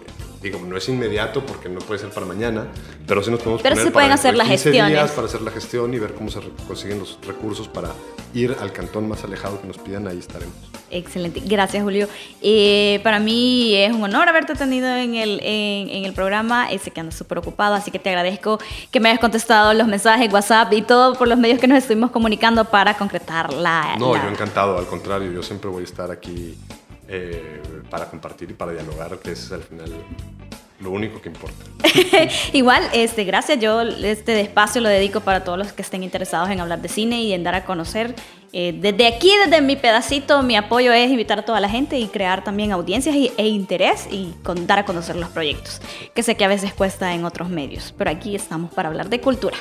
digo, 0.43 0.59
no 0.59 0.77
es 0.77 0.89
inmediato 0.89 1.45
porque 1.47 1.69
no 1.69 1.79
puede 1.81 2.01
ser 2.01 2.11
para 2.11 2.27
mañana, 2.27 2.67
pero 3.07 3.23
sí 3.23 3.31
nos 3.31 3.41
podemos 3.41 3.63
pero 3.63 3.75
poner 3.75 3.87
se 3.87 3.93
pueden 3.93 4.09
para 4.09 4.15
hacer 4.15 4.37
las 4.37 4.49
gestiones. 4.49 4.91
días 4.91 5.11
para 5.13 5.27
hacer 5.27 5.43
la 5.43 5.51
gestión 5.51 5.95
y 5.95 5.99
ver 5.99 6.15
cómo 6.15 6.31
se 6.31 6.41
consiguen 6.67 6.99
los 6.99 7.19
recursos 7.27 7.69
para 7.69 7.91
ir 8.35 8.57
al 8.61 8.73
cantón 8.73 9.09
más 9.09 9.23
alejado 9.25 9.61
que 9.61 9.67
nos 9.67 9.79
pidan, 9.79 10.09
ahí 10.09 10.19
estaremos. 10.19 10.55
Excelente, 10.91 11.41
gracias 11.45 11.83
Julio. 11.83 12.09
Eh, 12.43 13.01
para 13.03 13.19
mí 13.19 13.75
es 13.75 13.93
un 13.93 14.03
honor 14.03 14.29
haberte 14.29 14.55
tenido 14.55 14.89
en 14.89 15.15
el, 15.15 15.41
en, 15.43 16.05
el 16.05 16.13
programa, 16.13 16.69
sé 16.83 16.91
que 16.91 17.01
andas 17.01 17.15
súper 17.15 17.39
ocupado, 17.39 17.75
así 17.75 17.91
que 17.91 17.99
te 17.99 18.11
agradezco 18.11 18.59
que 18.91 19.01
me 19.01 19.09
hayas 19.09 19.21
contestado 19.21 19.73
los 19.75 19.87
mensajes, 19.87 20.33
WhatsApp 20.33 20.73
y 20.73 20.83
todo 20.83 21.15
por 21.15 21.29
los 21.29 21.39
medios 21.39 21.61
que 21.61 21.67
nos 21.67 21.79
estuvimos 21.79 22.11
comunicando 22.11 22.65
para 22.65 22.95
concretar 22.97 23.53
la... 23.53 23.97
No, 23.99 24.17
yo 24.17 24.29
encantado, 24.29 24.77
al 24.77 24.87
contrario, 24.87 25.31
yo 25.33 25.43
siempre 25.43 25.71
voy 25.71 25.83
a 25.83 25.85
estar 25.85 26.11
aquí 26.11 26.59
eh, 27.09 27.61
para 27.91 28.07
compartir 28.09 28.51
y 28.51 28.55
para 28.55 28.73
dialogar, 28.73 29.19
que 29.19 29.33
es 29.33 29.53
al 29.53 29.63
final 29.63 29.93
lo 30.81 30.91
único 30.91 31.21
que 31.21 31.29
importa. 31.29 31.65
Igual, 32.53 32.83
este, 32.93 33.25
gracias. 33.25 33.61
Yo 33.61 33.83
este 33.83 34.41
espacio 34.41 34.81
lo 34.81 34.89
dedico 34.89 35.21
para 35.21 35.45
todos 35.45 35.59
los 35.59 35.73
que 35.73 35.83
estén 35.83 36.03
interesados 36.03 36.51
en 36.51 36.61
hablar 36.61 36.83
de 36.83 36.89
cine 36.89 37.23
y 37.23 37.33
en 37.33 37.45
dar 37.45 37.55
a 37.55 37.65
conocer. 37.65 38.15
Eh, 38.53 38.77
desde 38.79 39.07
aquí, 39.07 39.33
desde 39.45 39.63
mi 39.63 39.77
pedacito, 39.77 40.43
mi 40.43 40.57
apoyo 40.57 40.93
es 40.93 41.11
invitar 41.11 41.39
a 41.39 41.45
toda 41.45 41.61
la 41.61 41.71
gente 41.71 41.99
y 41.99 42.09
crear 42.09 42.45
también 42.45 42.73
audiencias 42.73 43.15
e 43.15 43.47
interés 43.47 44.07
y 44.11 44.35
con, 44.43 44.67
dar 44.67 44.81
a 44.81 44.85
conocer 44.85 45.17
los 45.17 45.31
proyectos, 45.31 45.81
que 46.15 46.23
sé 46.23 46.37
que 46.37 46.45
a 46.45 46.49
veces 46.49 46.75
cuesta 46.75 47.15
en 47.15 47.25
otros 47.25 47.49
medios, 47.49 47.95
pero 47.97 48.11
aquí 48.11 48.35
estamos 48.35 48.71
para 48.75 48.91
hablar 48.91 49.09
de 49.09 49.21
cultura. 49.23 49.57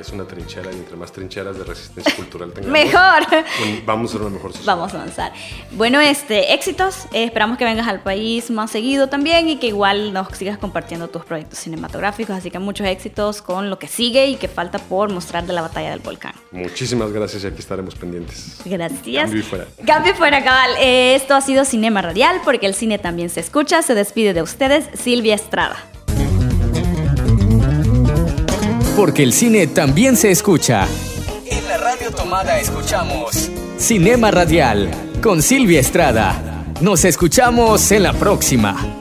Es 0.00 0.10
una 0.10 0.24
trinchera 0.24 0.70
y 0.72 0.76
entre 0.76 0.96
más 0.96 1.12
trincheras 1.12 1.56
de 1.58 1.64
resistencia 1.64 2.14
cultural 2.16 2.52
tengamos, 2.52 2.72
Mejor. 2.72 3.44
un- 3.62 3.82
vamos 3.86 4.10
a 4.10 4.12
ser 4.12 4.22
una 4.22 4.30
mejor 4.30 4.52
sociedad. 4.52 4.74
Vamos 4.76 4.92
a 4.94 4.96
avanzar. 4.96 5.32
Bueno, 5.72 6.00
este, 6.00 6.54
éxitos. 6.54 7.04
Eh, 7.12 7.24
esperamos 7.24 7.58
que 7.58 7.64
vengas 7.64 7.86
al 7.88 8.02
país 8.02 8.50
más 8.50 8.70
seguido 8.70 9.08
también 9.08 9.48
y 9.48 9.56
que 9.58 9.66
igual 9.68 10.12
nos 10.12 10.28
sigas 10.36 10.58
compartiendo 10.58 11.08
tus 11.08 11.24
proyectos 11.24 11.58
cinematográficos. 11.58 12.36
Así 12.36 12.50
que 12.50 12.58
muchos 12.58 12.86
éxitos 12.86 13.42
con 13.42 13.70
lo 13.70 13.78
que 13.78 13.88
sigue 13.88 14.26
y 14.28 14.36
que 14.36 14.48
falta 14.48 14.78
por 14.78 15.10
mostrar 15.12 15.46
de 15.46 15.52
la 15.52 15.62
batalla 15.62 15.90
del 15.90 16.00
volcán. 16.00 16.32
Muchísimas 16.50 17.12
gracias 17.12 17.44
y 17.44 17.46
aquí 17.46 17.58
estaremos 17.60 17.94
pendientes. 17.94 18.56
Gracias. 18.64 19.24
Cambio 19.24 19.40
y 19.40 19.42
fuera. 19.42 19.66
Cambio 19.86 20.12
y 20.12 20.16
fuera, 20.16 20.42
cabal. 20.44 20.70
Eh, 20.78 21.14
esto 21.14 21.34
ha 21.34 21.40
sido 21.40 21.64
Cinema 21.64 22.02
Radial 22.02 22.40
porque 22.44 22.66
el 22.66 22.74
cine 22.74 22.98
también 22.98 23.30
se 23.30 23.40
escucha. 23.40 23.82
Se 23.82 23.94
despide 23.94 24.32
de 24.34 24.42
ustedes 24.42 24.88
Silvia 24.98 25.34
Estrada. 25.34 25.76
Porque 29.00 29.22
el 29.22 29.32
cine 29.32 29.66
también 29.66 30.14
se 30.14 30.30
escucha. 30.30 30.86
En 31.46 31.66
la 31.68 31.78
radio 31.78 32.10
tomada 32.10 32.60
escuchamos 32.60 33.50
Cinema 33.78 34.30
Radial 34.30 34.90
con 35.22 35.40
Silvia 35.40 35.80
Estrada. 35.80 36.66
Nos 36.82 37.06
escuchamos 37.06 37.92
en 37.92 38.02
la 38.02 38.12
próxima. 38.12 38.99